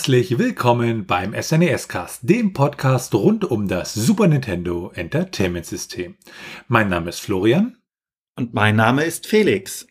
Herzlich 0.00 0.38
willkommen 0.38 1.04
beim 1.04 1.34
SNES 1.38 1.86
Cast, 1.86 2.26
dem 2.26 2.54
Podcast 2.54 3.14
rund 3.14 3.44
um 3.44 3.68
das 3.68 3.92
Super 3.92 4.28
Nintendo 4.28 4.90
Entertainment 4.94 5.66
System. 5.66 6.16
Mein 6.68 6.88
Name 6.88 7.10
ist 7.10 7.20
Florian. 7.20 7.76
Und 8.34 8.54
mein 8.54 8.76
Name 8.76 9.04
ist 9.04 9.26
Felix. 9.26 9.86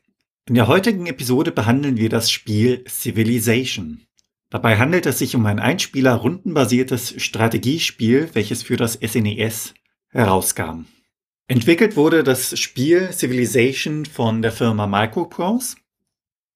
In 0.48 0.55
der 0.55 0.65
heutigen 0.65 1.05
Episode 1.05 1.51
behandeln 1.51 1.98
wir 1.98 2.09
das 2.09 2.31
Spiel 2.31 2.84
Civilization. 2.87 4.07
Dabei 4.49 4.79
handelt 4.79 5.05
es 5.05 5.20
sich 5.20 5.35
um 5.35 5.45
ein 5.45 5.59
Einspieler-rundenbasiertes 5.59 7.21
Strategiespiel, 7.21 8.31
welches 8.34 8.63
für 8.63 8.77
das 8.77 8.93
SNES 8.93 9.76
herauskam. 10.07 10.85
Entwickelt 11.48 11.95
wurde 11.95 12.23
das 12.23 12.57
Spiel 12.57 13.13
Civilization 13.13 14.05
von 14.05 14.41
der 14.41 14.53
Firma 14.53 14.87
Microprose 14.87 15.76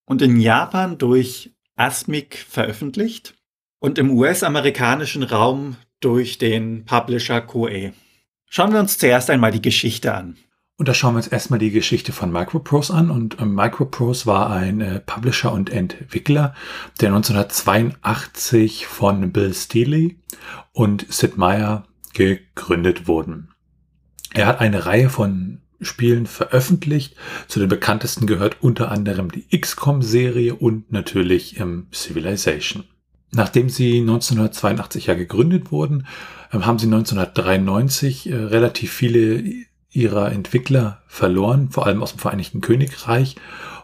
und 0.06 0.24
in 0.24 0.40
Japan 0.40 0.98
durch 0.98 1.54
Asmic 1.76 2.36
veröffentlicht 2.50 3.36
und 3.84 4.00
im 4.00 4.12
US-amerikanischen 4.12 5.24
Raum 5.24 5.76
durch 6.00 6.38
den 6.38 6.86
Publisher 6.86 7.42
Koei. 7.42 7.92
Schauen 8.50 8.72
wir 8.72 8.80
uns 8.80 8.98
zuerst 8.98 9.30
einmal 9.30 9.52
die 9.52 9.62
Geschichte 9.62 10.14
an. 10.14 10.38
Und 10.78 10.88
da 10.88 10.94
schauen 10.94 11.16
wir 11.16 11.18
uns 11.18 11.28
erstmal 11.28 11.60
die 11.60 11.70
Geschichte 11.70 12.14
von 12.14 12.32
Microprose 12.32 12.94
an. 12.94 13.12
Und 13.12 13.42
äh, 13.42 13.46
Microprose 13.46 14.26
war 14.26 14.50
ein 14.50 14.80
äh, 14.80 15.02
Publisher 15.02 15.52
und 15.52 15.70
Entwickler, 15.70 16.56
der 17.02 17.10
1982 17.10 18.88
von 18.88 19.34
Bill 19.34 19.54
Steely 19.54 20.18
und 20.72 21.06
Sid 21.10 21.36
Meier 21.36 21.84
gegründet 22.14 23.06
wurden. 23.10 23.50
Er 24.34 24.46
hat 24.46 24.62
eine 24.62 24.86
Reihe 24.86 25.10
von 25.10 25.60
Spielen 25.82 26.26
veröffentlicht. 26.26 27.18
Zu 27.50 27.60
den 27.60 27.68
bekanntesten 27.68 28.28
gehört 28.28 28.56
unter 28.62 28.92
anderem 28.92 29.30
die 29.30 29.46
XCOM-Serie 29.50 30.56
und 30.56 30.90
natürlich 30.94 31.60
ähm, 31.60 31.88
Civilization. 31.92 32.86
Nachdem 33.36 33.70
sie 33.70 34.00
1982 34.00 35.08
ja 35.08 35.16
gegründet 35.16 35.72
wurden, 35.72 36.06
ähm, 36.52 36.66
haben 36.66 36.80
sie 36.80 36.86
1993 36.86 38.30
äh, 38.30 38.36
relativ 38.36 38.94
viele 38.94 39.44
ihrer 39.90 40.32
Entwickler 40.32 41.02
verloren, 41.08 41.70
vor 41.70 41.86
allem 41.86 42.02
aus 42.02 42.12
dem 42.12 42.20
Vereinigten 42.20 42.62
Königreich, 42.62 43.36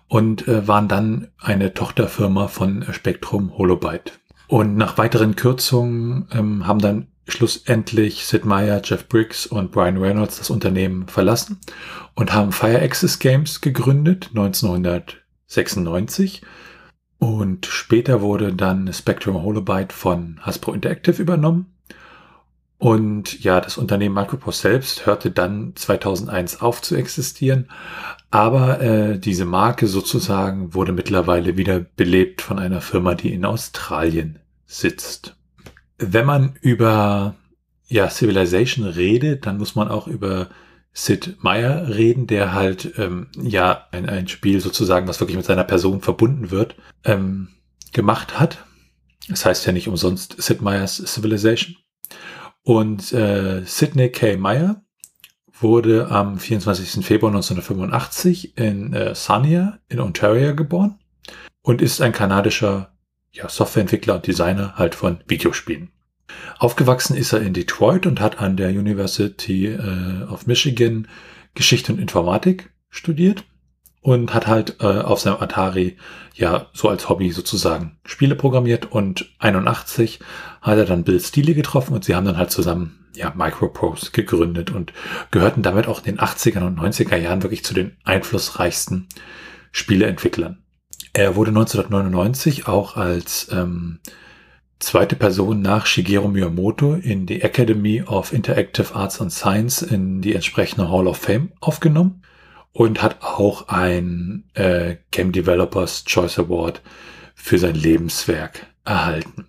und 0.07 0.47
äh, 0.47 0.67
waren 0.67 0.87
dann 0.87 1.27
eine 1.39 1.73
Tochterfirma 1.73 2.47
von 2.47 2.85
Spectrum 2.91 3.57
Holobyte. 3.57 4.13
Und 4.47 4.75
nach 4.75 4.97
weiteren 4.97 5.35
Kürzungen 5.35 6.27
ähm, 6.31 6.65
haben 6.65 6.79
dann 6.79 7.07
schlussendlich 7.27 8.25
Sid 8.25 8.45
Meier, 8.45 8.81
Jeff 8.83 9.07
Briggs 9.07 9.45
und 9.45 9.71
Brian 9.71 9.97
Reynolds 9.97 10.39
das 10.39 10.49
Unternehmen 10.49 11.07
verlassen 11.07 11.59
und 12.15 12.33
haben 12.33 12.51
Fire 12.51 12.81
Access 12.81 13.19
Games 13.19 13.61
gegründet 13.61 14.29
1996. 14.29 16.41
Und 17.19 17.65
später 17.65 18.21
wurde 18.21 18.53
dann 18.53 18.91
Spectrum 18.93 19.41
Holobyte 19.43 19.93
von 19.93 20.39
Hasbro 20.41 20.73
Interactive 20.73 21.21
übernommen. 21.21 21.73
Und 22.77 23.43
ja, 23.43 23.59
das 23.59 23.77
Unternehmen 23.77 24.15
Micropost 24.15 24.61
selbst 24.61 25.05
hörte 25.05 25.31
dann 25.31 25.73
2001 25.75 26.61
auf 26.61 26.81
zu 26.81 26.95
existieren. 26.95 27.69
Aber 28.31 28.81
äh, 28.81 29.19
diese 29.19 29.43
Marke 29.43 29.87
sozusagen 29.87 30.73
wurde 30.73 30.93
mittlerweile 30.93 31.57
wieder 31.57 31.81
belebt 31.81 32.41
von 32.41 32.57
einer 32.57 32.79
Firma, 32.79 33.15
die 33.15 33.33
in 33.33 33.43
Australien 33.43 34.39
sitzt 34.65 35.35
wenn 35.99 36.25
man 36.25 36.53
über 36.61 37.35
ja, 37.87 38.09
Civilization 38.09 38.85
redet, 38.85 39.45
dann 39.45 39.57
muss 39.57 39.75
man 39.75 39.89
auch 39.89 40.07
über 40.07 40.47
Sid 41.05 41.37
Meier 41.39 41.87
reden, 41.87 42.27
der 42.27 42.53
halt 42.53 42.93
ähm, 42.97 43.27
ja 43.41 43.87
ein, 43.91 44.09
ein 44.09 44.27
Spiel 44.27 44.59
sozusagen, 44.59 45.07
was 45.07 45.21
wirklich 45.21 45.37
mit 45.37 45.45
seiner 45.45 45.63
Person 45.63 46.01
verbunden 46.01 46.51
wird, 46.51 46.75
ähm, 47.05 47.49
gemacht 47.93 48.37
hat. 48.37 48.65
Das 49.29 49.45
heißt 49.45 49.65
ja 49.65 49.71
nicht 49.71 49.87
umsonst 49.87 50.41
Sid 50.41 50.61
Meier's 50.61 50.97
Civilization. 50.97 51.77
Und 52.63 53.13
äh, 53.13 53.63
Sidney 53.65 54.09
K. 54.09 54.35
Meyer 54.35 54.83
wurde 55.57 56.09
am 56.09 56.37
24. 56.37 57.05
Februar 57.05 57.31
1985 57.31 58.57
in 58.57 58.93
äh, 58.93 59.15
Sarnia 59.15 59.79
in 59.87 60.01
Ontario 60.01 60.53
geboren 60.53 60.99
und 61.61 61.81
ist 61.81 62.01
ein 62.01 62.11
kanadischer 62.11 62.93
ja, 63.31 63.47
Softwareentwickler 63.47 64.15
und 64.15 64.27
Designer 64.27 64.75
halt 64.75 64.95
von 64.95 65.19
Videospielen. 65.27 65.91
Aufgewachsen 66.57 67.15
ist 67.15 67.33
er 67.33 67.41
in 67.41 67.53
Detroit 67.53 68.05
und 68.05 68.21
hat 68.21 68.39
an 68.39 68.57
der 68.57 68.69
University 68.69 69.67
äh, 69.67 70.23
of 70.29 70.47
Michigan 70.47 71.07
Geschichte 71.55 71.93
und 71.93 71.99
Informatik 71.99 72.71
studiert 72.89 73.43
und 74.01 74.33
hat 74.33 74.47
halt 74.47 74.77
äh, 74.79 74.85
auf 74.85 75.19
seinem 75.19 75.41
Atari 75.41 75.97
ja 76.33 76.67
so 76.73 76.89
als 76.89 77.09
Hobby 77.09 77.31
sozusagen 77.31 77.97
Spiele 78.05 78.35
programmiert 78.35 78.91
und 78.91 79.33
81 79.39 80.19
hat 80.61 80.77
er 80.77 80.85
dann 80.85 81.03
Bill 81.03 81.19
Steele 81.19 81.53
getroffen 81.53 81.93
und 81.93 82.05
sie 82.05 82.15
haben 82.15 82.25
dann 82.25 82.37
halt 82.37 82.51
zusammen 82.51 83.07
ja 83.13 83.33
Microprose 83.35 84.11
gegründet 84.11 84.71
und 84.71 84.93
gehörten 85.31 85.63
damit 85.63 85.87
auch 85.87 85.99
in 85.99 86.15
den 86.15 86.19
80er 86.19 86.65
und 86.65 86.79
90er 86.79 87.17
Jahren 87.17 87.43
wirklich 87.43 87.65
zu 87.65 87.73
den 87.73 87.97
einflussreichsten 88.03 89.07
Spieleentwicklern. 89.71 90.63
Er 91.13 91.35
wurde 91.35 91.49
1999 91.49 92.67
auch 92.67 92.95
als 92.95 93.49
ähm, 93.51 93.99
zweite 94.79 95.15
Person 95.15 95.61
nach 95.61 95.85
Shigeru 95.85 96.29
Miyamoto 96.29 96.93
in 96.93 97.25
die 97.25 97.41
Academy 97.41 98.01
of 98.01 98.33
Interactive 98.33 98.95
Arts 98.95 99.21
and 99.21 99.31
Science 99.31 99.81
in 99.81 100.21
die 100.21 100.33
entsprechende 100.33 100.89
Hall 100.89 101.07
of 101.07 101.17
Fame 101.17 101.51
aufgenommen 101.59 102.23
und 102.71 103.01
hat 103.01 103.21
auch 103.21 103.67
ein 103.67 104.45
äh, 104.53 104.95
Game 105.11 105.31
Developers 105.31 106.05
Choice 106.05 106.39
Award 106.39 106.81
für 107.35 107.57
sein 107.57 107.75
Lebenswerk 107.75 108.67
erhalten. 108.85 109.47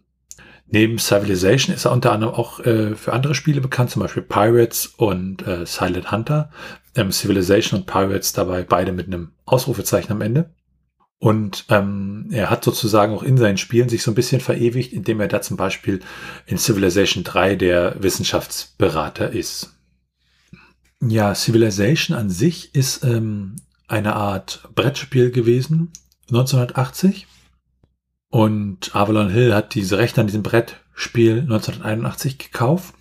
Neben 0.66 0.98
Civilization 0.98 1.74
ist 1.74 1.84
er 1.84 1.92
unter 1.92 2.12
anderem 2.12 2.34
auch 2.34 2.60
äh, 2.60 2.94
für 2.94 3.12
andere 3.12 3.34
Spiele 3.34 3.60
bekannt, 3.60 3.90
zum 3.90 4.02
Beispiel 4.02 4.22
Pirates 4.22 4.86
und 4.86 5.46
äh, 5.46 5.66
Silent 5.66 6.12
Hunter. 6.12 6.50
Ähm, 6.94 7.10
Civilization 7.10 7.80
und 7.80 7.86
Pirates 7.86 8.32
dabei 8.32 8.62
beide 8.62 8.92
mit 8.92 9.06
einem 9.06 9.32
Ausrufezeichen 9.46 10.12
am 10.12 10.20
Ende. 10.20 10.50
Und 11.20 11.66
ähm, 11.68 12.28
er 12.30 12.48
hat 12.48 12.64
sozusagen 12.64 13.12
auch 13.12 13.22
in 13.22 13.36
seinen 13.36 13.58
Spielen 13.58 13.90
sich 13.90 14.02
so 14.02 14.10
ein 14.10 14.14
bisschen 14.14 14.40
verewigt, 14.40 14.94
indem 14.94 15.20
er 15.20 15.28
da 15.28 15.42
zum 15.42 15.58
Beispiel 15.58 16.00
in 16.46 16.56
Civilization 16.56 17.24
3 17.24 17.56
der 17.56 18.02
Wissenschaftsberater 18.02 19.30
ist. 19.30 19.76
Ja, 21.02 21.34
Civilization 21.34 22.16
an 22.16 22.30
sich 22.30 22.74
ist 22.74 23.04
ähm, 23.04 23.56
eine 23.86 24.16
Art 24.16 24.66
Brettspiel 24.74 25.30
gewesen, 25.30 25.92
1980. 26.28 27.26
Und 28.30 28.96
Avalon 28.96 29.28
Hill 29.28 29.54
hat 29.54 29.74
diese 29.74 29.98
Rechte 29.98 30.22
an 30.22 30.26
diesem 30.26 30.42
Brettspiel 30.42 31.40
1981 31.40 32.38
gekauft. 32.38 32.94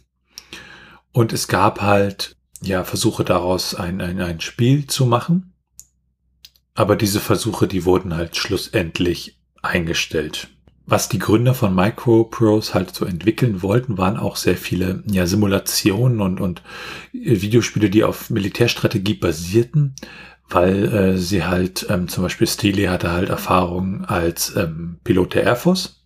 Und 1.13 1.31
es 1.31 1.47
gab 1.47 1.81
halt 1.81 2.36
ja 2.62 2.84
Versuche 2.84 3.24
daraus 3.24 3.75
ein, 3.75 4.01
ein, 4.01 4.19
ein 4.19 4.41
Spiel 4.41 4.88
zu 4.88 5.06
machen. 5.06 5.53
Aber 6.80 6.96
diese 6.96 7.20
Versuche, 7.20 7.68
die 7.68 7.84
wurden 7.84 8.16
halt 8.16 8.38
schlussendlich 8.38 9.38
eingestellt. 9.62 10.48
Was 10.86 11.10
die 11.10 11.20
Gründer 11.20 11.54
von 11.54 11.76
Microprose 11.76 12.74
halt 12.74 12.96
so 12.96 13.04
entwickeln 13.04 13.62
wollten, 13.62 13.98
waren 13.98 14.16
auch 14.16 14.38
sehr 14.38 14.56
viele 14.56 15.04
ja, 15.06 15.26
Simulationen 15.26 16.22
und, 16.22 16.40
und 16.40 16.62
Videospiele, 17.12 17.90
die 17.90 18.06
auf 18.06 18.30
Militärstrategie 18.30 19.16
basierten, 19.16 19.94
weil 20.48 20.86
äh, 20.86 21.18
sie 21.18 21.44
halt 21.44 21.86
ähm, 21.90 22.08
zum 22.08 22.24
Beispiel 22.24 22.48
Steely 22.48 22.86
hatte 22.86 23.12
halt 23.12 23.28
Erfahrung 23.28 24.06
als 24.06 24.56
ähm, 24.56 25.02
Pilot 25.04 25.34
der 25.34 25.44
Air 25.44 25.58
Force. 25.58 26.06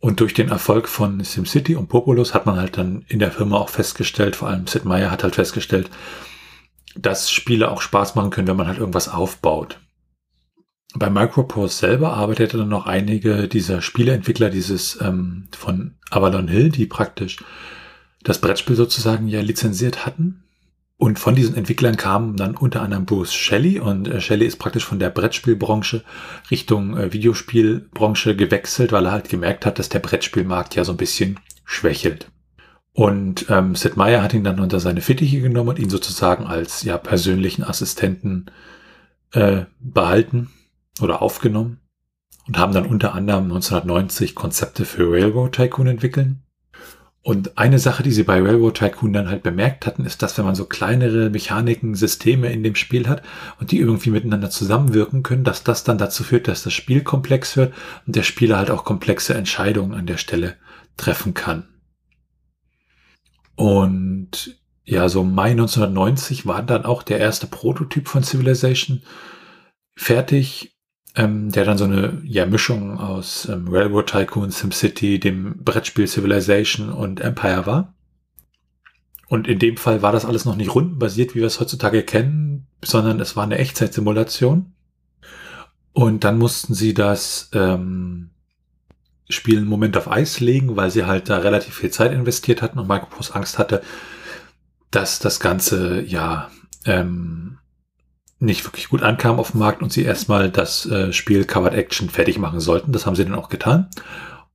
Und 0.00 0.18
durch 0.18 0.34
den 0.34 0.48
Erfolg 0.48 0.88
von 0.88 1.22
SimCity 1.22 1.76
und 1.76 1.86
Populous 1.86 2.34
hat 2.34 2.44
man 2.44 2.56
halt 2.56 2.76
dann 2.76 3.04
in 3.06 3.20
der 3.20 3.30
Firma 3.30 3.58
auch 3.58 3.68
festgestellt, 3.68 4.34
vor 4.34 4.48
allem 4.48 4.66
Sid 4.66 4.84
Meier 4.84 5.12
hat 5.12 5.22
halt 5.22 5.36
festgestellt, 5.36 5.90
dass 6.96 7.30
Spiele 7.30 7.70
auch 7.70 7.80
Spaß 7.80 8.16
machen 8.16 8.30
können, 8.30 8.48
wenn 8.48 8.56
man 8.56 8.66
halt 8.66 8.78
irgendwas 8.78 9.08
aufbaut. 9.08 9.78
Bei 10.94 11.08
Microprose 11.08 11.74
selber 11.74 12.12
arbeitete 12.12 12.58
dann 12.58 12.68
noch 12.68 12.86
einige 12.86 13.48
dieser 13.48 13.80
Spieleentwickler 13.80 14.50
dieses 14.50 15.00
ähm, 15.00 15.48
von 15.52 15.94
Avalon 16.10 16.48
Hill, 16.48 16.68
die 16.68 16.86
praktisch 16.86 17.38
das 18.22 18.40
Brettspiel 18.40 18.76
sozusagen 18.76 19.26
ja 19.28 19.40
lizenziert 19.40 20.04
hatten. 20.04 20.44
Und 20.98 21.18
von 21.18 21.34
diesen 21.34 21.56
Entwicklern 21.56 21.96
kamen 21.96 22.36
dann 22.36 22.56
unter 22.56 22.82
anderem 22.82 23.06
Bruce 23.06 23.34
Shelley 23.34 23.80
und 23.80 24.06
äh, 24.06 24.20
Shelley 24.20 24.46
ist 24.46 24.58
praktisch 24.58 24.84
von 24.84 24.98
der 24.98 25.10
Brettspielbranche 25.10 26.04
Richtung 26.50 26.96
äh, 26.96 27.12
Videospielbranche 27.12 28.36
gewechselt, 28.36 28.92
weil 28.92 29.06
er 29.06 29.12
halt 29.12 29.28
gemerkt 29.28 29.66
hat, 29.66 29.78
dass 29.78 29.88
der 29.88 29.98
Brettspielmarkt 29.98 30.76
ja 30.76 30.84
so 30.84 30.92
ein 30.92 30.98
bisschen 30.98 31.40
schwächelt. 31.64 32.30
Und 32.92 33.46
ähm, 33.48 33.74
Sid 33.74 33.96
Meier 33.96 34.22
hat 34.22 34.34
ihn 34.34 34.44
dann 34.44 34.60
unter 34.60 34.78
seine 34.78 35.00
Fittiche 35.00 35.40
genommen 35.40 35.70
und 35.70 35.78
ihn 35.78 35.90
sozusagen 35.90 36.46
als 36.46 36.82
ja 36.82 36.98
persönlichen 36.98 37.64
Assistenten 37.64 38.46
äh, 39.32 39.64
behalten 39.80 40.50
oder 41.00 41.22
aufgenommen 41.22 41.80
und 42.46 42.58
haben 42.58 42.74
dann 42.74 42.86
unter 42.86 43.14
anderem 43.14 43.44
1990 43.44 44.34
Konzepte 44.34 44.84
für 44.84 45.10
Railroad 45.10 45.52
Tycoon 45.52 45.86
entwickeln. 45.86 46.42
Und 47.24 47.56
eine 47.56 47.78
Sache, 47.78 48.02
die 48.02 48.10
sie 48.10 48.24
bei 48.24 48.42
Railroad 48.42 48.76
Tycoon 48.76 49.12
dann 49.12 49.28
halt 49.28 49.44
bemerkt 49.44 49.86
hatten, 49.86 50.04
ist, 50.04 50.22
dass 50.22 50.36
wenn 50.36 50.44
man 50.44 50.56
so 50.56 50.64
kleinere 50.64 51.30
Mechaniken, 51.30 51.94
Systeme 51.94 52.52
in 52.52 52.64
dem 52.64 52.74
Spiel 52.74 53.08
hat 53.08 53.22
und 53.60 53.70
die 53.70 53.78
irgendwie 53.78 54.10
miteinander 54.10 54.50
zusammenwirken 54.50 55.22
können, 55.22 55.44
dass 55.44 55.62
das 55.62 55.84
dann 55.84 55.98
dazu 55.98 56.24
führt, 56.24 56.48
dass 56.48 56.64
das 56.64 56.72
Spiel 56.72 57.04
komplex 57.04 57.56
wird 57.56 57.74
und 58.06 58.16
der 58.16 58.24
Spieler 58.24 58.56
halt 58.58 58.72
auch 58.72 58.84
komplexe 58.84 59.34
Entscheidungen 59.34 59.94
an 59.94 60.06
der 60.06 60.16
Stelle 60.16 60.56
treffen 60.96 61.32
kann. 61.32 61.68
Und 63.54 64.58
ja, 64.84 65.08
so 65.08 65.22
Mai 65.22 65.52
1990 65.52 66.44
war 66.46 66.64
dann 66.64 66.84
auch 66.84 67.04
der 67.04 67.20
erste 67.20 67.46
Prototyp 67.46 68.08
von 68.08 68.24
Civilization 68.24 69.02
fertig, 69.94 70.71
ähm, 71.14 71.50
der 71.50 71.64
dann 71.64 71.78
so 71.78 71.84
eine 71.84 72.20
ja, 72.24 72.46
Mischung 72.46 72.98
aus 72.98 73.46
ähm, 73.48 73.68
Railroad 73.68 74.06
Tycoon, 74.06 74.50
SimCity, 74.50 75.20
dem 75.20 75.62
Brettspiel 75.62 76.06
Civilization 76.06 76.90
und 76.90 77.20
Empire 77.20 77.66
war. 77.66 77.94
Und 79.28 79.48
in 79.48 79.58
dem 79.58 79.76
Fall 79.76 80.02
war 80.02 80.12
das 80.12 80.24
alles 80.24 80.44
noch 80.44 80.56
nicht 80.56 80.74
rundenbasiert, 80.74 81.34
wie 81.34 81.40
wir 81.40 81.46
es 81.46 81.60
heutzutage 81.60 82.02
kennen, 82.02 82.66
sondern 82.84 83.20
es 83.20 83.36
war 83.36 83.44
eine 83.44 83.58
Echtzeitsimulation. 83.58 84.72
Und 85.92 86.24
dann 86.24 86.38
mussten 86.38 86.74
sie 86.74 86.94
das 86.94 87.50
ähm, 87.52 88.30
Spiel 89.28 89.58
einen 89.58 89.68
Moment 89.68 89.96
auf 89.96 90.10
Eis 90.10 90.40
legen, 90.40 90.76
weil 90.76 90.90
sie 90.90 91.04
halt 91.04 91.28
da 91.28 91.38
relativ 91.38 91.74
viel 91.74 91.90
Zeit 91.90 92.12
investiert 92.12 92.62
hatten 92.62 92.78
und 92.78 92.88
Microprose 92.88 93.34
Angst 93.34 93.58
hatte, 93.58 93.82
dass 94.90 95.18
das 95.18 95.40
Ganze 95.40 96.02
ja 96.02 96.50
ähm, 96.84 97.51
nicht 98.42 98.64
wirklich 98.64 98.88
gut 98.88 99.02
ankam 99.02 99.38
auf 99.38 99.52
dem 99.52 99.60
Markt 99.60 99.82
und 99.82 99.92
sie 99.92 100.02
erstmal 100.02 100.50
das 100.50 100.84
äh, 100.86 101.12
Spiel 101.12 101.44
Covered 101.44 101.74
Action 101.74 102.10
fertig 102.10 102.38
machen 102.38 102.60
sollten. 102.60 102.92
Das 102.92 103.06
haben 103.06 103.14
sie 103.14 103.24
dann 103.24 103.36
auch 103.36 103.48
getan 103.48 103.88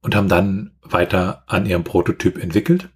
und 0.01 0.15
haben 0.15 0.27
dann 0.27 0.71
weiter 0.81 1.43
an 1.47 1.65
ihrem 1.65 1.83
Prototyp 1.83 2.37
entwickelt. 2.37 2.89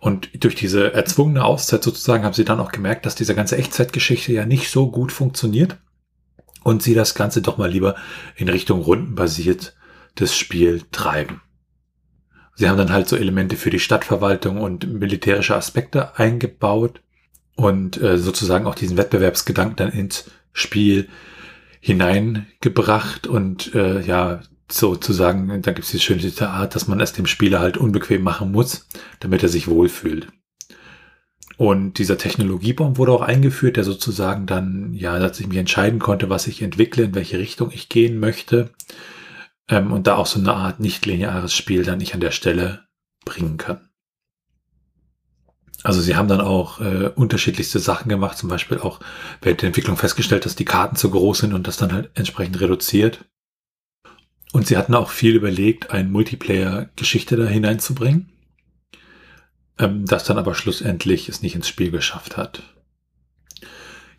Und 0.00 0.44
durch 0.44 0.54
diese 0.54 0.92
erzwungene 0.92 1.44
Auszeit 1.44 1.82
sozusagen 1.82 2.24
haben 2.24 2.34
sie 2.34 2.44
dann 2.44 2.60
auch 2.60 2.72
gemerkt, 2.72 3.06
dass 3.06 3.14
diese 3.14 3.34
ganze 3.34 3.56
Echtzeitgeschichte 3.56 4.32
ja 4.32 4.44
nicht 4.44 4.70
so 4.70 4.90
gut 4.90 5.12
funktioniert 5.12 5.78
und 6.62 6.82
sie 6.82 6.94
das 6.94 7.14
Ganze 7.14 7.40
doch 7.40 7.56
mal 7.56 7.70
lieber 7.70 7.94
in 8.34 8.48
Richtung 8.48 8.82
rundenbasiert 8.82 9.76
das 10.16 10.36
Spiel 10.36 10.82
treiben. 10.90 11.40
Sie 12.54 12.68
haben 12.68 12.78
dann 12.78 12.92
halt 12.92 13.08
so 13.08 13.16
Elemente 13.16 13.56
für 13.56 13.70
die 13.70 13.78
Stadtverwaltung 13.78 14.60
und 14.60 14.88
militärische 14.88 15.54
Aspekte 15.54 16.18
eingebaut 16.18 17.00
und 17.56 18.00
äh, 18.00 18.18
sozusagen 18.18 18.66
auch 18.66 18.74
diesen 18.74 18.96
Wettbewerbsgedanken 18.96 19.76
dann 19.76 19.90
ins 19.90 20.30
Spiel 20.52 21.08
hineingebracht 21.80 23.26
und 23.26 23.74
äh, 23.74 24.00
ja, 24.02 24.40
sozusagen, 24.70 25.62
da 25.62 25.72
gibt 25.72 25.86
es 25.86 25.92
die 25.92 26.00
schöne 26.00 26.48
Art, 26.48 26.74
dass 26.74 26.88
man 26.88 27.00
es 27.00 27.12
dem 27.12 27.26
Spieler 27.26 27.60
halt 27.60 27.76
unbequem 27.76 28.22
machen 28.22 28.52
muss, 28.52 28.88
damit 29.20 29.42
er 29.42 29.48
sich 29.48 29.68
wohlfühlt. 29.68 30.28
Und 31.56 31.98
dieser 31.98 32.18
Technologiebaum 32.18 32.98
wurde 32.98 33.12
auch 33.12 33.22
eingeführt, 33.22 33.76
der 33.76 33.84
sozusagen 33.84 34.46
dann, 34.46 34.92
ja, 34.92 35.18
dass 35.18 35.40
ich 35.40 35.46
mich 35.46 35.56
entscheiden 35.56 36.00
konnte, 36.00 36.28
was 36.28 36.46
ich 36.46 36.60
entwickle, 36.60 37.04
in 37.04 37.14
welche 37.14 37.38
Richtung 37.38 37.70
ich 37.72 37.88
gehen 37.88 38.18
möchte. 38.18 38.70
Ähm, 39.68 39.92
und 39.92 40.06
da 40.06 40.16
auch 40.16 40.26
so 40.26 40.38
eine 40.38 40.52
Art 40.52 40.80
nicht 40.80 41.06
lineares 41.06 41.54
Spiel 41.54 41.82
dann 41.82 42.00
ich 42.00 42.12
an 42.12 42.20
der 42.20 42.30
Stelle 42.30 42.86
bringen 43.24 43.56
kann. 43.56 43.85
Also 45.86 46.00
sie 46.00 46.16
haben 46.16 46.26
dann 46.26 46.40
auch 46.40 46.80
äh, 46.80 47.12
unterschiedlichste 47.14 47.78
Sachen 47.78 48.08
gemacht, 48.08 48.36
zum 48.36 48.48
Beispiel 48.48 48.80
auch 48.80 48.98
während 49.40 49.62
der 49.62 49.68
Entwicklung 49.68 49.96
festgestellt, 49.96 50.44
dass 50.44 50.56
die 50.56 50.64
Karten 50.64 50.96
zu 50.96 51.10
groß 51.10 51.38
sind 51.38 51.54
und 51.54 51.68
das 51.68 51.76
dann 51.76 51.92
halt 51.92 52.10
entsprechend 52.14 52.60
reduziert. 52.60 53.24
Und 54.52 54.66
sie 54.66 54.76
hatten 54.76 54.96
auch 54.96 55.10
viel 55.10 55.36
überlegt, 55.36 55.92
eine 55.92 56.08
Multiplayer-Geschichte 56.08 57.36
da 57.36 57.44
hineinzubringen, 57.44 58.32
ähm, 59.78 60.04
das 60.06 60.24
dann 60.24 60.38
aber 60.38 60.56
schlussendlich 60.56 61.28
es 61.28 61.40
nicht 61.40 61.54
ins 61.54 61.68
Spiel 61.68 61.92
geschafft 61.92 62.36
hat. 62.36 62.64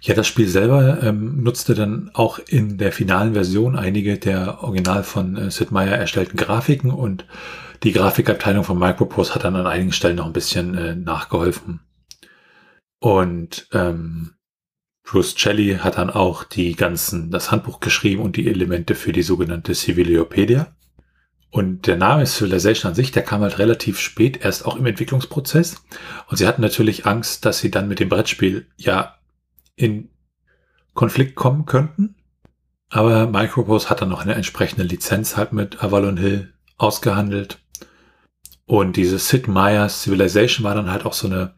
Ja, 0.01 0.15
das 0.15 0.27
Spiel 0.27 0.47
selber 0.47 1.03
ähm, 1.03 1.43
nutzte 1.43 1.75
dann 1.75 2.11
auch 2.13 2.39
in 2.39 2.77
der 2.77 2.93
finalen 2.93 3.33
Version 3.33 3.75
einige 3.75 4.17
der 4.17 4.63
original 4.63 5.03
von 5.03 5.35
äh, 5.35 5.51
Sid 5.51 5.71
Meier 5.71 5.97
erstellten 5.97 6.37
Grafiken 6.37 6.91
und 6.91 7.25
die 7.83 7.91
Grafikabteilung 7.91 8.63
von 8.63 8.79
Microprose 8.79 9.35
hat 9.35 9.43
dann 9.43 9.55
an 9.55 9.67
einigen 9.67 9.91
Stellen 9.91 10.17
noch 10.17 10.25
ein 10.25 10.33
bisschen 10.33 10.75
äh, 10.75 10.95
nachgeholfen. 10.95 11.81
Und 12.99 13.67
ähm, 13.73 14.33
Bruce 15.03 15.35
Shelley 15.37 15.77
hat 15.77 15.97
dann 15.97 16.09
auch 16.09 16.43
die 16.43 16.75
ganzen, 16.75 17.31
das 17.31 17.51
Handbuch 17.51 17.79
geschrieben 17.79 18.21
und 18.21 18.35
die 18.35 18.47
Elemente 18.47 18.95
für 18.95 19.13
die 19.13 19.23
sogenannte 19.23 19.73
Civiliopedia. 19.73 20.75
Und 21.49 21.87
der 21.87 21.95
Name 21.95 22.25
Civilization 22.25 22.89
an 22.89 22.95
sich, 22.95 23.11
der 23.11 23.23
kam 23.23 23.41
halt 23.41 23.57
relativ 23.57 23.99
spät, 23.99 24.43
erst 24.43 24.65
auch 24.65 24.75
im 24.75 24.85
Entwicklungsprozess. 24.85 25.81
Und 26.27 26.37
sie 26.37 26.45
hatten 26.45 26.61
natürlich 26.61 27.05
Angst, 27.05 27.45
dass 27.45 27.59
sie 27.59 27.71
dann 27.71 27.87
mit 27.87 27.99
dem 27.99 28.09
Brettspiel 28.09 28.67
ja 28.75 29.15
in 29.75 30.09
Konflikt 30.93 31.35
kommen 31.35 31.65
könnten. 31.65 32.15
Aber 32.89 33.27
Microprose 33.27 33.89
hat 33.89 34.01
dann 34.01 34.09
noch 34.09 34.21
eine 34.21 34.35
entsprechende 34.35 34.83
Lizenz 34.83 35.37
halt 35.37 35.53
mit 35.53 35.83
Avalon 35.83 36.17
Hill 36.17 36.53
ausgehandelt. 36.77 37.59
Und 38.67 38.97
diese 38.97 39.17
Sid 39.17 39.47
Meier's 39.47 40.03
Civilization 40.03 40.63
war 40.65 40.75
dann 40.75 40.91
halt 40.91 41.05
auch 41.05 41.13
so 41.13 41.27
eine 41.27 41.53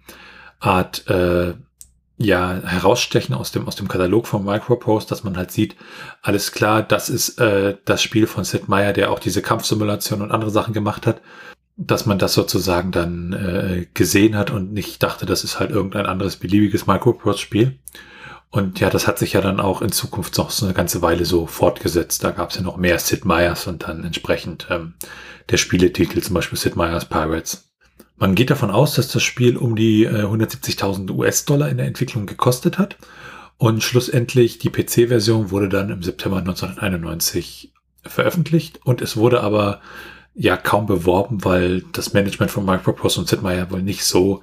Art, 0.60 1.08
äh, 1.10 1.54
ja, 2.18 2.62
herausstechen 2.64 3.34
aus 3.34 3.52
dem, 3.52 3.68
aus 3.68 3.76
dem 3.76 3.88
Katalog 3.88 4.28
von 4.28 4.46
Microprose, 4.46 5.08
dass 5.08 5.24
man 5.24 5.36
halt 5.36 5.52
sieht, 5.52 5.76
alles 6.22 6.52
klar, 6.52 6.84
das 6.84 7.10
ist 7.10 7.40
äh, 7.40 7.78
das 7.86 8.04
Spiel 8.04 8.28
von 8.28 8.44
Sid 8.44 8.68
Meier, 8.68 8.94
der 8.94 9.12
auch 9.12 9.20
diese 9.20 9.42
Kampfsimulation 9.42 10.22
und 10.22 10.32
andere 10.32 10.52
Sachen 10.52 10.74
gemacht 10.74 11.08
hat, 11.08 11.22
dass 11.78 12.06
man 12.06 12.20
das 12.20 12.34
sozusagen 12.34 12.92
dann 12.92 13.34
äh, 13.34 13.88
gesehen 13.94 14.36
hat 14.36 14.52
und 14.52 14.74
nicht 14.74 15.02
dachte, 15.02 15.26
das 15.26 15.44
ist 15.44 15.60
halt 15.60 15.72
irgendein 15.72 16.06
anderes 16.06 16.36
beliebiges 16.36 16.88
Microprose-Spiel. 16.88 17.80
Und 18.52 18.80
ja, 18.80 18.90
das 18.90 19.08
hat 19.08 19.20
sich 19.20 19.34
ja 19.34 19.42
dann 19.42 19.60
auch 19.60 19.82
in 19.82 19.92
Zukunft 19.92 20.38
noch 20.38 20.50
so 20.50 20.66
eine 20.66 20.74
ganze 20.74 21.02
Weile 21.04 21.26
so 21.26 21.46
fortgesetzt. 21.46 22.24
Da 22.24 22.32
gab 22.32 22.50
es 22.50 22.56
ja 22.56 22.64
noch 22.64 22.78
mehr 22.78 22.98
Sid 22.98 23.24
Meier's 23.26 23.68
und 23.68 23.84
dann 23.84 24.04
entsprechend 24.04 24.68
ähm, 24.72 24.96
der 25.50 25.58
Spieletitel, 25.58 26.22
zum 26.22 26.34
Beispiel 26.34 26.58
Sid 26.58 26.76
Meier's 26.76 27.06
Pirates. 27.06 27.70
Man 28.18 28.36
geht 28.36 28.50
davon 28.50 28.72
aus, 28.72 28.96
dass 28.96 29.08
das 29.10 29.24
Spiel 29.24 29.56
um 29.56 29.76
die 29.76 30.04
äh, 30.04 30.24
170.000 30.24 31.12
US-Dollar 31.12 31.70
in 31.70 31.78
der 31.78 31.86
Entwicklung 31.86 32.26
gekostet 32.26 32.80
hat. 32.80 32.98
Und 33.58 33.84
schlussendlich 33.84 34.58
die 34.58 34.70
PC-Version 34.70 35.52
wurde 35.52 35.70
dann 35.70 35.90
im 35.90 36.02
September 36.02 36.38
1991 36.38 37.74
veröffentlicht 38.04 38.80
und 38.86 39.02
es 39.02 39.18
wurde 39.18 39.42
aber 39.42 39.82
ja 40.34 40.56
kaum 40.56 40.86
beworben, 40.86 41.44
weil 41.44 41.84
das 41.92 42.14
Management 42.14 42.52
von 42.52 42.66
Microprose 42.66 43.20
und 43.20 43.28
Sid 43.28 43.42
Meier 43.42 43.70
wohl 43.70 43.84
nicht 43.84 44.06
so 44.06 44.42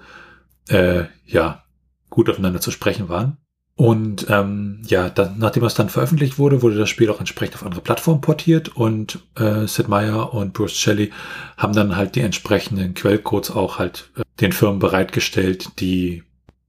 äh, 0.69 1.05
ja 1.25 1.65
gut 2.11 2.29
aufeinander 2.29 2.61
zu 2.61 2.71
sprechen 2.71 3.09
waren. 3.09 3.39
Und 3.77 4.27
ähm, 4.31 4.81
ja, 4.87 5.11
dann, 5.11 5.39
nachdem 5.39 5.63
es 5.65 5.75
dann 5.75 5.91
veröffentlicht 5.91 6.39
wurde, 6.39 6.63
wurde 6.63 6.79
das 6.79 6.89
Spiel 6.89 7.11
auch 7.11 7.21
entsprechend 7.21 7.57
auf 7.57 7.63
andere 7.63 7.83
Plattformen 7.83 8.23
portiert 8.23 8.71
und 8.71 9.21
äh, 9.37 9.67
Sid 9.67 9.89
Meier 9.89 10.33
und 10.33 10.55
Bruce 10.55 10.79
Shelley 10.79 11.13
haben 11.59 11.75
dann 11.75 11.95
halt 11.95 12.15
die 12.15 12.23
entsprechenden 12.23 12.95
Quellcodes 12.95 13.51
auch 13.51 13.79
halt 13.79 14.11
äh, 14.17 14.23
den 14.41 14.53
Firmen 14.53 14.79
bereitgestellt, 14.79 15.79
die 15.79 16.23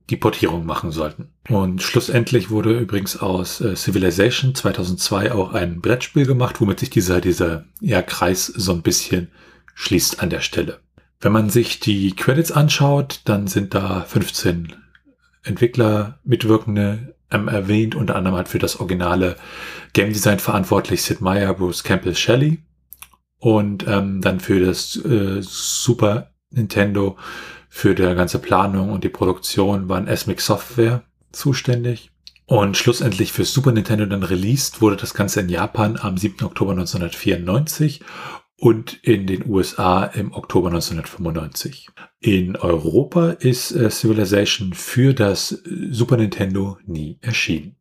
die 0.09 0.17
Portierung 0.17 0.65
machen 0.65 0.91
sollten. 0.91 1.29
Und 1.49 1.81
schlussendlich 1.81 2.49
wurde 2.49 2.77
übrigens 2.77 3.17
aus 3.17 3.61
äh, 3.61 3.75
Civilization 3.75 4.53
2002 4.53 5.31
auch 5.31 5.53
ein 5.53 5.79
Brettspiel 5.79 6.25
gemacht, 6.25 6.59
womit 6.59 6.81
sich 6.81 6.89
dieser, 6.89 7.21
dieser 7.21 7.63
ja, 7.79 8.01
Kreis 8.01 8.47
so 8.47 8.73
ein 8.73 8.81
bisschen 8.81 9.29
schließt 9.75 10.21
an 10.21 10.29
der 10.29 10.41
Stelle. 10.41 10.79
Wenn 11.21 11.31
man 11.31 11.49
sich 11.49 11.79
die 11.79 12.13
Credits 12.15 12.51
anschaut, 12.51 13.21
dann 13.25 13.47
sind 13.47 13.73
da 13.73 14.01
15 14.01 14.73
Entwickler, 15.47 16.19
Mitwirkende 16.23 17.15
ähm, 17.31 17.47
erwähnt, 17.47 17.95
unter 17.95 18.15
anderem 18.15 18.37
hat 18.37 18.47
für 18.47 18.59
das 18.59 18.79
originale 18.79 19.35
Game 19.93 20.13
Design 20.13 20.39
verantwortlich 20.39 21.01
Sid 21.03 21.21
Meier, 21.21 21.53
Bruce 21.53 21.83
Campbell 21.83 22.15
Shelley 22.15 22.59
und 23.39 23.85
ähm, 23.87 24.21
dann 24.21 24.39
für 24.39 24.59
das 24.59 24.95
äh, 24.97 25.41
Super 25.41 26.31
Nintendo 26.51 27.17
für 27.69 27.95
die 27.95 28.03
ganze 28.03 28.39
Planung 28.39 28.91
und 28.91 29.03
die 29.03 29.09
Produktion 29.09 29.89
waren 29.89 30.07
SMIC 30.15 30.41
Software 30.41 31.03
zuständig. 31.31 32.11
Und 32.45 32.77
schlussendlich 32.77 33.33
für 33.33 33.43
Super 33.43 33.73
Nintendo 33.73 34.05
dann 34.05 34.23
released 34.23 34.81
wurde 34.81 34.95
das 34.95 35.13
Ganze 35.13 35.41
in 35.41 35.49
Japan 35.49 35.99
am 36.01 36.17
7. 36.17 36.45
Oktober 36.45 36.71
1994 36.71 38.01
und 38.59 38.99
in 39.03 39.27
den 39.27 39.47
USA 39.49 40.05
im 40.05 40.33
Oktober 40.33 40.69
1995. 40.69 41.89
In 42.19 42.55
Europa 42.55 43.29
ist 43.31 43.71
äh, 43.71 43.89
Civilization 43.89 44.73
für 44.73 45.13
das 45.13 45.51
äh, 45.51 45.87
Super 45.91 46.17
Nintendo 46.17 46.77
nie 46.85 47.19
erschienen. 47.21 47.75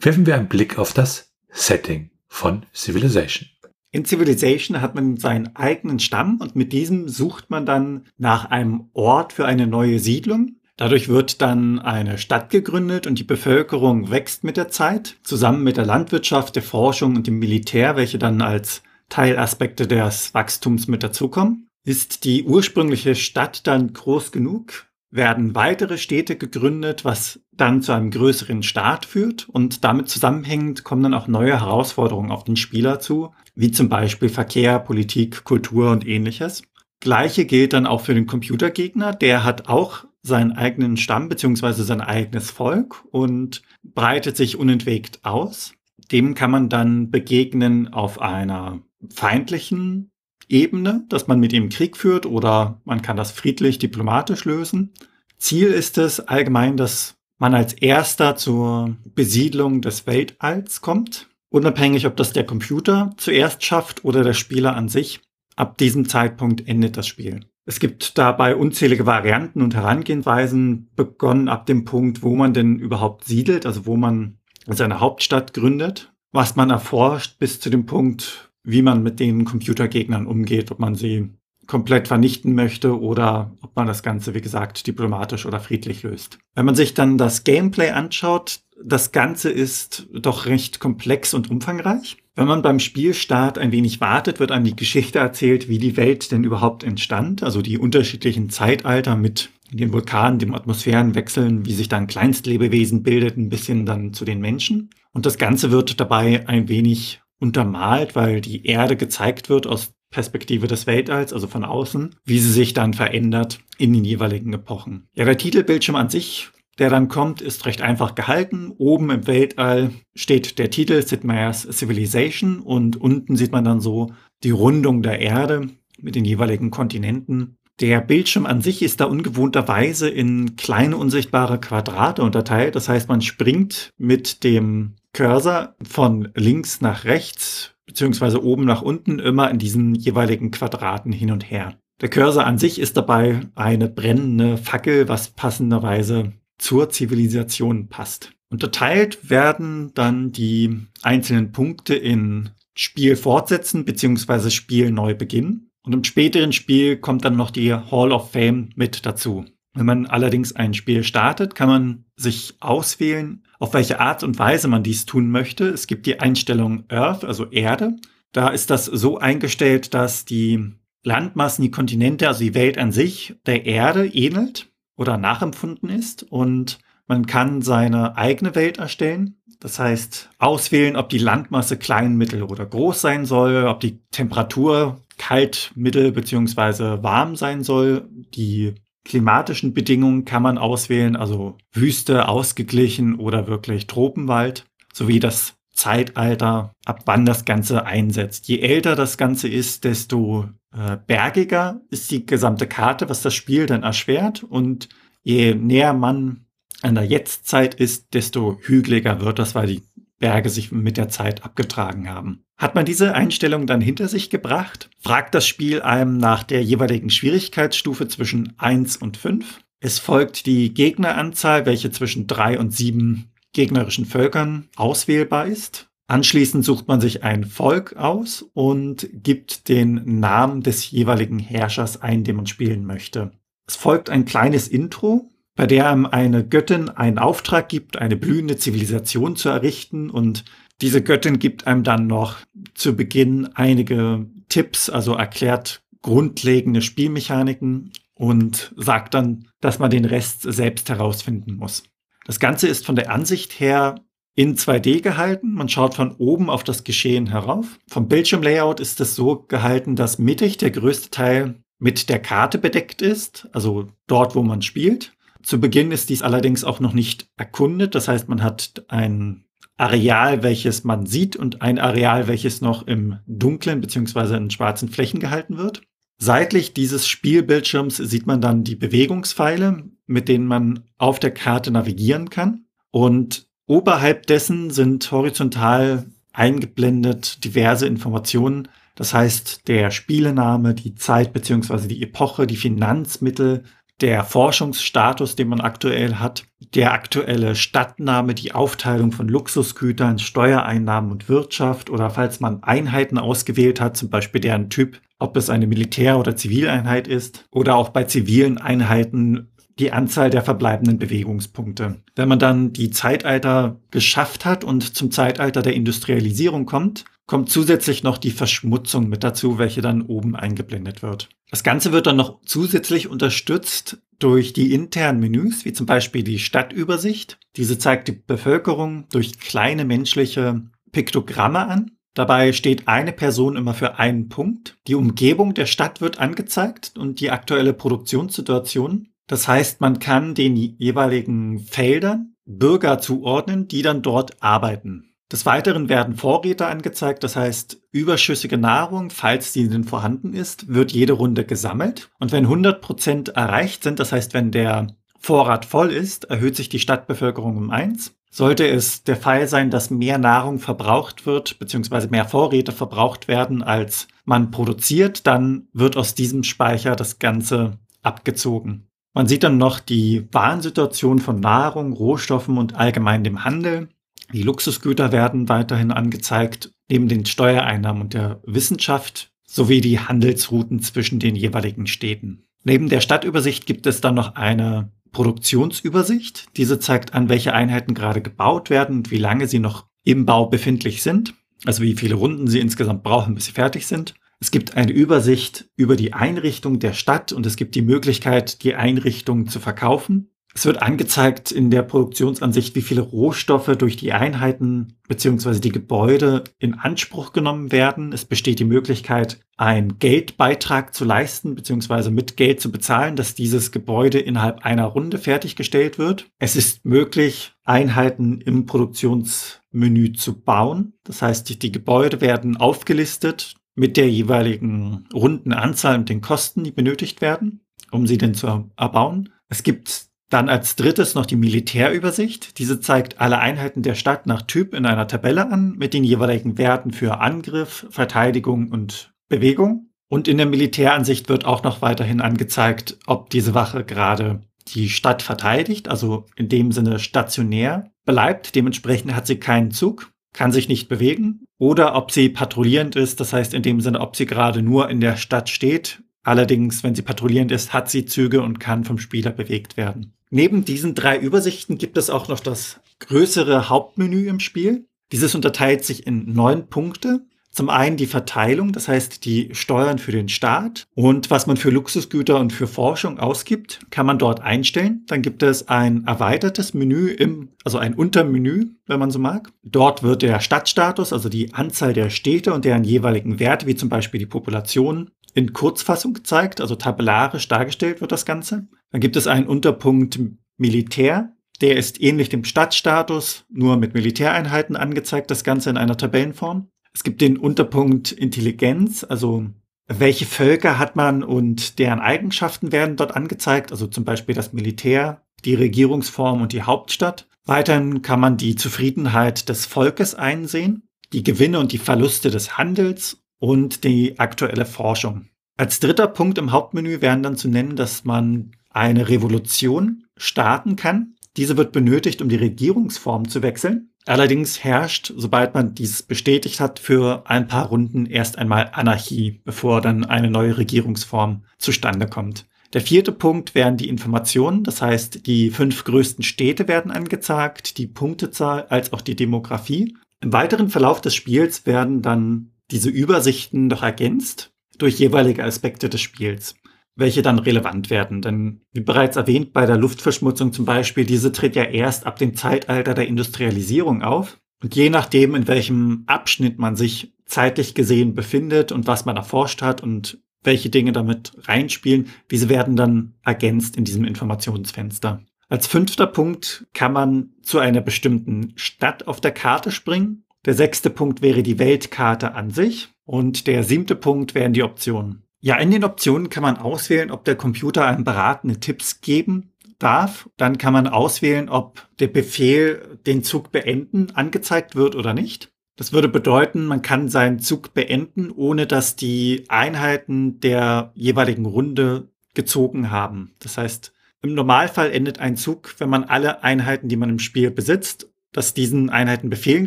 Werfen 0.00 0.26
wir 0.26 0.34
einen 0.34 0.48
Blick 0.48 0.78
auf 0.78 0.92
das 0.92 1.34
Setting 1.50 2.10
von 2.26 2.66
Civilization. 2.74 3.48
In 3.92 4.04
Civilization 4.04 4.80
hat 4.80 4.96
man 4.96 5.18
seinen 5.18 5.54
eigenen 5.54 6.00
Stamm 6.00 6.38
und 6.40 6.56
mit 6.56 6.72
diesem 6.72 7.08
sucht 7.08 7.48
man 7.50 7.64
dann 7.64 8.06
nach 8.18 8.46
einem 8.46 8.88
Ort 8.92 9.32
für 9.32 9.46
eine 9.46 9.68
neue 9.68 10.00
Siedlung. 10.00 10.56
Dadurch 10.76 11.08
wird 11.08 11.40
dann 11.40 11.78
eine 11.78 12.18
Stadt 12.18 12.50
gegründet 12.50 13.06
und 13.06 13.20
die 13.20 13.24
Bevölkerung 13.24 14.10
wächst 14.10 14.42
mit 14.42 14.56
der 14.56 14.68
Zeit, 14.68 15.18
zusammen 15.22 15.62
mit 15.62 15.76
der 15.76 15.86
Landwirtschaft, 15.86 16.56
der 16.56 16.64
Forschung 16.64 17.14
und 17.14 17.28
dem 17.28 17.38
Militär, 17.38 17.94
welche 17.94 18.18
dann 18.18 18.42
als 18.42 18.82
Teilaspekte 19.14 19.86
des 19.86 20.34
Wachstums 20.34 20.88
mit 20.88 21.04
dazukommen. 21.04 21.68
Ist 21.84 22.24
die 22.24 22.42
ursprüngliche 22.42 23.14
Stadt 23.14 23.64
dann 23.68 23.92
groß 23.92 24.32
genug, 24.32 24.86
werden 25.12 25.54
weitere 25.54 25.98
Städte 25.98 26.34
gegründet, 26.34 27.04
was 27.04 27.38
dann 27.52 27.80
zu 27.80 27.92
einem 27.92 28.10
größeren 28.10 28.64
Staat 28.64 29.06
führt 29.06 29.48
und 29.48 29.84
damit 29.84 30.08
zusammenhängend 30.08 30.82
kommen 30.82 31.04
dann 31.04 31.14
auch 31.14 31.28
neue 31.28 31.60
Herausforderungen 31.60 32.32
auf 32.32 32.42
den 32.42 32.56
Spieler 32.56 32.98
zu, 32.98 33.32
wie 33.54 33.70
zum 33.70 33.88
Beispiel 33.88 34.30
Verkehr, 34.30 34.80
Politik, 34.80 35.44
Kultur 35.44 35.92
und 35.92 36.04
ähnliches. 36.04 36.64
Gleiche 36.98 37.44
gilt 37.44 37.72
dann 37.72 37.86
auch 37.86 38.00
für 38.00 38.14
den 38.14 38.26
Computergegner, 38.26 39.12
der 39.12 39.44
hat 39.44 39.68
auch 39.68 40.06
seinen 40.22 40.50
eigenen 40.50 40.96
Stamm 40.96 41.28
beziehungsweise 41.28 41.84
sein 41.84 42.00
eigenes 42.00 42.50
Volk 42.50 43.04
und 43.12 43.62
breitet 43.84 44.36
sich 44.36 44.56
unentwegt 44.58 45.24
aus. 45.24 45.72
Dem 46.10 46.34
kann 46.34 46.50
man 46.50 46.68
dann 46.68 47.12
begegnen 47.12 47.92
auf 47.92 48.20
einer 48.20 48.80
feindlichen 49.12 50.10
Ebene, 50.48 51.04
dass 51.08 51.26
man 51.26 51.40
mit 51.40 51.52
ihm 51.52 51.68
Krieg 51.68 51.96
führt 51.96 52.26
oder 52.26 52.80
man 52.84 53.02
kann 53.02 53.16
das 53.16 53.32
friedlich 53.32 53.78
diplomatisch 53.78 54.44
lösen. 54.44 54.92
Ziel 55.38 55.68
ist 55.68 55.98
es 55.98 56.20
allgemein, 56.20 56.76
dass 56.76 57.16
man 57.38 57.54
als 57.54 57.72
erster 57.72 58.36
zur 58.36 58.96
Besiedlung 59.14 59.80
des 59.80 60.06
Weltalls 60.06 60.80
kommt, 60.80 61.28
unabhängig 61.50 62.06
ob 62.06 62.16
das 62.16 62.32
der 62.32 62.46
Computer 62.46 63.12
zuerst 63.16 63.64
schafft 63.64 64.04
oder 64.04 64.22
der 64.22 64.34
Spieler 64.34 64.76
an 64.76 64.88
sich. 64.88 65.20
Ab 65.56 65.78
diesem 65.78 66.08
Zeitpunkt 66.08 66.66
endet 66.66 66.96
das 66.96 67.06
Spiel. 67.06 67.40
Es 67.66 67.80
gibt 67.80 68.18
dabei 68.18 68.56
unzählige 68.56 69.06
Varianten 69.06 69.62
und 69.62 69.74
Herangehensweisen, 69.74 70.90
begonnen 70.96 71.48
ab 71.48 71.66
dem 71.66 71.84
Punkt, 71.84 72.22
wo 72.22 72.34
man 72.36 72.52
denn 72.52 72.78
überhaupt 72.78 73.24
siedelt, 73.24 73.64
also 73.64 73.86
wo 73.86 73.96
man 73.96 74.38
seine 74.66 75.00
Hauptstadt 75.00 75.54
gründet, 75.54 76.12
was 76.32 76.56
man 76.56 76.70
erforscht, 76.70 77.38
bis 77.38 77.60
zu 77.60 77.70
dem 77.70 77.86
Punkt, 77.86 78.52
wie 78.64 78.82
man 78.82 79.02
mit 79.02 79.20
den 79.20 79.44
Computergegnern 79.44 80.26
umgeht, 80.26 80.70
ob 80.70 80.78
man 80.80 80.94
sie 80.94 81.30
komplett 81.66 82.08
vernichten 82.08 82.54
möchte 82.54 82.98
oder 82.98 83.56
ob 83.62 83.74
man 83.76 83.86
das 83.86 84.02
Ganze, 84.02 84.34
wie 84.34 84.40
gesagt, 84.40 84.86
diplomatisch 84.86 85.46
oder 85.46 85.60
friedlich 85.60 86.02
löst. 86.02 86.38
Wenn 86.54 86.66
man 86.66 86.74
sich 86.74 86.94
dann 86.94 87.18
das 87.18 87.44
Gameplay 87.44 87.90
anschaut, 87.90 88.60
das 88.82 89.12
Ganze 89.12 89.50
ist 89.50 90.08
doch 90.12 90.46
recht 90.46 90.80
komplex 90.80 91.32
und 91.32 91.50
umfangreich. 91.50 92.18
Wenn 92.34 92.48
man 92.48 92.62
beim 92.62 92.80
Spielstart 92.80 93.58
ein 93.58 93.72
wenig 93.72 94.00
wartet, 94.00 94.40
wird 94.40 94.50
einem 94.50 94.64
die 94.64 94.76
Geschichte 94.76 95.20
erzählt, 95.20 95.68
wie 95.68 95.78
die 95.78 95.96
Welt 95.96 96.32
denn 96.32 96.44
überhaupt 96.44 96.82
entstand, 96.82 97.42
also 97.42 97.62
die 97.62 97.78
unterschiedlichen 97.78 98.50
Zeitalter 98.50 99.14
mit 99.14 99.50
den 99.70 99.92
Vulkanen, 99.92 100.38
dem 100.38 100.54
Atmosphärenwechseln, 100.54 101.64
wie 101.66 101.72
sich 101.72 101.88
dann 101.88 102.06
Kleinstlebewesen 102.06 103.02
bildet, 103.02 103.36
ein 103.36 103.48
bisschen 103.48 103.86
dann 103.86 104.12
zu 104.12 104.24
den 104.24 104.40
Menschen. 104.40 104.90
Und 105.12 105.26
das 105.26 105.38
Ganze 105.38 105.70
wird 105.70 106.00
dabei 106.00 106.48
ein 106.48 106.68
wenig 106.68 107.20
untermalt, 107.40 108.14
weil 108.14 108.40
die 108.40 108.66
Erde 108.66 108.96
gezeigt 108.96 109.48
wird 109.48 109.66
aus 109.66 109.94
Perspektive 110.10 110.68
des 110.68 110.86
Weltalls, 110.86 111.32
also 111.32 111.48
von 111.48 111.64
außen, 111.64 112.14
wie 112.24 112.38
sie 112.38 112.52
sich 112.52 112.72
dann 112.72 112.94
verändert 112.94 113.58
in 113.78 113.92
den 113.92 114.04
jeweiligen 114.04 114.52
Epochen. 114.52 115.08
Ja, 115.14 115.24
der 115.24 115.36
Titelbildschirm 115.36 115.96
an 115.96 116.08
sich, 116.08 116.50
der 116.78 116.88
dann 116.88 117.08
kommt, 117.08 117.40
ist 117.40 117.66
recht 117.66 117.82
einfach 117.82 118.14
gehalten. 118.14 118.72
Oben 118.78 119.10
im 119.10 119.26
Weltall 119.26 119.90
steht 120.14 120.58
der 120.58 120.70
Titel 120.70 121.02
Sid 121.02 121.24
Meier's 121.24 121.62
Civilization 121.62 122.60
und 122.60 122.96
unten 122.96 123.34
sieht 123.34 123.50
man 123.50 123.64
dann 123.64 123.80
so 123.80 124.12
die 124.44 124.50
Rundung 124.50 125.02
der 125.02 125.20
Erde 125.20 125.68
mit 126.00 126.14
den 126.14 126.24
jeweiligen 126.24 126.70
Kontinenten. 126.70 127.56
Der 127.80 128.00
Bildschirm 128.00 128.46
an 128.46 128.60
sich 128.60 128.82
ist 128.82 129.00
da 129.00 129.06
ungewohnterweise 129.06 130.08
in 130.08 130.54
kleine 130.54 130.96
unsichtbare 130.96 131.58
Quadrate 131.58 132.22
unterteilt. 132.22 132.76
Das 132.76 132.88
heißt, 132.88 133.08
man 133.08 133.20
springt 133.20 133.90
mit 133.98 134.44
dem 134.44 134.94
Cursor 135.14 135.74
von 135.82 136.28
links 136.34 136.82
nach 136.82 137.04
rechts 137.04 137.74
beziehungsweise 137.86 138.42
oben 138.42 138.64
nach 138.64 138.82
unten 138.82 139.18
immer 139.18 139.50
in 139.50 139.58
diesen 139.58 139.94
jeweiligen 139.94 140.50
Quadraten 140.50 141.12
hin 141.12 141.30
und 141.30 141.50
her. 141.50 141.78
Der 142.00 142.10
Cursor 142.10 142.44
an 142.44 142.58
sich 142.58 142.78
ist 142.78 142.96
dabei 142.96 143.40
eine 143.54 143.88
brennende 143.88 144.58
Fackel, 144.58 145.08
was 145.08 145.28
passenderweise 145.28 146.32
zur 146.58 146.90
Zivilisation 146.90 147.88
passt. 147.88 148.32
Unterteilt 148.50 149.30
werden 149.30 149.92
dann 149.94 150.32
die 150.32 150.86
einzelnen 151.02 151.52
Punkte 151.52 151.94
in 151.94 152.50
Spiel 152.74 153.16
fortsetzen 153.16 153.84
beziehungsweise 153.84 154.50
Spiel 154.50 154.90
neu 154.90 155.14
beginnen. 155.14 155.70
Und 155.84 155.92
im 155.92 156.04
späteren 156.04 156.52
Spiel 156.52 156.96
kommt 156.96 157.24
dann 157.24 157.36
noch 157.36 157.50
die 157.50 157.72
Hall 157.72 158.10
of 158.10 158.32
Fame 158.32 158.70
mit 158.74 159.06
dazu. 159.06 159.44
Wenn 159.74 159.86
man 159.86 160.06
allerdings 160.06 160.54
ein 160.54 160.72
Spiel 160.72 161.02
startet, 161.02 161.54
kann 161.54 161.68
man 161.68 162.04
sich 162.16 162.54
auswählen, 162.60 163.44
auf 163.64 163.72
welche 163.72 163.98
Art 163.98 164.22
und 164.22 164.38
Weise 164.38 164.68
man 164.68 164.82
dies 164.82 165.06
tun 165.06 165.30
möchte. 165.30 165.64
Es 165.66 165.86
gibt 165.86 166.04
die 166.04 166.20
Einstellung 166.20 166.84
Earth, 166.90 167.24
also 167.24 167.46
Erde. 167.50 167.96
Da 168.32 168.48
ist 168.48 168.68
das 168.68 168.84
so 168.84 169.16
eingestellt, 169.16 169.94
dass 169.94 170.26
die 170.26 170.74
Landmassen, 171.02 171.62
die 171.62 171.70
Kontinente, 171.70 172.28
also 172.28 172.40
die 172.40 172.54
Welt 172.54 172.76
an 172.76 172.92
sich 172.92 173.36
der 173.46 173.64
Erde 173.64 174.06
ähnelt 174.06 174.68
oder 174.96 175.16
nachempfunden 175.16 175.88
ist 175.88 176.24
und 176.24 176.78
man 177.06 177.24
kann 177.24 177.62
seine 177.62 178.18
eigene 178.18 178.54
Welt 178.54 178.76
erstellen. 178.76 179.36
Das 179.60 179.78
heißt, 179.78 180.28
auswählen, 180.38 180.94
ob 180.94 181.08
die 181.08 181.16
Landmasse 181.16 181.78
klein, 181.78 182.16
mittel 182.16 182.42
oder 182.42 182.66
groß 182.66 183.00
sein 183.00 183.24
soll, 183.24 183.64
ob 183.64 183.80
die 183.80 183.98
Temperatur 184.10 185.00
kalt, 185.16 185.72
mittel 185.74 186.12
beziehungsweise 186.12 187.02
warm 187.02 187.34
sein 187.34 187.64
soll, 187.64 188.10
die 188.34 188.74
klimatischen 189.04 189.74
Bedingungen 189.74 190.24
kann 190.24 190.42
man 190.42 190.58
auswählen, 190.58 191.16
also 191.16 191.56
Wüste, 191.72 192.28
ausgeglichen 192.28 193.16
oder 193.16 193.46
wirklich 193.46 193.86
Tropenwald, 193.86 194.64
sowie 194.92 195.20
das 195.20 195.54
Zeitalter, 195.72 196.72
ab 196.84 197.02
wann 197.06 197.26
das 197.26 197.44
Ganze 197.44 197.84
einsetzt. 197.84 198.48
Je 198.48 198.60
älter 198.60 198.94
das 198.94 199.18
Ganze 199.18 199.48
ist, 199.48 199.84
desto 199.84 200.48
äh, 200.72 200.96
bergiger 201.06 201.80
ist 201.90 202.10
die 202.10 202.24
gesamte 202.26 202.66
Karte, 202.66 203.08
was 203.08 203.22
das 203.22 203.34
Spiel 203.34 203.66
dann 203.66 203.82
erschwert. 203.82 204.42
Und 204.44 204.88
je 205.22 205.54
näher 205.54 205.92
man 205.92 206.46
an 206.82 206.94
der 206.94 207.04
Jetztzeit 207.04 207.74
ist, 207.74 208.14
desto 208.14 208.58
hügeliger 208.60 209.20
wird 209.20 209.38
das, 209.38 209.54
weil 209.54 209.66
die 209.66 209.82
Berge 210.24 210.48
sich 210.48 210.72
mit 210.72 210.96
der 210.96 211.10
Zeit 211.10 211.44
abgetragen 211.44 212.08
haben. 212.08 212.46
Hat 212.56 212.74
man 212.74 212.86
diese 212.86 213.12
Einstellung 213.14 213.66
dann 213.66 213.82
hinter 213.82 214.08
sich 214.08 214.30
gebracht, 214.30 214.88
fragt 214.98 215.34
das 215.34 215.46
Spiel 215.46 215.82
einem 215.82 216.16
nach 216.16 216.44
der 216.44 216.64
jeweiligen 216.64 217.10
Schwierigkeitsstufe 217.10 218.08
zwischen 218.08 218.54
1 218.56 218.96
und 218.96 219.18
5. 219.18 219.60
Es 219.80 219.98
folgt 219.98 220.46
die 220.46 220.72
Gegneranzahl, 220.72 221.66
welche 221.66 221.90
zwischen 221.90 222.26
3 222.26 222.58
und 222.58 222.72
7 222.72 223.32
gegnerischen 223.52 224.06
Völkern 224.06 224.70
auswählbar 224.76 225.44
ist. 225.44 225.90
Anschließend 226.06 226.64
sucht 226.64 226.88
man 226.88 227.02
sich 227.02 227.22
ein 227.22 227.44
Volk 227.44 227.96
aus 227.96 228.48
und 228.54 229.06
gibt 229.12 229.68
den 229.68 230.20
Namen 230.20 230.62
des 230.62 230.90
jeweiligen 230.90 231.38
Herrschers 231.38 232.00
ein, 232.00 232.24
den 232.24 232.36
man 232.36 232.46
spielen 232.46 232.86
möchte. 232.86 233.32
Es 233.66 233.76
folgt 233.76 234.08
ein 234.08 234.24
kleines 234.24 234.68
Intro, 234.68 235.30
bei 235.56 235.66
der 235.66 235.88
einem 235.88 236.06
eine 236.06 236.46
Göttin 236.46 236.88
einen 236.88 237.18
Auftrag 237.18 237.68
gibt, 237.68 237.96
eine 237.96 238.16
blühende 238.16 238.56
Zivilisation 238.56 239.36
zu 239.36 239.48
errichten 239.48 240.10
und 240.10 240.44
diese 240.80 241.02
Göttin 241.02 241.38
gibt 241.38 241.66
einem 241.66 241.84
dann 241.84 242.06
noch 242.06 242.38
zu 242.74 242.96
Beginn 242.96 243.48
einige 243.54 244.26
Tipps, 244.48 244.90
also 244.90 245.14
erklärt 245.14 245.82
grundlegende 246.02 246.82
Spielmechaniken 246.82 247.92
und 248.14 248.74
sagt 248.76 249.14
dann, 249.14 249.48
dass 249.60 249.78
man 249.78 249.90
den 249.90 250.04
Rest 250.04 250.42
selbst 250.42 250.88
herausfinden 250.88 251.54
muss. 251.56 251.84
Das 252.26 252.40
Ganze 252.40 252.68
ist 252.68 252.84
von 252.84 252.96
der 252.96 253.10
Ansicht 253.10 253.58
her 253.60 253.96
in 254.34 254.56
2D 254.56 255.00
gehalten. 255.00 255.54
Man 255.54 255.68
schaut 255.68 255.94
von 255.94 256.12
oben 256.16 256.50
auf 256.50 256.64
das 256.64 256.84
Geschehen 256.84 257.28
herauf. 257.28 257.78
Vom 257.88 258.08
Bildschirmlayout 258.08 258.80
ist 258.80 259.00
es 259.00 259.14
so 259.14 259.44
gehalten, 259.48 259.96
dass 259.96 260.18
mittig 260.18 260.58
der 260.58 260.70
größte 260.70 261.10
Teil 261.10 261.62
mit 261.78 262.08
der 262.08 262.18
Karte 262.18 262.58
bedeckt 262.58 263.02
ist, 263.02 263.48
also 263.52 263.88
dort, 264.06 264.34
wo 264.34 264.42
man 264.42 264.62
spielt. 264.62 265.12
Zu 265.44 265.60
Beginn 265.60 265.92
ist 265.92 266.08
dies 266.08 266.22
allerdings 266.22 266.64
auch 266.64 266.80
noch 266.80 266.94
nicht 266.94 267.28
erkundet. 267.36 267.94
Das 267.94 268.08
heißt, 268.08 268.28
man 268.28 268.42
hat 268.42 268.84
ein 268.88 269.44
Areal, 269.76 270.42
welches 270.42 270.84
man 270.84 271.04
sieht 271.04 271.36
und 271.36 271.60
ein 271.60 271.78
Areal, 271.78 272.28
welches 272.28 272.60
noch 272.60 272.86
im 272.86 273.18
dunklen 273.26 273.80
beziehungsweise 273.80 274.36
in 274.36 274.50
schwarzen 274.50 274.88
Flächen 274.88 275.20
gehalten 275.20 275.58
wird. 275.58 275.82
Seitlich 276.16 276.74
dieses 276.74 277.08
Spielbildschirms 277.08 277.96
sieht 277.96 278.26
man 278.26 278.40
dann 278.40 278.64
die 278.64 278.76
Bewegungspfeile, 278.76 279.84
mit 280.06 280.28
denen 280.28 280.46
man 280.46 280.84
auf 280.96 281.18
der 281.18 281.32
Karte 281.32 281.70
navigieren 281.70 282.30
kann. 282.30 282.66
Und 282.90 283.48
oberhalb 283.66 284.26
dessen 284.26 284.70
sind 284.70 285.10
horizontal 285.10 286.06
eingeblendet 286.32 287.44
diverse 287.44 287.86
Informationen. 287.86 288.68
Das 288.94 289.12
heißt, 289.12 289.66
der 289.66 289.90
Spielename, 289.90 290.74
die 290.74 290.94
Zeit 290.94 291.32
beziehungsweise 291.32 291.88
die 291.88 292.02
Epoche, 292.02 292.46
die 292.46 292.56
Finanzmittel, 292.56 293.64
der 294.00 294.24
Forschungsstatus, 294.24 295.36
den 295.36 295.48
man 295.48 295.60
aktuell 295.60 296.16
hat, 296.16 296.44
der 296.74 296.92
aktuelle 296.92 297.54
Stadtname, 297.54 298.34
die 298.34 298.52
Aufteilung 298.52 299.12
von 299.12 299.28
Luxusgütern, 299.28 300.18
Steuereinnahmen 300.18 301.12
und 301.12 301.28
Wirtschaft 301.28 301.90
oder 301.90 302.10
falls 302.10 302.40
man 302.40 302.62
Einheiten 302.62 303.18
ausgewählt 303.18 303.80
hat, 303.80 303.96
zum 303.96 304.10
Beispiel 304.10 304.40
deren 304.40 304.70
Typ, 304.70 305.00
ob 305.18 305.36
es 305.36 305.50
eine 305.50 305.66
Militär- 305.66 306.18
oder 306.18 306.34
Zivileinheit 306.36 307.06
ist 307.06 307.46
oder 307.50 307.76
auch 307.76 307.90
bei 307.90 308.04
zivilen 308.04 308.58
Einheiten 308.58 309.48
die 309.78 309.92
Anzahl 309.92 310.30
der 310.30 310.42
verbleibenden 310.42 310.98
Bewegungspunkte. 310.98 311.96
Wenn 312.14 312.28
man 312.28 312.38
dann 312.38 312.72
die 312.72 312.90
Zeitalter 312.90 313.80
geschafft 313.90 314.44
hat 314.44 314.62
und 314.64 314.96
zum 314.96 315.10
Zeitalter 315.10 315.62
der 315.62 315.74
Industrialisierung 315.74 316.64
kommt, 316.64 317.04
kommt 317.26 317.50
zusätzlich 317.50 318.02
noch 318.02 318.18
die 318.18 318.30
Verschmutzung 318.30 319.08
mit 319.08 319.24
dazu, 319.24 319.58
welche 319.58 319.80
dann 319.80 320.02
oben 320.02 320.36
eingeblendet 320.36 321.02
wird. 321.02 321.28
Das 321.50 321.62
Ganze 321.62 321.92
wird 321.92 322.06
dann 322.06 322.16
noch 322.16 322.40
zusätzlich 322.44 323.08
unterstützt 323.08 323.98
durch 324.18 324.52
die 324.52 324.72
internen 324.72 325.20
Menüs, 325.20 325.64
wie 325.64 325.72
zum 325.72 325.86
Beispiel 325.86 326.22
die 326.22 326.38
Stadtübersicht. 326.38 327.38
Diese 327.56 327.78
zeigt 327.78 328.08
die 328.08 328.12
Bevölkerung 328.12 329.06
durch 329.10 329.38
kleine 329.38 329.84
menschliche 329.84 330.62
Piktogramme 330.92 331.66
an. 331.66 331.90
Dabei 332.14 332.52
steht 332.52 332.86
eine 332.86 333.12
Person 333.12 333.56
immer 333.56 333.74
für 333.74 333.98
einen 333.98 334.28
Punkt. 334.28 334.76
Die 334.86 334.94
Umgebung 334.94 335.54
der 335.54 335.66
Stadt 335.66 336.00
wird 336.00 336.18
angezeigt 336.18 336.92
und 336.96 337.20
die 337.20 337.30
aktuelle 337.30 337.72
Produktionssituation. 337.72 339.08
Das 339.26 339.48
heißt, 339.48 339.80
man 339.80 339.98
kann 339.98 340.34
den 340.34 340.56
jeweiligen 340.56 341.58
Feldern 341.58 342.34
Bürger 342.46 342.98
zuordnen, 342.98 343.68
die 343.68 343.82
dann 343.82 344.02
dort 344.02 344.42
arbeiten. 344.42 345.13
Des 345.34 345.46
Weiteren 345.46 345.88
werden 345.88 346.14
Vorräte 346.14 346.66
angezeigt, 346.68 347.24
das 347.24 347.34
heißt 347.34 347.80
überschüssige 347.90 348.56
Nahrung, 348.56 349.10
falls 349.10 349.52
die 349.52 349.68
denn 349.68 349.82
vorhanden 349.82 350.32
ist, 350.32 350.72
wird 350.72 350.92
jede 350.92 351.14
Runde 351.14 351.44
gesammelt. 351.44 352.08
Und 352.20 352.30
wenn 352.30 352.44
100 352.44 352.80
Prozent 352.80 353.30
erreicht 353.30 353.82
sind, 353.82 353.98
das 353.98 354.12
heißt 354.12 354.32
wenn 354.32 354.52
der 354.52 354.94
Vorrat 355.18 355.64
voll 355.64 355.90
ist, 355.90 356.26
erhöht 356.26 356.54
sich 356.54 356.68
die 356.68 356.78
Stadtbevölkerung 356.78 357.56
um 357.56 357.70
eins. 357.70 358.14
Sollte 358.30 358.68
es 358.68 359.02
der 359.02 359.16
Fall 359.16 359.48
sein, 359.48 359.70
dass 359.70 359.90
mehr 359.90 360.18
Nahrung 360.18 360.60
verbraucht 360.60 361.26
wird, 361.26 361.58
beziehungsweise 361.58 362.06
mehr 362.06 362.26
Vorräte 362.26 362.70
verbraucht 362.70 363.26
werden, 363.26 363.64
als 363.64 364.06
man 364.24 364.52
produziert, 364.52 365.26
dann 365.26 365.66
wird 365.72 365.96
aus 365.96 366.14
diesem 366.14 366.44
Speicher 366.44 366.94
das 366.94 367.18
Ganze 367.18 367.78
abgezogen. 368.02 368.86
Man 369.14 369.26
sieht 369.26 369.42
dann 369.42 369.58
noch 369.58 369.80
die 369.80 370.28
Warensituation 370.30 371.18
von 371.18 371.40
Nahrung, 371.40 371.92
Rohstoffen 371.92 372.56
und 372.56 372.76
allgemein 372.76 373.24
dem 373.24 373.44
Handel. 373.44 373.88
Die 374.34 374.42
Luxusgüter 374.42 375.12
werden 375.12 375.48
weiterhin 375.48 375.92
angezeigt, 375.92 376.72
neben 376.88 377.06
den 377.06 377.24
Steuereinnahmen 377.24 378.02
und 378.02 378.14
der 378.14 378.42
Wissenschaft 378.44 379.30
sowie 379.46 379.80
die 379.80 380.00
Handelsrouten 380.00 380.82
zwischen 380.82 381.20
den 381.20 381.36
jeweiligen 381.36 381.86
Städten. 381.86 382.42
Neben 382.64 382.88
der 382.88 383.00
Stadtübersicht 383.00 383.64
gibt 383.64 383.86
es 383.86 384.00
dann 384.00 384.16
noch 384.16 384.34
eine 384.34 384.90
Produktionsübersicht. 385.12 386.48
Diese 386.56 386.80
zeigt 386.80 387.14
an, 387.14 387.28
welche 387.28 387.52
Einheiten 387.52 387.94
gerade 387.94 388.22
gebaut 388.22 388.70
werden 388.70 388.96
und 388.96 389.12
wie 389.12 389.18
lange 389.18 389.46
sie 389.46 389.60
noch 389.60 389.86
im 390.02 390.26
Bau 390.26 390.46
befindlich 390.46 391.04
sind. 391.04 391.34
Also 391.64 391.84
wie 391.84 391.94
viele 391.94 392.16
Runden 392.16 392.48
sie 392.48 392.58
insgesamt 392.58 393.04
brauchen, 393.04 393.36
bis 393.36 393.44
sie 393.44 393.52
fertig 393.52 393.86
sind. 393.86 394.14
Es 394.40 394.50
gibt 394.50 394.76
eine 394.76 394.90
Übersicht 394.90 395.66
über 395.76 395.94
die 395.94 396.12
Einrichtung 396.12 396.80
der 396.80 396.92
Stadt 396.92 397.32
und 397.32 397.46
es 397.46 397.54
gibt 397.54 397.76
die 397.76 397.82
Möglichkeit, 397.82 398.64
die 398.64 398.74
Einrichtung 398.74 399.46
zu 399.46 399.60
verkaufen. 399.60 400.33
Es 400.56 400.66
wird 400.66 400.80
angezeigt 400.80 401.50
in 401.50 401.70
der 401.70 401.82
Produktionsansicht, 401.82 402.76
wie 402.76 402.82
viele 402.82 403.00
Rohstoffe 403.00 403.76
durch 403.76 403.96
die 403.96 404.12
Einheiten 404.12 404.94
bzw. 405.08 405.58
die 405.58 405.72
Gebäude 405.72 406.44
in 406.60 406.74
Anspruch 406.74 407.32
genommen 407.32 407.72
werden. 407.72 408.12
Es 408.12 408.24
besteht 408.24 408.60
die 408.60 408.64
Möglichkeit, 408.64 409.40
einen 409.56 409.98
Geldbeitrag 409.98 410.94
zu 410.94 411.04
leisten 411.04 411.56
bzw. 411.56 412.10
mit 412.10 412.36
Geld 412.36 412.60
zu 412.60 412.70
bezahlen, 412.70 413.16
dass 413.16 413.34
dieses 413.34 413.72
Gebäude 413.72 414.20
innerhalb 414.20 414.64
einer 414.64 414.84
Runde 414.84 415.18
fertiggestellt 415.18 415.98
wird. 415.98 416.30
Es 416.38 416.54
ist 416.54 416.84
möglich, 416.84 417.52
Einheiten 417.64 418.40
im 418.40 418.64
Produktionsmenü 418.64 420.12
zu 420.12 420.40
bauen. 420.40 420.92
Das 421.02 421.20
heißt, 421.20 421.62
die 421.62 421.72
Gebäude 421.72 422.20
werden 422.20 422.56
aufgelistet 422.56 423.56
mit 423.74 423.96
der 423.96 424.08
jeweiligen 424.08 425.08
Rundenanzahl 425.12 425.98
und 425.98 426.08
den 426.08 426.20
Kosten, 426.20 426.62
die 426.62 426.70
benötigt 426.70 427.20
werden, 427.20 427.64
um 427.90 428.06
sie 428.06 428.18
denn 428.18 428.34
zu 428.34 428.70
erbauen. 428.76 429.30
Es 429.48 429.64
gibt 429.64 430.13
dann 430.34 430.48
als 430.48 430.74
drittes 430.74 431.14
noch 431.14 431.26
die 431.26 431.36
Militärübersicht. 431.36 432.58
Diese 432.58 432.80
zeigt 432.80 433.20
alle 433.20 433.38
Einheiten 433.38 433.82
der 433.82 433.94
Stadt 433.94 434.26
nach 434.26 434.42
Typ 434.42 434.74
in 434.74 434.84
einer 434.84 435.06
Tabelle 435.06 435.48
an 435.48 435.76
mit 435.78 435.94
den 435.94 436.02
jeweiligen 436.02 436.58
Werten 436.58 436.90
für 436.90 437.20
Angriff, 437.20 437.86
Verteidigung 437.90 438.72
und 438.72 439.12
Bewegung. 439.28 439.90
Und 440.08 440.26
in 440.26 440.36
der 440.36 440.46
Militäransicht 440.46 441.28
wird 441.28 441.44
auch 441.44 441.62
noch 441.62 441.82
weiterhin 441.82 442.20
angezeigt, 442.20 442.98
ob 443.06 443.30
diese 443.30 443.54
Wache 443.54 443.84
gerade 443.84 444.40
die 444.66 444.88
Stadt 444.88 445.22
verteidigt, 445.22 445.88
also 445.88 446.26
in 446.34 446.48
dem 446.48 446.72
Sinne 446.72 446.98
stationär 446.98 447.92
bleibt. 448.04 448.56
Dementsprechend 448.56 449.14
hat 449.14 449.28
sie 449.28 449.36
keinen 449.36 449.70
Zug, 449.70 450.10
kann 450.32 450.50
sich 450.50 450.68
nicht 450.68 450.88
bewegen. 450.88 451.44
Oder 451.58 451.94
ob 451.94 452.10
sie 452.10 452.28
patrouillierend 452.28 452.96
ist, 452.96 453.20
das 453.20 453.32
heißt 453.32 453.54
in 453.54 453.62
dem 453.62 453.80
Sinne, 453.80 454.00
ob 454.00 454.16
sie 454.16 454.26
gerade 454.26 454.62
nur 454.62 454.90
in 454.90 455.00
der 455.00 455.16
Stadt 455.16 455.48
steht. 455.48 456.02
Allerdings, 456.24 456.82
wenn 456.82 456.94
sie 456.94 457.02
patrouillierend 457.02 457.52
ist, 457.52 457.72
hat 457.72 457.90
sie 457.90 458.06
Züge 458.06 458.42
und 458.42 458.58
kann 458.58 458.84
vom 458.84 458.98
Spieler 458.98 459.30
bewegt 459.30 459.76
werden. 459.76 460.14
Neben 460.30 460.64
diesen 460.64 460.94
drei 460.94 461.18
Übersichten 461.18 461.78
gibt 461.78 461.96
es 461.96 462.10
auch 462.10 462.28
noch 462.28 462.40
das 462.40 462.80
größere 462.98 463.68
Hauptmenü 463.68 464.26
im 464.26 464.40
Spiel. 464.40 464.86
Dieses 465.12 465.34
unterteilt 465.34 465.84
sich 465.84 466.06
in 466.06 466.32
neun 466.32 466.68
Punkte. 466.68 467.20
Zum 467.50 467.70
einen 467.70 467.96
die 467.96 468.06
Verteilung, 468.06 468.72
das 468.72 468.88
heißt 468.88 469.24
die 469.24 469.50
Steuern 469.52 469.98
für 469.98 470.10
den 470.10 470.28
Staat 470.28 470.88
und 470.94 471.30
was 471.30 471.46
man 471.46 471.56
für 471.56 471.70
Luxusgüter 471.70 472.40
und 472.40 472.52
für 472.52 472.66
Forschung 472.66 473.20
ausgibt, 473.20 473.78
kann 473.90 474.06
man 474.06 474.18
dort 474.18 474.40
einstellen. 474.40 475.04
Dann 475.06 475.22
gibt 475.22 475.40
es 475.44 475.68
ein 475.68 476.02
erweitertes 476.04 476.74
Menü 476.74 477.10
im, 477.10 477.50
also 477.62 477.78
ein 477.78 477.94
Untermenü, 477.94 478.70
wenn 478.86 478.98
man 478.98 479.12
so 479.12 479.20
mag. 479.20 479.52
Dort 479.62 480.02
wird 480.02 480.22
der 480.22 480.40
Stadtstatus, 480.40 481.12
also 481.12 481.28
die 481.28 481.54
Anzahl 481.54 481.92
der 481.92 482.10
Städte 482.10 482.52
und 482.52 482.64
deren 482.64 482.82
jeweiligen 482.82 483.38
Werte, 483.38 483.68
wie 483.68 483.76
zum 483.76 483.88
Beispiel 483.88 484.18
die 484.18 484.26
Population, 484.26 485.10
in 485.34 485.52
Kurzfassung 485.52 486.14
gezeigt, 486.14 486.60
also 486.60 486.76
tabellarisch 486.76 487.48
dargestellt 487.48 488.00
wird 488.00 488.12
das 488.12 488.24
Ganze. 488.24 488.68
Dann 488.90 489.00
gibt 489.00 489.16
es 489.16 489.26
einen 489.26 489.46
Unterpunkt 489.46 490.18
Militär. 490.56 491.32
Der 491.60 491.76
ist 491.76 492.00
ähnlich 492.00 492.28
dem 492.28 492.44
Stadtstatus, 492.44 493.44
nur 493.50 493.76
mit 493.76 493.94
Militäreinheiten 493.94 494.76
angezeigt, 494.76 495.30
das 495.30 495.44
Ganze 495.44 495.70
in 495.70 495.76
einer 495.76 495.96
Tabellenform. 495.96 496.68
Es 496.92 497.02
gibt 497.02 497.20
den 497.20 497.36
Unterpunkt 497.36 498.12
Intelligenz, 498.12 499.04
also 499.08 499.46
welche 499.86 500.26
Völker 500.26 500.78
hat 500.78 500.96
man 500.96 501.22
und 501.22 501.78
deren 501.78 502.00
Eigenschaften 502.00 502.72
werden 502.72 502.96
dort 502.96 503.14
angezeigt, 503.14 503.72
also 503.72 503.86
zum 503.86 504.04
Beispiel 504.04 504.34
das 504.34 504.52
Militär, 504.52 505.22
die 505.44 505.54
Regierungsform 505.54 506.40
und 506.40 506.52
die 506.52 506.62
Hauptstadt. 506.62 507.28
Weiterhin 507.44 508.00
kann 508.00 508.20
man 508.20 508.36
die 508.36 508.56
Zufriedenheit 508.56 509.48
des 509.48 509.66
Volkes 509.66 510.14
einsehen, 510.14 510.88
die 511.12 511.22
Gewinne 511.22 511.58
und 511.58 511.72
die 511.72 511.78
Verluste 511.78 512.30
des 512.30 512.56
Handels 512.56 513.23
und 513.44 513.84
die 513.84 514.18
aktuelle 514.18 514.64
Forschung. 514.64 515.26
Als 515.58 515.78
dritter 515.78 516.06
Punkt 516.06 516.38
im 516.38 516.50
Hauptmenü 516.50 517.02
wären 517.02 517.22
dann 517.22 517.36
zu 517.36 517.46
nennen, 517.46 517.76
dass 517.76 518.06
man 518.06 518.52
eine 518.70 519.10
Revolution 519.10 520.04
starten 520.16 520.76
kann. 520.76 521.16
Diese 521.36 521.58
wird 521.58 521.72
benötigt, 521.72 522.22
um 522.22 522.30
die 522.30 522.36
Regierungsform 522.36 523.28
zu 523.28 523.42
wechseln. 523.42 523.90
Allerdings 524.06 524.64
herrscht, 524.64 525.12
sobald 525.14 525.52
man 525.52 525.74
dies 525.74 526.02
bestätigt 526.02 526.58
hat, 526.58 526.78
für 526.78 527.24
ein 527.26 527.46
paar 527.46 527.66
Runden 527.66 528.06
erst 528.06 528.38
einmal 528.38 528.70
Anarchie, 528.72 529.42
bevor 529.44 529.82
dann 529.82 530.06
eine 530.06 530.30
neue 530.30 530.56
Regierungsform 530.56 531.44
zustande 531.58 532.06
kommt. 532.06 532.46
Der 532.72 532.80
vierte 532.80 533.12
Punkt 533.12 533.54
wären 533.54 533.76
die 533.76 533.90
Informationen, 533.90 534.64
das 534.64 534.80
heißt, 534.80 535.26
die 535.26 535.50
fünf 535.50 535.84
größten 535.84 536.24
Städte 536.24 536.66
werden 536.66 536.90
angezeigt, 536.90 537.76
die 537.76 537.88
Punktezahl 537.88 538.68
als 538.70 538.94
auch 538.94 539.02
die 539.02 539.16
Demografie. 539.16 539.94
Im 540.22 540.32
weiteren 540.32 540.70
Verlauf 540.70 541.02
des 541.02 541.14
Spiels 541.14 541.66
werden 541.66 542.00
dann 542.00 542.53
diese 542.70 542.90
Übersichten 542.90 543.68
doch 543.68 543.82
ergänzt 543.82 544.52
durch 544.78 544.98
jeweilige 544.98 545.44
Aspekte 545.44 545.88
des 545.88 546.00
Spiels, 546.00 546.54
welche 546.96 547.22
dann 547.22 547.38
relevant 547.38 547.90
werden. 547.90 548.22
Denn 548.22 548.62
wie 548.72 548.80
bereits 548.80 549.16
erwähnt 549.16 549.52
bei 549.52 549.66
der 549.66 549.76
Luftverschmutzung 549.76 550.52
zum 550.52 550.64
Beispiel, 550.64 551.04
diese 551.04 551.32
tritt 551.32 551.56
ja 551.56 551.64
erst 551.64 552.06
ab 552.06 552.18
dem 552.18 552.34
Zeitalter 552.34 552.94
der 552.94 553.06
Industrialisierung 553.06 554.02
auf. 554.02 554.38
Und 554.62 554.74
je 554.74 554.90
nachdem, 554.90 555.34
in 555.34 555.46
welchem 555.46 556.04
Abschnitt 556.06 556.58
man 556.58 556.76
sich 556.76 557.12
zeitlich 557.26 557.74
gesehen 557.74 558.14
befindet 558.14 558.72
und 558.72 558.86
was 558.86 559.04
man 559.04 559.16
erforscht 559.16 559.62
hat 559.62 559.82
und 559.82 560.18
welche 560.42 560.70
Dinge 560.70 560.92
damit 560.92 561.32
reinspielen, 561.48 562.08
diese 562.30 562.48
werden 562.48 562.76
dann 562.76 563.14
ergänzt 563.24 563.76
in 563.76 563.84
diesem 563.84 564.04
Informationsfenster. 564.04 565.22
Als 565.48 565.66
fünfter 565.66 566.06
Punkt 566.06 566.66
kann 566.72 566.92
man 566.92 567.30
zu 567.42 567.58
einer 567.58 567.80
bestimmten 567.80 568.52
Stadt 568.56 569.06
auf 569.06 569.20
der 569.20 569.32
Karte 569.32 569.70
springen 569.70 570.23
der 570.44 570.54
sechste 570.54 570.90
Punkt 570.90 571.22
wäre 571.22 571.42
die 571.42 571.58
Weltkarte 571.58 572.34
an 572.34 572.50
sich. 572.50 572.90
Und 573.04 573.46
der 573.46 573.64
siebte 573.64 573.94
Punkt 573.94 574.34
wären 574.34 574.54
die 574.54 574.62
Optionen. 574.62 575.24
Ja, 575.40 575.56
in 575.56 575.70
den 575.70 575.84
Optionen 575.84 576.30
kann 576.30 576.42
man 576.42 576.56
auswählen, 576.56 577.10
ob 577.10 577.24
der 577.24 577.36
Computer 577.36 577.86
einem 577.86 578.04
beratende 578.04 578.60
Tipps 578.60 579.02
geben 579.02 579.52
darf. 579.78 580.30
Dann 580.38 580.56
kann 580.56 580.72
man 580.72 580.86
auswählen, 580.86 581.50
ob 581.50 581.86
der 581.98 582.06
Befehl 582.06 582.98
den 583.06 583.22
Zug 583.22 583.52
beenden 583.52 584.10
angezeigt 584.14 584.74
wird 584.74 584.96
oder 584.96 585.12
nicht. 585.12 585.52
Das 585.76 585.92
würde 585.92 586.08
bedeuten, 586.08 586.66
man 586.66 586.82
kann 586.82 587.08
seinen 587.08 587.40
Zug 587.40 587.74
beenden, 587.74 588.30
ohne 588.30 588.66
dass 588.66 588.96
die 588.96 589.44
Einheiten 589.48 590.40
der 590.40 590.92
jeweiligen 590.94 591.46
Runde 591.46 592.08
gezogen 592.32 592.90
haben. 592.90 593.34
Das 593.40 593.58
heißt, 593.58 593.92
im 594.22 594.34
Normalfall 594.34 594.92
endet 594.92 595.18
ein 595.18 595.36
Zug, 595.36 595.74
wenn 595.78 595.90
man 595.90 596.04
alle 596.04 596.42
Einheiten, 596.42 596.88
die 596.88 596.96
man 596.96 597.10
im 597.10 597.18
Spiel 597.18 597.50
besitzt, 597.50 598.08
dass 598.34 598.52
diesen 598.52 598.90
Einheiten 598.90 599.30
Befehlen 599.30 599.66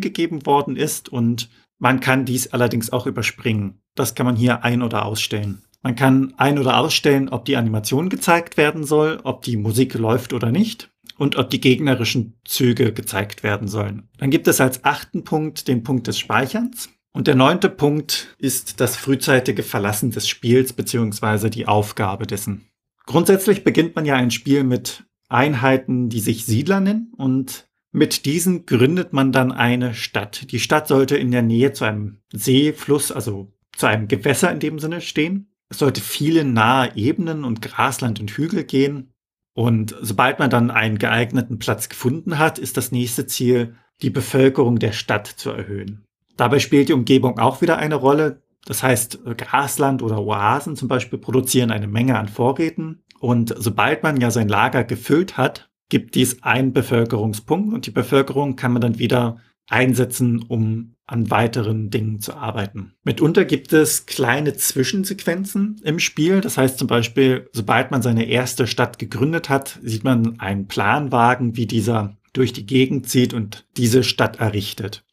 gegeben 0.00 0.46
worden 0.46 0.76
ist 0.76 1.08
und 1.08 1.50
man 1.78 1.98
kann 1.98 2.24
dies 2.24 2.52
allerdings 2.52 2.92
auch 2.92 3.06
überspringen. 3.06 3.80
Das 3.96 4.14
kann 4.14 4.26
man 4.26 4.36
hier 4.36 4.62
ein- 4.62 4.82
oder 4.82 5.04
ausstellen. 5.04 5.62
Man 5.82 5.96
kann 5.96 6.34
ein- 6.36 6.58
oder 6.58 6.78
ausstellen, 6.78 7.28
ob 7.28 7.44
die 7.44 7.56
Animation 7.56 8.08
gezeigt 8.08 8.56
werden 8.56 8.84
soll, 8.84 9.20
ob 9.24 9.42
die 9.42 9.56
Musik 9.56 9.94
läuft 9.94 10.32
oder 10.32 10.50
nicht 10.50 10.90
und 11.16 11.36
ob 11.36 11.50
die 11.50 11.60
gegnerischen 11.60 12.34
Züge 12.44 12.92
gezeigt 12.92 13.42
werden 13.42 13.68
sollen. 13.68 14.08
Dann 14.18 14.30
gibt 14.30 14.48
es 14.48 14.60
als 14.60 14.84
achten 14.84 15.24
Punkt 15.24 15.66
den 15.66 15.82
Punkt 15.82 16.06
des 16.06 16.18
Speicherns. 16.18 16.90
Und 17.12 17.26
der 17.26 17.36
neunte 17.36 17.70
Punkt 17.70 18.36
ist 18.38 18.80
das 18.80 18.96
frühzeitige 18.96 19.62
Verlassen 19.62 20.10
des 20.10 20.28
Spiels 20.28 20.72
beziehungsweise 20.72 21.48
die 21.48 21.66
Aufgabe 21.66 22.26
dessen. 22.26 22.68
Grundsätzlich 23.06 23.64
beginnt 23.64 23.96
man 23.96 24.04
ja 24.04 24.16
ein 24.16 24.30
Spiel 24.30 24.62
mit 24.62 25.04
Einheiten, 25.28 26.08
die 26.08 26.20
sich 26.20 26.44
Siedler 26.44 26.80
nennen 26.80 27.12
und 27.16 27.67
mit 27.92 28.24
diesen 28.26 28.66
gründet 28.66 29.12
man 29.12 29.32
dann 29.32 29.52
eine 29.52 29.94
Stadt. 29.94 30.50
Die 30.52 30.60
Stadt 30.60 30.88
sollte 30.88 31.16
in 31.16 31.30
der 31.30 31.42
Nähe 31.42 31.72
zu 31.72 31.84
einem 31.84 32.20
See, 32.32 32.72
Fluss, 32.72 33.10
also 33.10 33.52
zu 33.76 33.86
einem 33.86 34.08
Gewässer 34.08 34.52
in 34.52 34.60
dem 34.60 34.78
Sinne 34.78 35.00
stehen. 35.00 35.52
Es 35.70 35.78
sollte 35.78 36.00
viele 36.00 36.44
nahe 36.44 36.96
Ebenen 36.96 37.44
und 37.44 37.62
Grasland 37.62 38.20
und 38.20 38.30
Hügel 38.30 38.64
gehen. 38.64 39.12
Und 39.54 39.94
sobald 40.00 40.38
man 40.38 40.50
dann 40.50 40.70
einen 40.70 40.98
geeigneten 40.98 41.58
Platz 41.58 41.88
gefunden 41.88 42.38
hat, 42.38 42.58
ist 42.58 42.76
das 42.76 42.92
nächste 42.92 43.26
Ziel, 43.26 43.74
die 44.02 44.10
Bevölkerung 44.10 44.78
der 44.78 44.92
Stadt 44.92 45.26
zu 45.26 45.50
erhöhen. 45.50 46.04
Dabei 46.36 46.60
spielt 46.60 46.88
die 46.88 46.92
Umgebung 46.92 47.38
auch 47.38 47.60
wieder 47.60 47.78
eine 47.78 47.96
Rolle. 47.96 48.42
Das 48.64 48.82
heißt, 48.82 49.24
Grasland 49.36 50.02
oder 50.02 50.22
Oasen 50.22 50.76
zum 50.76 50.88
Beispiel 50.88 51.18
produzieren 51.18 51.70
eine 51.70 51.88
Menge 51.88 52.18
an 52.18 52.28
Vorräten. 52.28 53.02
Und 53.18 53.54
sobald 53.58 54.02
man 54.02 54.20
ja 54.20 54.30
sein 54.30 54.48
Lager 54.48 54.84
gefüllt 54.84 55.36
hat, 55.36 55.67
gibt 55.88 56.14
dies 56.14 56.42
einen 56.42 56.72
Bevölkerungspunkt 56.72 57.72
und 57.72 57.86
die 57.86 57.90
Bevölkerung 57.90 58.56
kann 58.56 58.72
man 58.72 58.82
dann 58.82 58.98
wieder 58.98 59.38
einsetzen, 59.68 60.42
um 60.42 60.94
an 61.06 61.30
weiteren 61.30 61.90
Dingen 61.90 62.20
zu 62.20 62.34
arbeiten. 62.34 62.92
Mitunter 63.02 63.44
gibt 63.44 63.72
es 63.72 64.06
kleine 64.06 64.54
Zwischensequenzen 64.54 65.80
im 65.82 65.98
Spiel. 65.98 66.40
Das 66.40 66.58
heißt 66.58 66.78
zum 66.78 66.86
Beispiel, 66.86 67.48
sobald 67.52 67.90
man 67.90 68.02
seine 68.02 68.26
erste 68.26 68.66
Stadt 68.66 68.98
gegründet 68.98 69.48
hat, 69.48 69.78
sieht 69.82 70.04
man 70.04 70.38
einen 70.38 70.68
Planwagen, 70.68 71.56
wie 71.56 71.66
dieser 71.66 72.16
durch 72.34 72.52
die 72.52 72.66
Gegend 72.66 73.08
zieht 73.08 73.32
und 73.32 73.66
diese 73.76 74.04
Stadt 74.04 74.38
errichtet. 74.38 75.04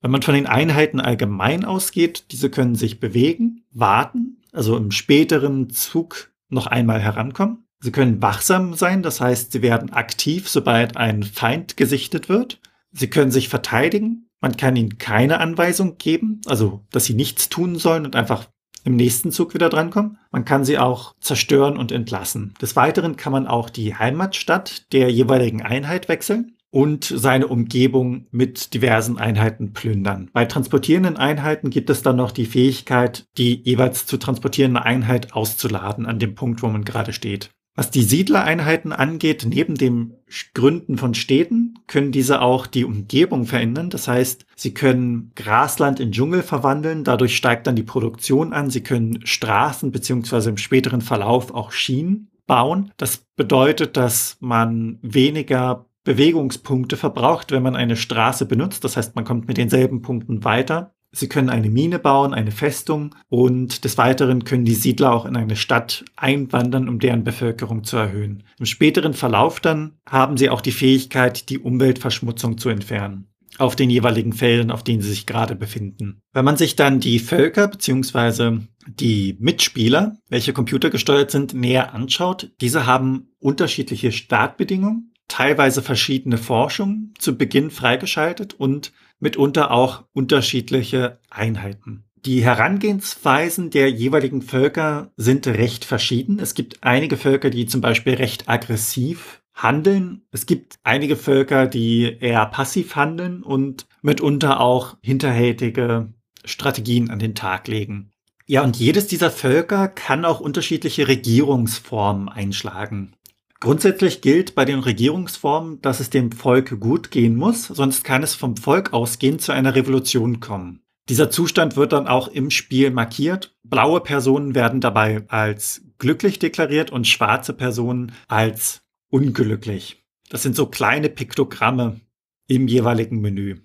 Wenn 0.00 0.10
man 0.10 0.22
von 0.22 0.34
den 0.34 0.46
Einheiten 0.46 1.00
allgemein 1.00 1.64
ausgeht, 1.64 2.26
diese 2.32 2.50
können 2.50 2.74
sich 2.74 3.00
bewegen, 3.00 3.64
warten, 3.72 4.42
also 4.52 4.76
im 4.76 4.90
späteren 4.90 5.70
Zug 5.70 6.32
noch 6.48 6.66
einmal 6.66 7.00
herankommen. 7.00 7.65
Sie 7.86 7.92
können 7.92 8.20
wachsam 8.20 8.74
sein, 8.74 9.04
das 9.04 9.20
heißt, 9.20 9.52
sie 9.52 9.62
werden 9.62 9.92
aktiv, 9.92 10.48
sobald 10.48 10.96
ein 10.96 11.22
Feind 11.22 11.76
gesichtet 11.76 12.28
wird. 12.28 12.58
Sie 12.90 13.08
können 13.08 13.30
sich 13.30 13.48
verteidigen. 13.48 14.28
Man 14.40 14.56
kann 14.56 14.74
ihnen 14.74 14.98
keine 14.98 15.38
Anweisung 15.38 15.96
geben, 15.96 16.40
also 16.46 16.84
dass 16.90 17.04
sie 17.04 17.14
nichts 17.14 17.48
tun 17.48 17.76
sollen 17.76 18.04
und 18.04 18.16
einfach 18.16 18.48
im 18.82 18.96
nächsten 18.96 19.30
Zug 19.30 19.54
wieder 19.54 19.68
drankommen. 19.68 20.18
Man 20.32 20.44
kann 20.44 20.64
sie 20.64 20.78
auch 20.78 21.14
zerstören 21.20 21.76
und 21.76 21.92
entlassen. 21.92 22.54
Des 22.60 22.74
Weiteren 22.74 23.14
kann 23.14 23.32
man 23.32 23.46
auch 23.46 23.70
die 23.70 23.94
Heimatstadt 23.94 24.92
der 24.92 25.12
jeweiligen 25.12 25.62
Einheit 25.62 26.08
wechseln 26.08 26.56
und 26.72 27.04
seine 27.04 27.46
Umgebung 27.46 28.26
mit 28.32 28.74
diversen 28.74 29.16
Einheiten 29.16 29.74
plündern. 29.74 30.28
Bei 30.32 30.44
transportierenden 30.44 31.18
Einheiten 31.18 31.70
gibt 31.70 31.88
es 31.88 32.02
dann 32.02 32.16
noch 32.16 32.32
die 32.32 32.46
Fähigkeit, 32.46 33.26
die 33.38 33.62
jeweils 33.62 34.06
zu 34.06 34.16
transportierende 34.16 34.82
Einheit 34.82 35.34
auszuladen 35.34 36.04
an 36.04 36.18
dem 36.18 36.34
Punkt, 36.34 36.64
wo 36.64 36.66
man 36.66 36.84
gerade 36.84 37.12
steht. 37.12 37.50
Was 37.76 37.90
die 37.90 38.02
Siedlereinheiten 38.02 38.90
angeht, 38.92 39.44
neben 39.46 39.74
dem 39.74 40.14
Gründen 40.54 40.96
von 40.96 41.12
Städten, 41.12 41.74
können 41.86 42.10
diese 42.10 42.40
auch 42.40 42.66
die 42.66 42.86
Umgebung 42.86 43.44
verändern. 43.44 43.90
Das 43.90 44.08
heißt, 44.08 44.46
sie 44.56 44.72
können 44.72 45.32
Grasland 45.36 46.00
in 46.00 46.10
Dschungel 46.10 46.42
verwandeln, 46.42 47.04
dadurch 47.04 47.36
steigt 47.36 47.66
dann 47.66 47.76
die 47.76 47.82
Produktion 47.82 48.54
an. 48.54 48.70
Sie 48.70 48.82
können 48.82 49.24
Straßen 49.26 49.92
beziehungsweise 49.92 50.48
im 50.48 50.56
späteren 50.56 51.02
Verlauf 51.02 51.52
auch 51.52 51.70
Schienen 51.70 52.30
bauen. 52.46 52.92
Das 52.96 53.18
bedeutet, 53.36 53.98
dass 53.98 54.38
man 54.40 54.98
weniger 55.02 55.84
Bewegungspunkte 56.04 56.96
verbraucht, 56.96 57.50
wenn 57.50 57.62
man 57.62 57.76
eine 57.76 57.96
Straße 57.96 58.46
benutzt. 58.46 58.84
Das 58.84 58.96
heißt, 58.96 59.16
man 59.16 59.24
kommt 59.24 59.48
mit 59.48 59.58
denselben 59.58 60.00
Punkten 60.00 60.44
weiter. 60.44 60.94
Sie 61.16 61.28
können 61.28 61.48
eine 61.48 61.70
Mine 61.70 61.98
bauen, 61.98 62.34
eine 62.34 62.50
Festung 62.50 63.14
und 63.28 63.84
des 63.84 63.96
Weiteren 63.96 64.44
können 64.44 64.66
die 64.66 64.74
Siedler 64.74 65.14
auch 65.14 65.24
in 65.24 65.34
eine 65.34 65.56
Stadt 65.56 66.04
einwandern, 66.14 66.90
um 66.90 66.98
deren 66.98 67.24
Bevölkerung 67.24 67.84
zu 67.84 67.96
erhöhen. 67.96 68.42
Im 68.58 68.66
späteren 68.66 69.14
Verlauf 69.14 69.60
dann 69.60 69.92
haben 70.06 70.36
sie 70.36 70.50
auch 70.50 70.60
die 70.60 70.72
Fähigkeit, 70.72 71.48
die 71.48 71.58
Umweltverschmutzung 71.58 72.58
zu 72.58 72.68
entfernen 72.68 73.28
auf 73.58 73.74
den 73.74 73.88
jeweiligen 73.88 74.34
Feldern, 74.34 74.70
auf 74.70 74.84
denen 74.84 75.00
sie 75.00 75.08
sich 75.08 75.24
gerade 75.24 75.56
befinden. 75.56 76.20
Wenn 76.34 76.44
man 76.44 76.58
sich 76.58 76.76
dann 76.76 77.00
die 77.00 77.18
Völker 77.18 77.68
bzw. 77.68 78.58
die 78.86 79.38
Mitspieler, 79.40 80.18
welche 80.28 80.52
computergesteuert 80.52 81.30
sind, 81.30 81.54
näher 81.54 81.94
anschaut, 81.94 82.50
diese 82.60 82.84
haben 82.84 83.30
unterschiedliche 83.38 84.12
Startbedingungen, 84.12 85.14
teilweise 85.28 85.80
verschiedene 85.80 86.38
Forschungen 86.38 87.14
zu 87.18 87.36
Beginn 87.36 87.70
freigeschaltet 87.70 88.54
und 88.54 88.92
mitunter 89.18 89.70
auch 89.70 90.04
unterschiedliche 90.12 91.18
Einheiten. 91.30 92.04
Die 92.24 92.42
Herangehensweisen 92.42 93.70
der 93.70 93.90
jeweiligen 93.90 94.42
Völker 94.42 95.12
sind 95.16 95.46
recht 95.46 95.84
verschieden. 95.84 96.40
Es 96.40 96.54
gibt 96.54 96.82
einige 96.82 97.16
Völker, 97.16 97.50
die 97.50 97.66
zum 97.66 97.80
Beispiel 97.80 98.14
recht 98.14 98.48
aggressiv 98.48 99.42
handeln. 99.54 100.22
Es 100.32 100.46
gibt 100.46 100.76
einige 100.82 101.16
Völker, 101.16 101.66
die 101.66 102.16
eher 102.20 102.44
passiv 102.46 102.96
handeln 102.96 103.42
und 103.42 103.86
mitunter 104.02 104.60
auch 104.60 104.96
hinterhältige 105.02 106.12
Strategien 106.44 107.10
an 107.10 107.18
den 107.18 107.34
Tag 107.34 107.68
legen. 107.68 108.10
Ja, 108.46 108.62
und 108.62 108.76
jedes 108.76 109.08
dieser 109.08 109.32
Völker 109.32 109.88
kann 109.88 110.24
auch 110.24 110.38
unterschiedliche 110.38 111.08
Regierungsformen 111.08 112.28
einschlagen. 112.28 113.15
Grundsätzlich 113.60 114.20
gilt 114.20 114.54
bei 114.54 114.64
den 114.64 114.80
Regierungsformen, 114.80 115.80
dass 115.80 116.00
es 116.00 116.10
dem 116.10 116.30
Volk 116.32 116.78
gut 116.78 117.10
gehen 117.10 117.36
muss, 117.36 117.66
sonst 117.66 118.04
kann 118.04 118.22
es 118.22 118.34
vom 118.34 118.56
Volk 118.56 118.92
ausgehend 118.92 119.40
zu 119.40 119.52
einer 119.52 119.74
Revolution 119.74 120.40
kommen. 120.40 120.82
Dieser 121.08 121.30
Zustand 121.30 121.76
wird 121.76 121.92
dann 121.92 122.08
auch 122.08 122.28
im 122.28 122.50
Spiel 122.50 122.90
markiert. 122.90 123.56
Blaue 123.62 124.00
Personen 124.00 124.54
werden 124.54 124.80
dabei 124.80 125.24
als 125.28 125.82
glücklich 125.98 126.38
deklariert 126.38 126.90
und 126.90 127.06
schwarze 127.06 127.52
Personen 127.52 128.12
als 128.28 128.82
unglücklich. 129.08 130.04
Das 130.28 130.42
sind 130.42 130.56
so 130.56 130.66
kleine 130.66 131.08
Piktogramme 131.08 132.00
im 132.48 132.66
jeweiligen 132.66 133.20
Menü. 133.20 133.60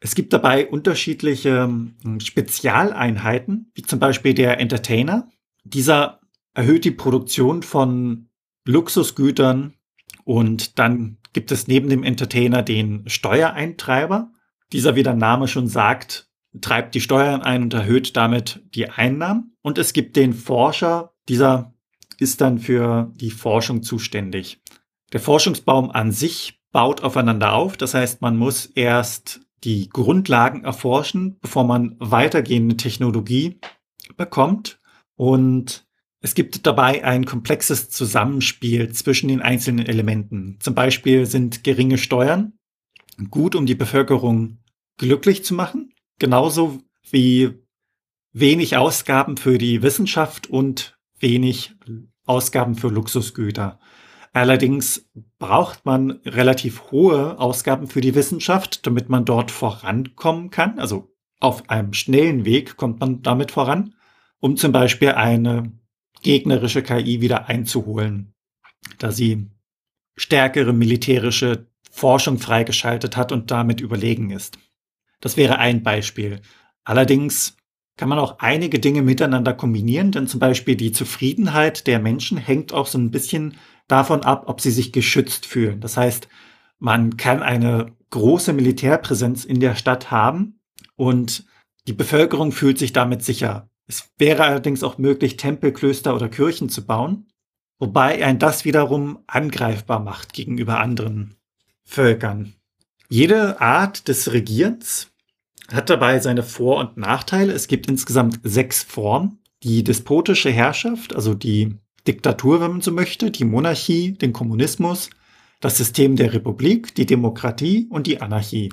Es 0.00 0.14
gibt 0.14 0.32
dabei 0.32 0.68
unterschiedliche 0.68 1.64
hm, 1.64 2.20
Spezialeinheiten, 2.20 3.70
wie 3.74 3.82
zum 3.82 3.98
Beispiel 3.98 4.34
der 4.34 4.60
Entertainer. 4.60 5.28
Dieser 5.64 6.20
erhöht 6.52 6.84
die 6.84 6.90
Produktion 6.92 7.62
von 7.62 8.28
Luxusgütern 8.64 9.74
und 10.24 10.78
dann 10.78 11.18
gibt 11.32 11.52
es 11.52 11.66
neben 11.66 11.88
dem 11.88 12.02
Entertainer 12.02 12.62
den 12.62 13.08
Steuereintreiber. 13.08 14.32
Dieser, 14.72 14.94
wie 14.96 15.02
der 15.02 15.14
Name 15.14 15.48
schon 15.48 15.68
sagt, 15.68 16.30
treibt 16.60 16.94
die 16.94 17.00
Steuern 17.00 17.42
ein 17.42 17.62
und 17.62 17.74
erhöht 17.74 18.16
damit 18.16 18.62
die 18.74 18.88
Einnahmen. 18.88 19.56
Und 19.62 19.78
es 19.78 19.92
gibt 19.92 20.16
den 20.16 20.32
Forscher, 20.32 21.12
dieser 21.28 21.74
ist 22.18 22.40
dann 22.40 22.58
für 22.58 23.12
die 23.16 23.30
Forschung 23.30 23.82
zuständig. 23.82 24.60
Der 25.12 25.20
Forschungsbaum 25.20 25.90
an 25.90 26.12
sich 26.12 26.60
baut 26.72 27.02
aufeinander 27.02 27.52
auf. 27.52 27.76
Das 27.76 27.94
heißt, 27.94 28.22
man 28.22 28.36
muss 28.36 28.66
erst 28.66 29.40
die 29.64 29.88
Grundlagen 29.88 30.64
erforschen, 30.64 31.38
bevor 31.40 31.64
man 31.64 31.96
weitergehende 31.98 32.76
Technologie 32.76 33.58
bekommt. 34.16 34.80
Und 35.16 35.86
es 36.24 36.34
gibt 36.34 36.66
dabei 36.66 37.04
ein 37.04 37.26
komplexes 37.26 37.90
Zusammenspiel 37.90 38.90
zwischen 38.94 39.28
den 39.28 39.42
einzelnen 39.42 39.84
Elementen. 39.84 40.56
Zum 40.58 40.74
Beispiel 40.74 41.26
sind 41.26 41.64
geringe 41.64 41.98
Steuern 41.98 42.54
gut, 43.28 43.54
um 43.54 43.66
die 43.66 43.74
Bevölkerung 43.74 44.56
glücklich 44.96 45.44
zu 45.44 45.52
machen, 45.52 45.92
genauso 46.18 46.80
wie 47.10 47.50
wenig 48.32 48.78
Ausgaben 48.78 49.36
für 49.36 49.58
die 49.58 49.82
Wissenschaft 49.82 50.48
und 50.48 50.98
wenig 51.20 51.74
Ausgaben 52.24 52.74
für 52.74 52.88
Luxusgüter. 52.88 53.78
Allerdings 54.32 55.06
braucht 55.38 55.84
man 55.84 56.22
relativ 56.24 56.90
hohe 56.90 57.38
Ausgaben 57.38 57.86
für 57.86 58.00
die 58.00 58.14
Wissenschaft, 58.14 58.86
damit 58.86 59.10
man 59.10 59.26
dort 59.26 59.50
vorankommen 59.50 60.48
kann. 60.48 60.78
Also 60.78 61.14
auf 61.38 61.68
einem 61.68 61.92
schnellen 61.92 62.46
Weg 62.46 62.78
kommt 62.78 63.00
man 63.00 63.20
damit 63.20 63.50
voran, 63.50 63.94
um 64.40 64.56
zum 64.56 64.72
Beispiel 64.72 65.10
eine 65.10 65.70
gegnerische 66.24 66.82
KI 66.82 67.20
wieder 67.20 67.48
einzuholen, 67.48 68.34
da 68.98 69.12
sie 69.12 69.46
stärkere 70.16 70.72
militärische 70.72 71.68
Forschung 71.90 72.38
freigeschaltet 72.38 73.16
hat 73.16 73.30
und 73.30 73.52
damit 73.52 73.80
überlegen 73.80 74.30
ist. 74.30 74.58
Das 75.20 75.36
wäre 75.36 75.58
ein 75.58 75.84
Beispiel. 75.84 76.40
Allerdings 76.82 77.56
kann 77.96 78.08
man 78.08 78.18
auch 78.18 78.40
einige 78.40 78.80
Dinge 78.80 79.02
miteinander 79.02 79.54
kombinieren, 79.54 80.10
denn 80.10 80.26
zum 80.26 80.40
Beispiel 80.40 80.74
die 80.74 80.90
Zufriedenheit 80.90 81.86
der 81.86 82.00
Menschen 82.00 82.36
hängt 82.36 82.72
auch 82.72 82.88
so 82.88 82.98
ein 82.98 83.12
bisschen 83.12 83.56
davon 83.86 84.24
ab, 84.24 84.44
ob 84.48 84.60
sie 84.60 84.72
sich 84.72 84.92
geschützt 84.92 85.46
fühlen. 85.46 85.80
Das 85.80 85.96
heißt, 85.96 86.28
man 86.80 87.16
kann 87.16 87.42
eine 87.42 87.92
große 88.10 88.52
Militärpräsenz 88.52 89.44
in 89.44 89.60
der 89.60 89.76
Stadt 89.76 90.10
haben 90.10 90.58
und 90.96 91.46
die 91.86 91.92
Bevölkerung 91.92 92.50
fühlt 92.50 92.78
sich 92.78 92.92
damit 92.92 93.22
sicher. 93.22 93.68
Es 93.86 94.10
wäre 94.18 94.44
allerdings 94.44 94.82
auch 94.82 94.98
möglich, 94.98 95.36
Tempel, 95.36 95.72
Klöster 95.72 96.14
oder 96.14 96.28
Kirchen 96.28 96.68
zu 96.68 96.86
bauen, 96.86 97.26
wobei 97.78 98.24
ein 98.24 98.38
das 98.38 98.64
wiederum 98.64 99.18
angreifbar 99.26 100.00
macht 100.00 100.32
gegenüber 100.32 100.80
anderen 100.80 101.36
Völkern. 101.84 102.54
Jede 103.08 103.60
Art 103.60 104.08
des 104.08 104.32
Regierens 104.32 105.10
hat 105.72 105.90
dabei 105.90 106.18
seine 106.20 106.42
Vor- 106.42 106.78
und 106.78 106.96
Nachteile. 106.96 107.52
Es 107.52 107.68
gibt 107.68 107.88
insgesamt 107.88 108.40
sechs 108.42 108.82
Formen. 108.82 109.38
Die 109.62 109.82
despotische 109.82 110.50
Herrschaft, 110.50 111.14
also 111.14 111.34
die 111.34 111.78
Diktatur, 112.06 112.60
wenn 112.60 112.72
man 112.72 112.80
so 112.82 112.92
möchte, 112.92 113.30
die 113.30 113.44
Monarchie, 113.44 114.12
den 114.12 114.32
Kommunismus, 114.32 115.10
das 115.60 115.78
System 115.78 116.16
der 116.16 116.34
Republik, 116.34 116.94
die 116.94 117.06
Demokratie 117.06 117.86
und 117.88 118.06
die 118.06 118.20
Anarchie. 118.20 118.70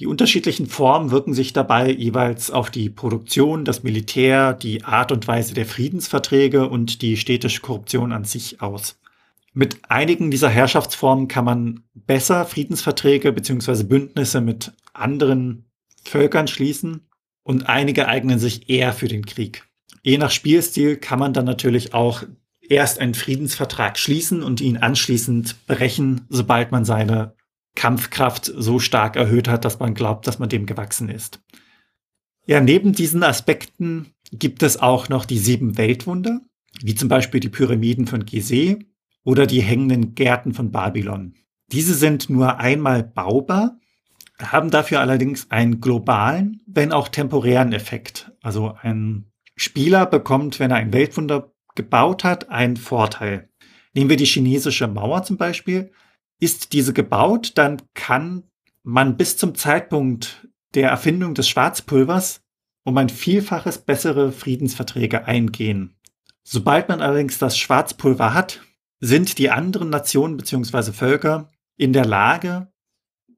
Die 0.00 0.06
unterschiedlichen 0.06 0.66
Formen 0.66 1.10
wirken 1.10 1.34
sich 1.34 1.52
dabei 1.52 1.90
jeweils 1.92 2.50
auf 2.50 2.70
die 2.70 2.88
Produktion, 2.88 3.66
das 3.66 3.82
Militär, 3.82 4.54
die 4.54 4.82
Art 4.82 5.12
und 5.12 5.28
Weise 5.28 5.52
der 5.52 5.66
Friedensverträge 5.66 6.70
und 6.70 7.02
die 7.02 7.18
städtische 7.18 7.60
Korruption 7.60 8.10
an 8.12 8.24
sich 8.24 8.62
aus. 8.62 8.98
Mit 9.52 9.90
einigen 9.90 10.30
dieser 10.30 10.48
Herrschaftsformen 10.48 11.28
kann 11.28 11.44
man 11.44 11.82
besser 11.92 12.46
Friedensverträge 12.46 13.30
bzw. 13.30 13.82
Bündnisse 13.82 14.40
mit 14.40 14.72
anderen 14.94 15.66
Völkern 16.02 16.48
schließen 16.48 17.06
und 17.42 17.68
einige 17.68 18.08
eignen 18.08 18.38
sich 18.38 18.70
eher 18.70 18.94
für 18.94 19.08
den 19.08 19.26
Krieg. 19.26 19.64
Je 20.02 20.16
nach 20.16 20.30
Spielstil 20.30 20.96
kann 20.96 21.18
man 21.18 21.34
dann 21.34 21.44
natürlich 21.44 21.92
auch 21.92 22.22
erst 22.66 23.00
einen 23.00 23.12
Friedensvertrag 23.12 23.98
schließen 23.98 24.42
und 24.42 24.62
ihn 24.62 24.78
anschließend 24.78 25.66
brechen, 25.66 26.22
sobald 26.30 26.72
man 26.72 26.86
seine 26.86 27.34
Kampfkraft 27.74 28.52
so 28.56 28.78
stark 28.78 29.16
erhöht 29.16 29.48
hat, 29.48 29.64
dass 29.64 29.78
man 29.78 29.94
glaubt, 29.94 30.26
dass 30.26 30.38
man 30.38 30.48
dem 30.48 30.66
gewachsen 30.66 31.08
ist. 31.08 31.40
Ja, 32.46 32.60
neben 32.60 32.92
diesen 32.92 33.22
Aspekten 33.22 34.12
gibt 34.32 34.62
es 34.62 34.80
auch 34.80 35.08
noch 35.08 35.24
die 35.24 35.38
sieben 35.38 35.78
Weltwunder, 35.78 36.40
wie 36.82 36.94
zum 36.94 37.08
Beispiel 37.08 37.40
die 37.40 37.48
Pyramiden 37.48 38.06
von 38.06 38.24
Gizeh 38.24 38.78
oder 39.24 39.46
die 39.46 39.60
hängenden 39.60 40.14
Gärten 40.14 40.54
von 40.54 40.70
Babylon. 40.70 41.34
Diese 41.72 41.94
sind 41.94 42.30
nur 42.30 42.58
einmal 42.58 43.02
baubar, 43.02 43.78
haben 44.38 44.70
dafür 44.70 45.00
allerdings 45.00 45.50
einen 45.50 45.80
globalen, 45.80 46.62
wenn 46.66 46.92
auch 46.92 47.08
temporären 47.08 47.72
Effekt. 47.72 48.32
Also 48.42 48.74
ein 48.80 49.30
Spieler 49.56 50.06
bekommt, 50.06 50.58
wenn 50.58 50.70
er 50.70 50.78
ein 50.78 50.92
Weltwunder 50.92 51.52
gebaut 51.74 52.24
hat, 52.24 52.48
einen 52.48 52.76
Vorteil. 52.76 53.50
Nehmen 53.92 54.10
wir 54.10 54.16
die 54.16 54.24
chinesische 54.24 54.88
Mauer 54.88 55.22
zum 55.22 55.36
Beispiel. 55.36 55.92
Ist 56.40 56.72
diese 56.72 56.92
gebaut, 56.92 57.52
dann 57.56 57.82
kann 57.94 58.44
man 58.82 59.16
bis 59.16 59.36
zum 59.36 59.54
Zeitpunkt 59.54 60.48
der 60.74 60.88
Erfindung 60.90 61.34
des 61.34 61.48
Schwarzpulvers 61.48 62.42
um 62.82 62.96
ein 62.96 63.10
Vielfaches 63.10 63.78
bessere 63.78 64.32
Friedensverträge 64.32 65.26
eingehen. 65.26 65.96
Sobald 66.42 66.88
man 66.88 67.02
allerdings 67.02 67.38
das 67.38 67.58
Schwarzpulver 67.58 68.34
hat, 68.34 68.60
sind 69.00 69.38
die 69.38 69.50
anderen 69.50 69.90
Nationen 69.90 70.36
bzw. 70.36 70.92
Völker 70.92 71.50
in 71.76 71.92
der 71.92 72.04
Lage, 72.04 72.72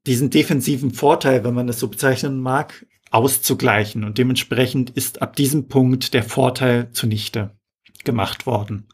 diesen 0.05 0.29
defensiven 0.29 0.93
Vorteil, 0.93 1.43
wenn 1.43 1.53
man 1.53 1.69
es 1.69 1.79
so 1.79 1.87
bezeichnen 1.87 2.41
mag, 2.41 2.85
auszugleichen. 3.11 4.03
Und 4.03 4.17
dementsprechend 4.17 4.89
ist 4.89 5.21
ab 5.21 5.35
diesem 5.35 5.67
Punkt 5.67 6.13
der 6.13 6.23
Vorteil 6.23 6.91
zunichte 6.91 7.55
gemacht 8.03 8.45
worden. 8.45 8.87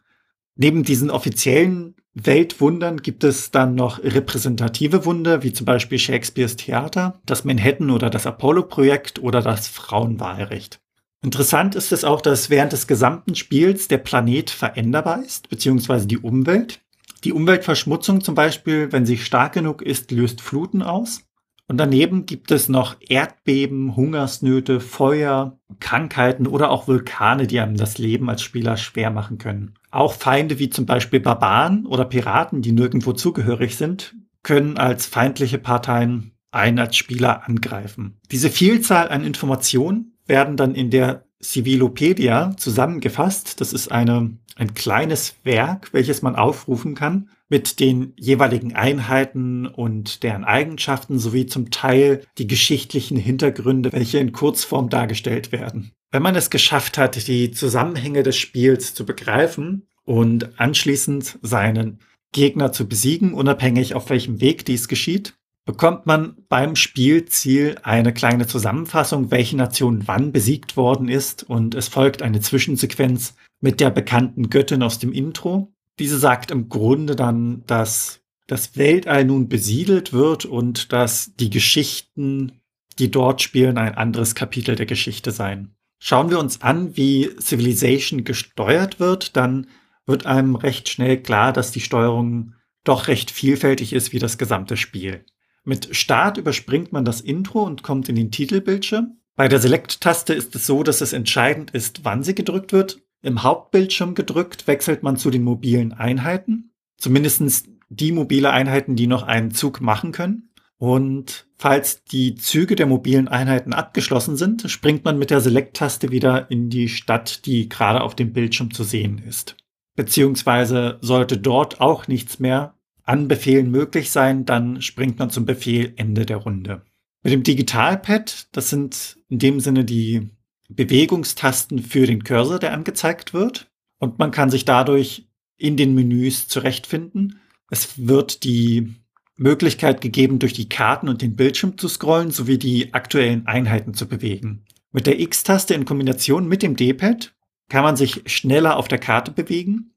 Neben 0.55 0.83
diesen 0.83 1.09
offiziellen 1.09 1.95
Weltwundern 2.15 2.97
gibt 2.97 3.23
es 3.23 3.51
dann 3.51 3.75
noch 3.75 4.03
repräsentative 4.03 5.05
Wunder, 5.05 5.43
wie 5.43 5.53
zum 5.53 5.65
Beispiel 5.65 5.99
Shakespeares 5.99 6.55
Theater, 6.55 7.19
das 7.25 7.45
Manhattan 7.45 7.91
oder 7.91 8.09
das 8.09 8.25
Apollo-Projekt 8.25 9.19
oder 9.19 9.41
das 9.41 9.67
Frauenwahlrecht. 9.67 10.79
Interessant 11.21 11.75
ist 11.75 11.91
es 11.91 12.05
auch, 12.05 12.21
dass 12.21 12.49
während 12.49 12.71
des 12.71 12.87
gesamten 12.87 13.35
Spiels 13.35 13.87
der 13.87 13.97
Planet 13.97 14.49
veränderbar 14.49 15.23
ist, 15.23 15.49
beziehungsweise 15.49 16.07
die 16.07 16.17
Umwelt. 16.17 16.81
Die 17.25 17.33
Umweltverschmutzung 17.33 18.21
zum 18.21 18.35
Beispiel, 18.35 18.91
wenn 18.91 19.05
sie 19.05 19.17
stark 19.17 19.53
genug 19.53 19.81
ist, 19.81 20.11
löst 20.11 20.39
Fluten 20.39 20.81
aus. 20.81 21.23
Und 21.69 21.77
daneben 21.77 22.25
gibt 22.25 22.49
es 22.49 22.67
noch 22.67 22.97
Erdbeben, 22.99 23.95
Hungersnöte, 23.95 24.79
Feuer, 24.79 25.59
Krankheiten 25.79 26.47
oder 26.47 26.71
auch 26.71 26.87
Vulkane, 26.87 27.45
die 27.45 27.59
einem 27.59 27.77
das 27.77 27.99
Leben 27.99 28.27
als 28.27 28.41
Spieler 28.41 28.75
schwer 28.75 29.11
machen 29.11 29.37
können. 29.37 29.75
Auch 29.91 30.13
Feinde 30.13 30.57
wie 30.57 30.71
zum 30.71 30.87
Beispiel 30.87 31.19
Barbaren 31.19 31.85
oder 31.85 32.05
Piraten, 32.05 32.63
die 32.63 32.71
nirgendwo 32.71 33.13
zugehörig 33.13 33.77
sind, 33.77 34.15
können 34.41 34.79
als 34.79 35.05
feindliche 35.05 35.59
Parteien 35.59 36.31
einen 36.49 36.79
als 36.79 36.97
Spieler 36.97 37.47
angreifen. 37.47 38.19
Diese 38.31 38.49
Vielzahl 38.49 39.09
an 39.09 39.23
Informationen 39.23 40.17
werden 40.25 40.57
dann 40.57 40.73
in 40.73 40.89
der 40.89 41.28
Civilopedia 41.41 42.55
zusammengefasst. 42.57 43.61
Das 43.61 43.73
ist 43.73 43.91
eine, 43.91 44.37
ein 44.55 44.73
kleines 44.73 45.35
Werk, 45.43 45.93
welches 45.93 46.21
man 46.21 46.35
aufrufen 46.35 46.95
kann 46.95 47.29
mit 47.49 47.79
den 47.79 48.13
jeweiligen 48.15 48.75
Einheiten 48.75 49.65
und 49.65 50.23
deren 50.23 50.43
Eigenschaften 50.43 51.17
sowie 51.17 51.47
zum 51.47 51.71
Teil 51.71 52.21
die 52.37 52.47
geschichtlichen 52.47 53.17
Hintergründe, 53.17 53.91
welche 53.91 54.19
in 54.19 54.31
Kurzform 54.31 54.89
dargestellt 54.89 55.51
werden. 55.51 55.91
Wenn 56.11 56.21
man 56.21 56.35
es 56.35 56.49
geschafft 56.49 56.97
hat, 56.97 57.27
die 57.27 57.51
Zusammenhänge 57.51 58.23
des 58.23 58.37
Spiels 58.37 58.93
zu 58.93 59.05
begreifen 59.05 59.87
und 60.05 60.59
anschließend 60.59 61.39
seinen 61.41 61.99
Gegner 62.31 62.71
zu 62.71 62.87
besiegen, 62.87 63.33
unabhängig 63.33 63.95
auf 63.95 64.09
welchem 64.09 64.39
Weg 64.39 64.65
dies 64.65 64.87
geschieht, 64.87 65.38
bekommt 65.69 66.07
man 66.07 66.35
beim 66.49 66.75
Spielziel 66.75 67.75
eine 67.83 68.11
kleine 68.11 68.47
Zusammenfassung, 68.47 69.29
welche 69.29 69.55
Nation 69.55 70.07
wann 70.07 70.31
besiegt 70.31 70.77
worden 70.77 71.09
ist 71.09 71.43
und 71.43 71.75
es 71.75 71.87
folgt 71.87 72.23
eine 72.23 72.39
Zwischensequenz 72.39 73.35
mit 73.61 73.79
der 73.79 73.91
bekannten 73.91 74.49
Göttin 74.49 74.81
aus 74.81 74.97
dem 74.97 75.13
Intro. 75.13 75.71
Diese 75.99 76.17
sagt 76.17 76.49
im 76.49 76.69
Grunde 76.69 77.15
dann, 77.15 77.61
dass 77.67 78.21
das 78.47 78.77
Weltall 78.77 79.25
nun 79.25 79.47
besiedelt 79.47 80.11
wird 80.11 80.45
und 80.45 80.91
dass 80.91 81.35
die 81.35 81.51
Geschichten, 81.51 82.63
die 82.97 83.11
dort 83.11 83.43
spielen, 83.43 83.77
ein 83.77 83.93
anderes 83.93 84.33
Kapitel 84.33 84.75
der 84.75 84.87
Geschichte 84.87 85.29
seien. 85.29 85.75
Schauen 85.99 86.31
wir 86.31 86.39
uns 86.39 86.63
an, 86.63 86.97
wie 86.97 87.29
Civilization 87.39 88.23
gesteuert 88.23 88.99
wird, 88.99 89.37
dann 89.37 89.67
wird 90.07 90.25
einem 90.25 90.55
recht 90.55 90.89
schnell 90.89 91.21
klar, 91.21 91.53
dass 91.53 91.71
die 91.71 91.81
Steuerung 91.81 92.55
doch 92.83 93.07
recht 93.07 93.29
vielfältig 93.29 93.93
ist 93.93 94.13
wie 94.13 94.19
das 94.19 94.39
gesamte 94.39 94.75
Spiel. 94.75 95.25
Mit 95.63 95.95
Start 95.95 96.37
überspringt 96.37 96.91
man 96.91 97.05
das 97.05 97.21
Intro 97.21 97.63
und 97.63 97.83
kommt 97.83 98.09
in 98.09 98.15
den 98.15 98.31
Titelbildschirm. 98.31 99.17
Bei 99.35 99.47
der 99.47 99.59
Select-Taste 99.59 100.33
ist 100.33 100.55
es 100.55 100.65
so, 100.65 100.83
dass 100.83 101.01
es 101.01 101.13
entscheidend 101.13 101.71
ist, 101.71 102.03
wann 102.03 102.23
sie 102.23 102.35
gedrückt 102.35 102.73
wird. 102.73 103.01
Im 103.21 103.43
Hauptbildschirm 103.43 104.15
gedrückt 104.15 104.67
wechselt 104.67 105.03
man 105.03 105.17
zu 105.17 105.29
den 105.29 105.43
mobilen 105.43 105.93
Einheiten. 105.93 106.71
Zumindest 106.97 107.67
die 107.89 108.11
mobile 108.11 108.51
Einheiten, 108.51 108.95
die 108.95 109.07
noch 109.07 109.23
einen 109.23 109.51
Zug 109.51 109.81
machen 109.81 110.11
können. 110.11 110.49
Und 110.77 111.47
falls 111.57 112.05
die 112.05 112.35
Züge 112.35 112.75
der 112.75 112.85
mobilen 112.85 113.27
Einheiten 113.27 113.73
abgeschlossen 113.73 114.37
sind, 114.37 114.69
springt 114.71 115.03
man 115.03 115.17
mit 115.17 115.29
der 115.29 115.41
Select-Taste 115.41 116.11
wieder 116.11 116.49
in 116.49 116.69
die 116.69 116.87
Stadt, 116.87 117.45
die 117.45 117.67
gerade 117.67 118.01
auf 118.01 118.15
dem 118.15 118.31
Bildschirm 118.31 118.73
zu 118.73 118.83
sehen 118.83 119.21
ist. 119.27 119.57
Beziehungsweise 119.95 120.97
sollte 121.01 121.37
dort 121.37 121.81
auch 121.81 122.07
nichts 122.07 122.39
mehr 122.39 122.75
an 123.09 123.27
Befehlen 123.27 123.71
möglich 123.71 124.11
sein, 124.11 124.45
dann 124.45 124.83
springt 124.83 125.17
man 125.17 125.31
zum 125.31 125.43
Befehl 125.43 125.93
Ende 125.95 126.27
der 126.27 126.37
Runde. 126.37 126.83
Mit 127.23 127.33
dem 127.33 127.41
Digitalpad, 127.41 128.49
das 128.51 128.69
sind 128.69 129.17
in 129.29 129.39
dem 129.39 129.59
Sinne 129.59 129.83
die 129.83 130.29
Bewegungstasten 130.69 131.79
für 131.79 132.05
den 132.05 132.23
Cursor, 132.23 132.59
der 132.59 132.71
angezeigt 132.71 133.33
wird. 133.33 133.71
Und 133.97 134.19
man 134.19 134.29
kann 134.29 134.51
sich 134.51 134.63
dadurch 134.63 135.27
in 135.57 135.75
den 135.75 135.95
Menüs 135.95 136.47
zurechtfinden. 136.47 137.39
Es 137.71 138.07
wird 138.07 138.43
die 138.43 138.93
Möglichkeit 139.35 140.01
gegeben, 140.01 140.37
durch 140.37 140.53
die 140.53 140.69
Karten 140.69 141.09
und 141.09 141.23
den 141.23 141.35
Bildschirm 141.35 141.79
zu 141.79 141.87
scrollen, 141.87 142.29
sowie 142.29 142.59
die 142.59 142.93
aktuellen 142.93 143.47
Einheiten 143.47 143.95
zu 143.95 144.07
bewegen. 144.07 144.65
Mit 144.91 145.07
der 145.07 145.19
X-Taste 145.19 145.73
in 145.73 145.85
Kombination 145.85 146.47
mit 146.47 146.61
dem 146.61 146.75
D-Pad 146.75 147.33
kann 147.69 147.83
man 147.83 147.95
sich 147.95 148.21
schneller 148.27 148.77
auf 148.77 148.87
der 148.87 148.99
Karte 148.99 149.31
bewegen 149.31 149.95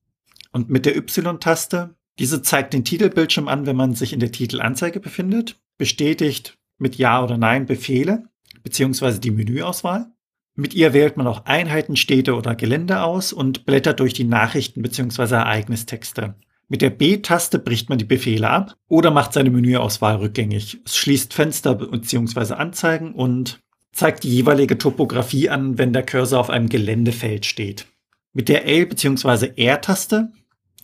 und 0.51 0.71
mit 0.71 0.87
der 0.87 0.97
Y-Taste 0.97 1.95
diese 2.19 2.43
zeigt 2.43 2.75
den 2.75 2.85
Titelbildschirm 2.85 3.49
an, 3.49 3.67
wenn 3.67 3.77
man 3.77 3.95
sich 3.95 4.13
in 4.13 4.21
der 4.21 4.33
Titelanzeige 4.33 5.01
befindet, 5.01 5.61
bestätigt 5.79 6.59
mit 6.79 6.97
Ja 6.97 7.23
oder 7.23 7.39
Nein 7.39 7.67
Befehle 7.67 8.25
beziehungsweise 8.63 9.19
die 9.21 9.31
Menüauswahl. 9.31 10.07
Mit 10.55 10.75
ihr 10.75 10.93
wählt 10.93 11.17
man 11.17 11.27
auch 11.27 11.47
Einheiten, 11.47 11.97
Städte 11.97 12.35
oder 12.35 12.55
Gelände 12.55 13.03
aus 13.03 13.33
und 13.33 13.65
blättert 13.65 14.01
durch 14.01 14.13
die 14.13 14.25
Nachrichten 14.25 14.83
beziehungsweise 14.83 15.37
Ereignistexte. 15.37 16.35
Mit 16.69 16.83
der 16.83 16.91
B-Taste 16.91 17.59
bricht 17.59 17.89
man 17.89 17.99
die 17.99 18.05
Befehle 18.05 18.49
ab 18.49 18.77
oder 18.89 19.11
macht 19.11 19.33
seine 19.33 19.51
Menüauswahl 19.51 20.17
rückgängig. 20.17 20.81
Es 20.85 20.97
schließt 20.97 21.35
Fenster 21.35 21.75
beziehungsweise 21.75 22.57
Anzeigen 22.57 23.15
und 23.15 23.61
zeigt 23.93 24.25
die 24.25 24.31
jeweilige 24.31 24.79
Topografie 24.79 25.49
an, 25.49 25.79
wenn 25.79 25.93
der 25.93 26.05
Cursor 26.05 26.41
auf 26.41 26.51
einem 26.51 26.69
Geländefeld 26.69 27.47
steht. 27.47 27.87
Mit 28.33 28.49
der 28.49 28.67
L- 28.67 28.87
beziehungsweise 28.87 29.57
R-Taste 29.57 30.33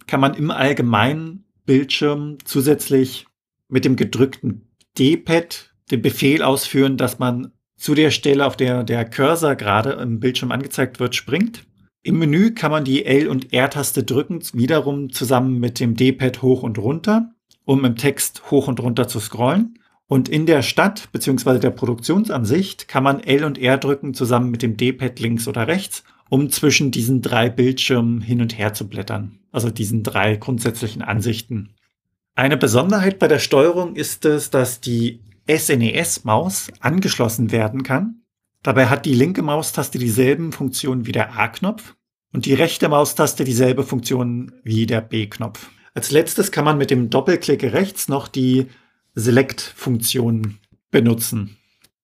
kann 0.09 0.21
man 0.21 0.35
im 0.35 0.51
allgemeinen 0.51 1.45
Bildschirm 1.65 2.39
zusätzlich 2.45 3.27
mit 3.69 3.85
dem 3.85 3.95
gedrückten 3.95 4.69
D-Pad 4.99 5.75
den 5.91 6.03
Befehl 6.03 6.43
ausführen, 6.43 6.97
dass 6.97 7.19
man 7.19 7.53
zu 7.77 7.95
der 7.95 8.11
Stelle, 8.11 8.45
auf 8.45 8.57
der 8.57 8.83
der 8.83 9.05
Cursor 9.05 9.55
gerade 9.55 9.93
im 9.93 10.19
Bildschirm 10.19 10.51
angezeigt 10.51 10.99
wird, 10.99 11.15
springt. 11.15 11.65
Im 12.03 12.19
Menü 12.19 12.53
kann 12.53 12.71
man 12.71 12.85
die 12.85 13.05
L- 13.05 13.29
und 13.29 13.53
R-Taste 13.53 14.03
drücken, 14.03 14.41
wiederum 14.53 15.13
zusammen 15.13 15.61
mit 15.61 15.79
dem 15.79 15.95
D-Pad 15.95 16.43
hoch 16.43 16.63
und 16.63 16.79
runter, 16.79 17.33
um 17.65 17.85
im 17.85 17.97
Text 17.97 18.51
hoch 18.51 18.67
und 18.67 18.81
runter 18.81 19.09
zu 19.09 19.21
scrollen. 19.21 19.79
Und 20.07 20.29
in 20.29 20.47
der 20.47 20.63
Stadt 20.63 21.13
bzw. 21.13 21.59
der 21.59 21.71
Produktionsansicht 21.71 22.89
kann 22.89 23.05
man 23.05 23.21
L 23.21 23.45
und 23.45 23.59
R 23.59 23.77
drücken 23.77 24.15
zusammen 24.15 24.51
mit 24.51 24.63
dem 24.63 24.77
D-Pad 24.77 25.21
links 25.21 25.47
oder 25.47 25.67
rechts, 25.69 26.03
um 26.29 26.51
zwischen 26.51 26.91
diesen 26.91 27.23
drei 27.23 27.49
Bildschirmen 27.49 28.21
hin 28.21 28.41
und 28.41 28.57
her 28.59 28.75
zu 28.75 28.89
blättern. 28.89 29.39
Also 29.53 29.71
diesen 29.71 30.03
drei 30.03 30.37
grundsätzlichen 30.37 31.03
Ansichten. 31.03 31.75
Eine 32.35 32.57
Besonderheit 32.57 33.19
bei 33.19 33.29
der 33.29 33.39
Steuerung 33.39 33.97
ist 33.97 34.25
es, 34.25 34.51
dass 34.51 34.81
die 34.81 35.21
SNES-Maus 35.49 36.69
angeschlossen 36.81 37.51
werden 37.51 37.83
kann. 37.83 38.23
Dabei 38.63 38.87
hat 38.87 39.07
die 39.07 39.15
linke 39.15 39.43
Maustaste 39.43 39.99
dieselben 39.99 40.53
Funktionen 40.53 41.07
wie 41.07 41.13
der 41.13 41.39
A-Knopf 41.39 41.95
und 42.33 42.47
die 42.47 42.55
rechte 42.55 42.89
Maustaste 42.89 43.45
dieselbe 43.45 43.83
Funktion 43.83 44.53
wie 44.63 44.87
der 44.87 45.01
B-Knopf. 45.01 45.71
Als 45.95 46.11
letztes 46.11 46.53
kann 46.53 46.65
man 46.65 46.79
mit 46.79 46.91
dem 46.91 47.11
Doppelklick 47.11 47.63
rechts 47.63 48.09
noch 48.09 48.29
die 48.29 48.67
Select-Funktion 49.15 50.59
benutzen. 50.91 51.57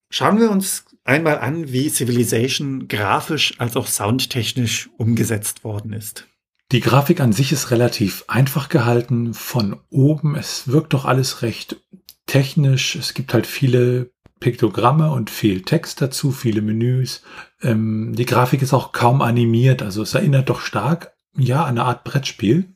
Schauen 0.09 0.39
wir 0.39 0.49
uns 0.49 0.85
einmal 1.05 1.39
an, 1.39 1.71
wie 1.71 1.89
Civilization 1.89 2.87
grafisch 2.87 3.59
als 3.59 3.77
auch 3.77 3.87
soundtechnisch 3.87 4.89
umgesetzt 4.97 5.63
worden 5.63 5.93
ist. 5.93 6.27
Die 6.71 6.81
Grafik 6.81 7.21
an 7.21 7.31
sich 7.31 7.51
ist 7.51 7.71
relativ 7.71 8.25
einfach 8.27 8.69
gehalten. 8.69 9.33
Von 9.33 9.79
oben, 9.89 10.35
es 10.35 10.67
wirkt 10.67 10.93
doch 10.93 11.05
alles 11.05 11.41
recht 11.41 11.77
technisch. 12.25 12.95
Es 12.95 13.13
gibt 13.13 13.33
halt 13.33 13.47
viele 13.47 14.11
Piktogramme 14.39 15.11
und 15.11 15.29
viel 15.29 15.61
Text 15.61 16.01
dazu, 16.01 16.31
viele 16.31 16.61
Menüs. 16.61 17.21
Ähm, 17.61 18.13
die 18.15 18.25
Grafik 18.25 18.61
ist 18.61 18.73
auch 18.73 18.91
kaum 18.91 19.21
animiert, 19.21 19.81
also 19.81 20.01
es 20.01 20.13
erinnert 20.13 20.49
doch 20.49 20.59
stark, 20.59 21.13
ja, 21.37 21.63
an 21.63 21.69
eine 21.69 21.83
Art 21.83 22.03
Brettspiel. 22.03 22.74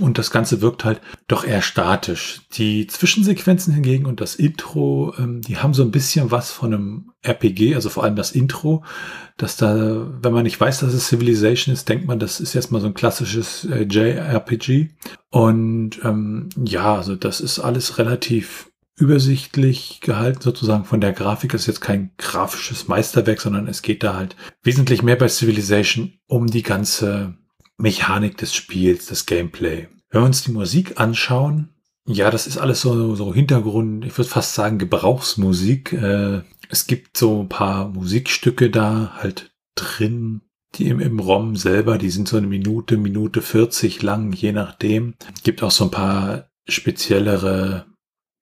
Und 0.00 0.18
das 0.18 0.30
Ganze 0.30 0.60
wirkt 0.60 0.84
halt 0.84 1.00
doch 1.28 1.44
eher 1.44 1.62
statisch. 1.62 2.42
Die 2.54 2.86
Zwischensequenzen 2.86 3.74
hingegen 3.74 4.06
und 4.06 4.20
das 4.20 4.34
Intro, 4.34 5.14
ähm, 5.18 5.42
die 5.42 5.58
haben 5.58 5.74
so 5.74 5.82
ein 5.82 5.90
bisschen 5.90 6.30
was 6.30 6.50
von 6.50 6.72
einem 6.72 7.12
RPG, 7.22 7.74
also 7.74 7.90
vor 7.90 8.04
allem 8.04 8.16
das 8.16 8.32
Intro, 8.32 8.82
dass 9.36 9.56
da, 9.56 10.06
wenn 10.22 10.32
man 10.32 10.44
nicht 10.44 10.60
weiß, 10.60 10.80
dass 10.80 10.94
es 10.94 11.08
Civilization 11.08 11.72
ist, 11.72 11.88
denkt 11.88 12.06
man, 12.06 12.18
das 12.18 12.40
ist 12.40 12.54
erstmal 12.54 12.80
so 12.80 12.86
ein 12.86 12.94
klassisches 12.94 13.64
äh, 13.66 13.82
JRPG. 13.82 14.88
Und 15.30 16.00
ähm, 16.04 16.48
ja, 16.64 16.96
also 16.96 17.16
das 17.16 17.40
ist 17.40 17.58
alles 17.58 17.98
relativ 17.98 18.70
übersichtlich 18.96 20.00
gehalten, 20.00 20.42
sozusagen 20.42 20.84
von 20.84 21.00
der 21.00 21.12
Grafik. 21.12 21.52
Das 21.52 21.62
ist 21.62 21.66
jetzt 21.66 21.80
kein 21.80 22.12
grafisches 22.18 22.88
Meisterwerk, 22.88 23.40
sondern 23.40 23.66
es 23.66 23.82
geht 23.82 24.02
da 24.02 24.14
halt 24.14 24.36
wesentlich 24.62 25.02
mehr 25.02 25.16
bei 25.16 25.28
Civilization 25.28 26.12
um 26.26 26.46
die 26.46 26.62
ganze 26.62 27.34
Mechanik 27.80 28.36
des 28.36 28.54
Spiels, 28.54 29.06
das 29.06 29.26
Gameplay. 29.26 29.88
Wenn 30.10 30.22
wir 30.22 30.26
uns 30.26 30.42
die 30.42 30.52
Musik 30.52 31.00
anschauen, 31.00 31.70
ja, 32.06 32.30
das 32.30 32.46
ist 32.46 32.58
alles 32.58 32.80
so, 32.80 33.14
so 33.14 33.32
Hintergrund, 33.32 34.04
ich 34.04 34.16
würde 34.16 34.28
fast 34.28 34.54
sagen 34.54 34.78
Gebrauchsmusik. 34.78 35.92
Äh, 35.92 36.42
es 36.68 36.86
gibt 36.86 37.16
so 37.16 37.42
ein 37.42 37.48
paar 37.48 37.88
Musikstücke 37.88 38.70
da 38.70 39.12
halt 39.16 39.52
drin, 39.76 40.42
die 40.74 40.88
im, 40.88 41.00
im 41.00 41.20
ROM 41.20 41.56
selber, 41.56 41.98
die 41.98 42.10
sind 42.10 42.28
so 42.28 42.36
eine 42.36 42.46
Minute, 42.46 42.96
Minute 42.96 43.42
40 43.42 44.02
lang, 44.02 44.32
je 44.32 44.52
nachdem. 44.52 45.14
Gibt 45.44 45.62
auch 45.62 45.70
so 45.70 45.84
ein 45.84 45.90
paar 45.90 46.50
speziellere, 46.68 47.86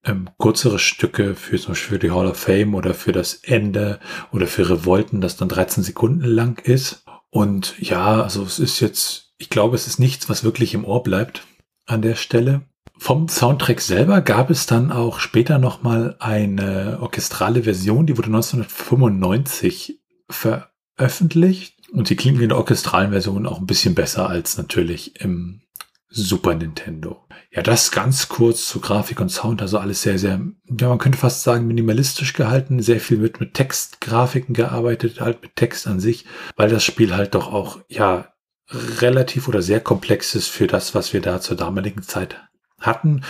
ähm, 0.03 0.29
kürzere 0.39 0.79
Stücke 0.79 1.35
für 1.35 1.59
zum 1.59 1.73
Beispiel 1.73 1.97
für 1.97 1.99
die 1.99 2.11
Hall 2.11 2.27
of 2.27 2.37
Fame 2.37 2.75
oder 2.75 2.93
für 2.93 3.11
das 3.11 3.35
Ende 3.35 3.99
oder 4.31 4.47
für 4.47 4.69
Revolten, 4.69 5.21
das 5.21 5.37
dann 5.37 5.49
13 5.49 5.83
Sekunden 5.83 6.25
lang 6.25 6.59
ist. 6.59 7.03
Und 7.29 7.75
ja, 7.79 8.23
also 8.23 8.43
es 8.43 8.59
ist 8.59 8.79
jetzt 8.79 9.28
ich 9.39 9.49
glaube, 9.49 9.75
es 9.75 9.87
ist 9.87 9.99
nichts, 9.99 10.29
was 10.29 10.43
wirklich 10.43 10.75
im 10.75 10.85
Ohr 10.85 11.01
bleibt 11.01 11.47
an 11.87 12.03
der 12.03 12.15
Stelle. 12.15 12.61
Vom 12.97 13.29
Soundtrack 13.29 13.79
selber 13.79 14.21
gab 14.21 14.49
es 14.49 14.65
dann 14.65 14.91
auch 14.91 15.19
später 15.19 15.57
nochmal 15.57 16.17
eine 16.19 16.99
orchestrale 17.01 17.63
Version, 17.63 18.05
die 18.05 18.17
wurde 18.17 18.27
1995 18.27 20.01
veröffentlicht. 20.29 21.77
Und 21.91 22.07
sie 22.07 22.17
klingt 22.17 22.41
in 22.41 22.49
der 22.49 22.57
orchestralen 22.57 23.11
Version 23.11 23.47
auch 23.47 23.59
ein 23.59 23.65
bisschen 23.65 23.95
besser 23.95 24.29
als 24.29 24.57
natürlich 24.57 25.19
im 25.21 25.61
Super 26.09 26.55
Nintendo. 26.55 27.25
Ja, 27.51 27.63
das 27.63 27.91
ganz 27.91 28.27
kurz 28.27 28.67
zu 28.67 28.79
Grafik 28.79 29.21
und 29.21 29.29
Sound, 29.29 29.61
also 29.61 29.79
alles 29.79 30.01
sehr, 30.01 30.19
sehr, 30.19 30.39
ja, 30.79 30.89
man 30.89 30.97
könnte 30.97 31.17
fast 31.17 31.43
sagen 31.43 31.65
minimalistisch 31.65 32.33
gehalten, 32.33 32.81
sehr 32.81 32.99
viel 32.99 33.21
wird 33.21 33.39
mit 33.39 33.53
Textgrafiken 33.53 34.53
gearbeitet, 34.53 35.21
halt 35.21 35.41
mit 35.41 35.55
Text 35.55 35.87
an 35.87 35.99
sich, 35.99 36.25
weil 36.55 36.69
das 36.69 36.83
Spiel 36.83 37.15
halt 37.15 37.33
doch 37.33 37.51
auch, 37.51 37.79
ja, 37.87 38.33
relativ 38.69 39.47
oder 39.47 39.61
sehr 39.61 39.79
komplex 39.79 40.35
ist 40.35 40.47
für 40.47 40.67
das, 40.67 40.93
was 40.95 41.13
wir 41.13 41.21
da 41.21 41.41
zur 41.41 41.57
damaligen 41.57 42.03
Zeit 42.03 42.37
hatten. 42.79 43.21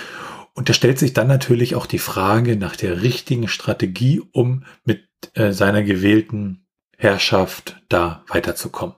Und 0.54 0.70
da 0.70 0.74
stellt 0.74 1.00
sich 1.00 1.14
dann 1.14 1.28
natürlich 1.28 1.76
auch 1.76 1.86
die 1.86 2.00
Frage 2.00 2.58
nach 2.58 2.76
der 2.76 3.02
richtigen 3.02 3.48
Strategie, 3.48 4.22
um 4.32 4.66
mit 4.84 5.08
äh, 5.34 5.52
seiner 5.52 5.84
gewählten 5.84 6.68
Herrschaft 6.98 7.82
da 7.88 8.24
weiterzukommen. 8.28 8.96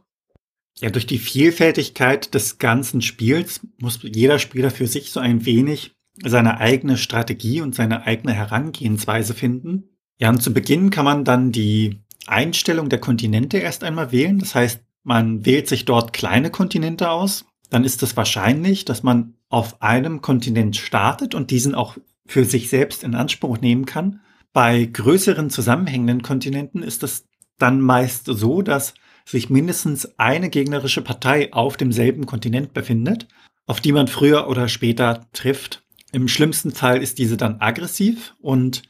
Ja, 0.80 0.90
durch 0.90 1.06
die 1.06 1.20
Vielfältigkeit 1.20 2.34
des 2.34 2.58
ganzen 2.58 3.02
Spiels 3.04 3.62
muss 3.78 4.00
jeder 4.02 4.40
Spieler 4.40 4.72
für 4.72 4.88
sich 4.88 5.12
so 5.12 5.20
ein 5.20 5.46
wenig 5.46 5.96
seine 6.24 6.60
eigene 6.60 6.98
Strategie 6.98 7.62
und 7.62 7.76
seine 7.76 8.06
eigene 8.06 8.34
Herangehensweise 8.34 9.34
finden. 9.34 9.90
Ja, 10.18 10.30
und 10.30 10.42
zu 10.42 10.54
Beginn 10.54 10.90
kann 10.90 11.06
man 11.06 11.24
dann 11.24 11.52
die 11.52 12.02
Einstellung 12.28 12.90
der 12.90 13.00
Kontinente 13.00 13.58
erst 13.58 13.84
einmal 13.84 14.12
wählen. 14.12 14.40
Das 14.40 14.56
heißt, 14.56 14.82
man 15.04 15.46
wählt 15.46 15.68
sich 15.68 15.86
dort 15.86 16.14
kleine 16.14 16.50
Kontinente 16.50 17.10
aus, 17.10 17.46
dann 17.70 17.84
ist 17.84 18.04
es 18.04 18.18
wahrscheinlich, 18.18 18.86
dass 18.86 19.04
man 19.04 19.36
auf 19.50 19.82
einem 19.82 20.22
Kontinent 20.22 20.78
startet 20.78 21.36
und 21.36 21.52
diesen 21.52 21.76
auch 21.76 21.98
für 22.26 22.46
sich 22.46 22.70
selbst 22.70 23.04
in 23.04 23.16
Anspruch 23.16 23.60
nehmen 23.60 23.86
kann. 23.86 24.22
Bei 24.54 24.86
größeren 24.86 25.50
zusammenhängenden 25.50 26.22
Kontinenten 26.22 26.84
ist 26.84 27.04
es 27.04 27.26
dann 27.58 27.82
meist 27.82 28.26
so, 28.26 28.62
dass 28.62 28.94
sich 29.26 29.50
mindestens 29.50 30.18
eine 30.20 30.50
gegnerische 30.50 31.02
Partei 31.02 31.54
auf 31.54 31.78
demselben 31.78 32.26
Kontinent 32.26 32.74
befindet, 32.74 33.28
auf 33.68 33.80
die 33.80 33.92
man 33.92 34.08
früher 34.08 34.48
oder 34.48 34.68
später 34.68 35.28
trifft. 35.34 35.84
Im 36.12 36.28
schlimmsten 36.28 36.72
Fall 36.72 37.02
ist 37.02 37.20
diese 37.20 37.38
dann 37.38 37.62
aggressiv 37.62 38.36
und 38.42 38.84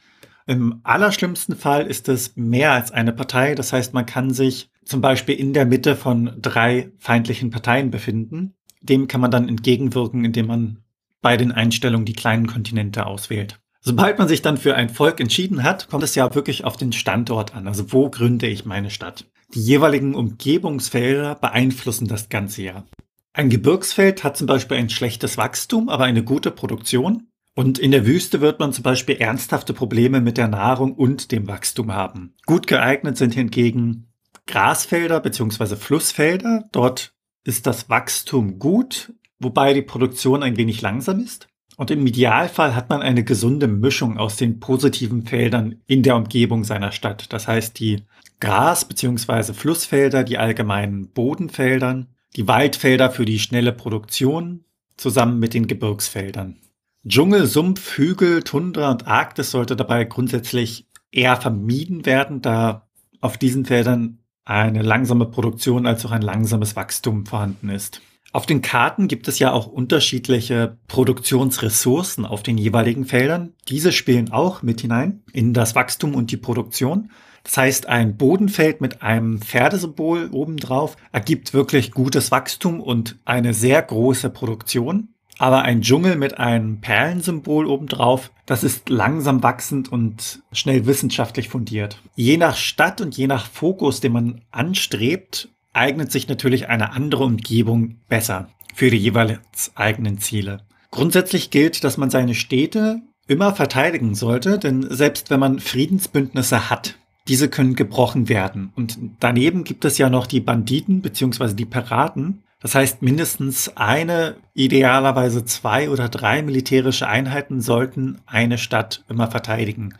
im 0.46 0.80
allerschlimmsten 0.82 1.54
Fall 1.54 1.86
ist 1.86 2.08
es 2.08 2.34
mehr 2.34 2.72
als 2.72 2.90
eine 2.90 3.12
Partei. 3.12 3.54
Das 3.54 3.72
heißt, 3.72 3.94
man 3.94 4.06
kann 4.06 4.32
sich 4.32 4.71
zum 4.84 5.00
Beispiel 5.00 5.36
in 5.36 5.52
der 5.52 5.66
Mitte 5.66 5.96
von 5.96 6.32
drei 6.40 6.90
feindlichen 6.98 7.50
Parteien 7.50 7.90
befinden. 7.90 8.54
Dem 8.80 9.08
kann 9.08 9.20
man 9.20 9.30
dann 9.30 9.48
entgegenwirken, 9.48 10.24
indem 10.24 10.46
man 10.46 10.78
bei 11.20 11.36
den 11.36 11.52
Einstellungen 11.52 12.04
die 12.04 12.14
kleinen 12.14 12.46
Kontinente 12.46 13.06
auswählt. 13.06 13.60
Sobald 13.80 14.18
man 14.18 14.28
sich 14.28 14.42
dann 14.42 14.58
für 14.58 14.76
ein 14.76 14.90
Volk 14.90 15.18
entschieden 15.18 15.62
hat, 15.62 15.88
kommt 15.88 16.04
es 16.04 16.14
ja 16.14 16.32
wirklich 16.34 16.64
auf 16.64 16.76
den 16.76 16.92
Standort 16.92 17.54
an. 17.54 17.66
Also 17.66 17.92
wo 17.92 18.10
gründe 18.10 18.46
ich 18.46 18.64
meine 18.64 18.90
Stadt? 18.90 19.24
Die 19.54 19.60
jeweiligen 19.60 20.14
Umgebungsfelder 20.14 21.34
beeinflussen 21.34 22.06
das 22.06 22.28
ganze 22.28 22.62
ja. 22.62 22.84
Ein 23.32 23.50
Gebirgsfeld 23.50 24.24
hat 24.24 24.36
zum 24.36 24.46
Beispiel 24.46 24.76
ein 24.76 24.90
schlechtes 24.90 25.36
Wachstum, 25.36 25.88
aber 25.88 26.04
eine 26.04 26.22
gute 26.22 26.50
Produktion. 26.50 27.28
Und 27.54 27.78
in 27.78 27.90
der 27.90 28.06
Wüste 28.06 28.40
wird 28.40 28.60
man 28.60 28.72
zum 28.72 28.82
Beispiel 28.82 29.16
ernsthafte 29.16 29.74
Probleme 29.74 30.20
mit 30.20 30.38
der 30.38 30.48
Nahrung 30.48 30.94
und 30.94 31.32
dem 31.32 31.48
Wachstum 31.48 31.92
haben. 31.92 32.34
Gut 32.46 32.66
geeignet 32.66 33.16
sind 33.16 33.34
hingegen 33.34 34.11
Grasfelder 34.46 35.20
bzw. 35.20 35.76
Flussfelder. 35.76 36.68
Dort 36.72 37.14
ist 37.44 37.66
das 37.66 37.88
Wachstum 37.88 38.58
gut, 38.58 39.12
wobei 39.38 39.74
die 39.74 39.82
Produktion 39.82 40.42
ein 40.42 40.56
wenig 40.56 40.80
langsam 40.80 41.20
ist. 41.20 41.48
Und 41.76 41.90
im 41.90 42.06
Idealfall 42.06 42.74
hat 42.74 42.90
man 42.90 43.00
eine 43.00 43.24
gesunde 43.24 43.66
Mischung 43.66 44.18
aus 44.18 44.36
den 44.36 44.60
positiven 44.60 45.24
Feldern 45.24 45.80
in 45.86 46.02
der 46.02 46.16
Umgebung 46.16 46.64
seiner 46.64 46.92
Stadt. 46.92 47.32
Das 47.32 47.48
heißt, 47.48 47.78
die 47.80 48.02
Gras- 48.40 48.84
bzw. 48.84 49.52
Flussfelder, 49.54 50.22
die 50.22 50.38
allgemeinen 50.38 51.08
Bodenfeldern, 51.08 52.08
die 52.36 52.46
Waldfelder 52.46 53.10
für 53.10 53.24
die 53.24 53.38
schnelle 53.38 53.72
Produktion 53.72 54.64
zusammen 54.96 55.38
mit 55.38 55.54
den 55.54 55.66
Gebirgsfeldern. 55.66 56.58
Dschungel, 57.06 57.46
Sumpf, 57.46 57.96
Hügel, 57.96 58.42
Tundra 58.42 58.90
und 58.90 59.06
Arktis 59.06 59.50
sollte 59.50 59.74
dabei 59.74 60.04
grundsätzlich 60.04 60.86
eher 61.10 61.36
vermieden 61.36 62.06
werden, 62.06 62.42
da 62.42 62.88
auf 63.20 63.38
diesen 63.38 63.64
Feldern 63.64 64.18
eine 64.44 64.82
langsame 64.82 65.26
Produktion 65.26 65.86
als 65.86 66.04
auch 66.04 66.10
ein 66.10 66.22
langsames 66.22 66.76
Wachstum 66.76 67.26
vorhanden 67.26 67.68
ist. 67.68 68.00
Auf 68.32 68.46
den 68.46 68.62
Karten 68.62 69.08
gibt 69.08 69.28
es 69.28 69.38
ja 69.38 69.52
auch 69.52 69.66
unterschiedliche 69.66 70.78
Produktionsressourcen 70.88 72.24
auf 72.24 72.42
den 72.42 72.56
jeweiligen 72.56 73.04
Feldern. 73.04 73.52
Diese 73.68 73.92
spielen 73.92 74.32
auch 74.32 74.62
mit 74.62 74.80
hinein 74.80 75.22
in 75.34 75.52
das 75.52 75.74
Wachstum 75.74 76.14
und 76.14 76.30
die 76.30 76.38
Produktion. 76.38 77.10
Das 77.44 77.58
heißt, 77.58 77.88
ein 77.88 78.16
Bodenfeld 78.16 78.80
mit 78.80 79.02
einem 79.02 79.42
Pferdesymbol 79.42 80.30
obendrauf 80.32 80.96
ergibt 81.10 81.52
wirklich 81.52 81.90
gutes 81.90 82.30
Wachstum 82.30 82.80
und 82.80 83.18
eine 83.26 83.52
sehr 83.52 83.82
große 83.82 84.30
Produktion. 84.30 85.11
Aber 85.38 85.62
ein 85.62 85.82
Dschungel 85.82 86.16
mit 86.16 86.38
einem 86.38 86.80
Perlensymbol 86.80 87.66
obendrauf, 87.66 88.30
das 88.46 88.62
ist 88.64 88.88
langsam 88.88 89.42
wachsend 89.42 89.90
und 89.90 90.42
schnell 90.52 90.86
wissenschaftlich 90.86 91.48
fundiert. 91.48 92.00
Je 92.14 92.36
nach 92.36 92.56
Stadt 92.56 93.00
und 93.00 93.16
je 93.16 93.26
nach 93.26 93.46
Fokus, 93.46 94.00
den 94.00 94.12
man 94.12 94.40
anstrebt, 94.50 95.48
eignet 95.72 96.12
sich 96.12 96.28
natürlich 96.28 96.68
eine 96.68 96.92
andere 96.92 97.24
Umgebung 97.24 97.96
besser 98.08 98.48
für 98.74 98.90
die 98.90 98.98
jeweils 98.98 99.72
eigenen 99.74 100.18
Ziele. 100.18 100.60
Grundsätzlich 100.90 101.50
gilt, 101.50 101.84
dass 101.84 101.96
man 101.96 102.10
seine 102.10 102.34
Städte 102.34 103.00
immer 103.26 103.54
verteidigen 103.54 104.14
sollte, 104.14 104.58
denn 104.58 104.86
selbst 104.90 105.30
wenn 105.30 105.40
man 105.40 105.58
Friedensbündnisse 105.58 106.70
hat, 106.70 106.96
diese 107.28 107.48
können 107.48 107.76
gebrochen 107.76 108.28
werden. 108.28 108.72
Und 108.74 108.98
daneben 109.20 109.64
gibt 109.64 109.84
es 109.84 109.96
ja 109.96 110.10
noch 110.10 110.26
die 110.26 110.40
Banditen 110.40 111.00
bzw. 111.00 111.54
die 111.54 111.64
Piraten. 111.64 112.42
Das 112.62 112.76
heißt, 112.76 113.02
mindestens 113.02 113.76
eine, 113.76 114.36
idealerweise 114.54 115.44
zwei 115.44 115.90
oder 115.90 116.08
drei 116.08 116.42
militärische 116.42 117.08
Einheiten 117.08 117.60
sollten 117.60 118.20
eine 118.24 118.56
Stadt 118.56 119.04
immer 119.08 119.28
verteidigen. 119.28 119.94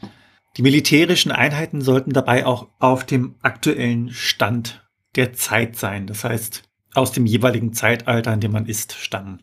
Die 0.56 0.62
militärischen 0.62 1.32
Einheiten 1.32 1.80
sollten 1.80 2.12
dabei 2.12 2.46
auch 2.46 2.68
auf 2.78 3.04
dem 3.04 3.34
aktuellen 3.42 4.10
Stand 4.10 4.88
der 5.16 5.32
Zeit 5.32 5.76
sein. 5.76 6.06
Das 6.06 6.22
heißt, 6.22 6.62
aus 6.94 7.10
dem 7.10 7.26
jeweiligen 7.26 7.72
Zeitalter, 7.72 8.32
in 8.32 8.40
dem 8.40 8.52
man 8.52 8.66
ist, 8.66 8.92
stammen. 8.92 9.42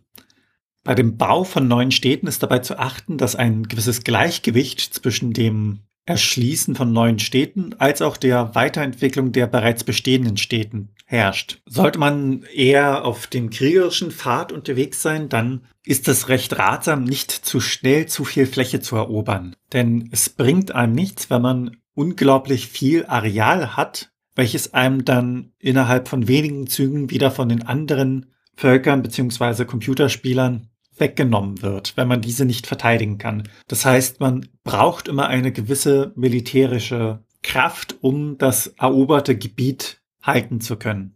Bei 0.86 0.95
dem 0.95 1.17
Bau 1.17 1.43
von 1.43 1.67
neuen 1.67 1.91
Städten 1.91 2.28
ist 2.28 2.41
dabei 2.41 2.59
zu 2.59 2.80
achten, 2.80 3.17
dass 3.17 3.36
ein 3.36 3.63
gewisses 3.67 4.05
Gleichgewicht 4.05 4.93
zwischen 4.93 5.34
dem 5.34 5.80
Erschließen 6.05 6.74
von 6.74 6.93
neuen 6.93 7.20
Städten 7.20 7.76
als 7.80 8.01
auch 8.01 8.15
der 8.15 8.55
Weiterentwicklung 8.55 9.34
der 9.34 9.47
bereits 9.47 9.84
bestehenden 9.84 10.38
Städten 10.38 10.95
herrscht. 11.10 11.60
Sollte 11.66 11.97
man 11.97 12.43
eher 12.53 13.03
auf 13.03 13.26
dem 13.26 13.49
kriegerischen 13.49 14.12
Pfad 14.12 14.51
unterwegs 14.51 15.01
sein, 15.01 15.28
dann 15.28 15.66
ist 15.84 16.07
es 16.07 16.30
recht 16.30 16.60
ratsam, 16.60 17.03
nicht 17.03 17.32
zu 17.32 17.60
schnell 17.60 18.05
zu 18.05 18.26
viel 18.26 18.45
Fläche 18.45 18.80
zu 18.80 18.95
erobern. 18.95 19.55
Denn 19.74 20.10
es 20.12 20.30
bringt 20.30 20.76
einem 20.76 20.93
nichts, 20.93 21.32
wenn 21.32 21.41
man 21.41 21.78
unglaublich 21.95 22.68
viel 22.68 23.07
Areal 23.07 23.76
hat, 23.76 24.12
welches 24.36 24.76
einem 24.76 25.03
dann 25.03 25.51
innerhalb 25.57 26.07
von 26.07 26.28
wenigen 26.28 26.68
Zügen 26.68 27.10
wieder 27.10 27.32
von 27.32 27.49
den 27.49 27.66
anderen 27.66 28.28
Völkern 28.55 29.01
bzw. 29.01 29.66
Computerspielern 29.66 30.70
weggenommen 30.95 31.64
wird, 31.64 31.97
wenn 31.97 32.07
man 32.07 32.22
diese 32.22 32.45
nicht 32.45 32.68
verteidigen 32.68 33.18
kann. 33.18 33.49
Das 33.68 33.84
heißt, 33.84 34.20
man 34.20 34.47
braucht 34.64 35.07
immer 35.07 35.28
eine 35.28 35.51
gewisse 35.51 36.14
militärische 36.16 37.24
Kraft, 37.41 37.95
um 38.01 38.38
das 38.38 38.68
eroberte 38.68 39.36
Gebiet 39.36 39.99
halten 40.22 40.61
zu 40.61 40.78
können. 40.78 41.15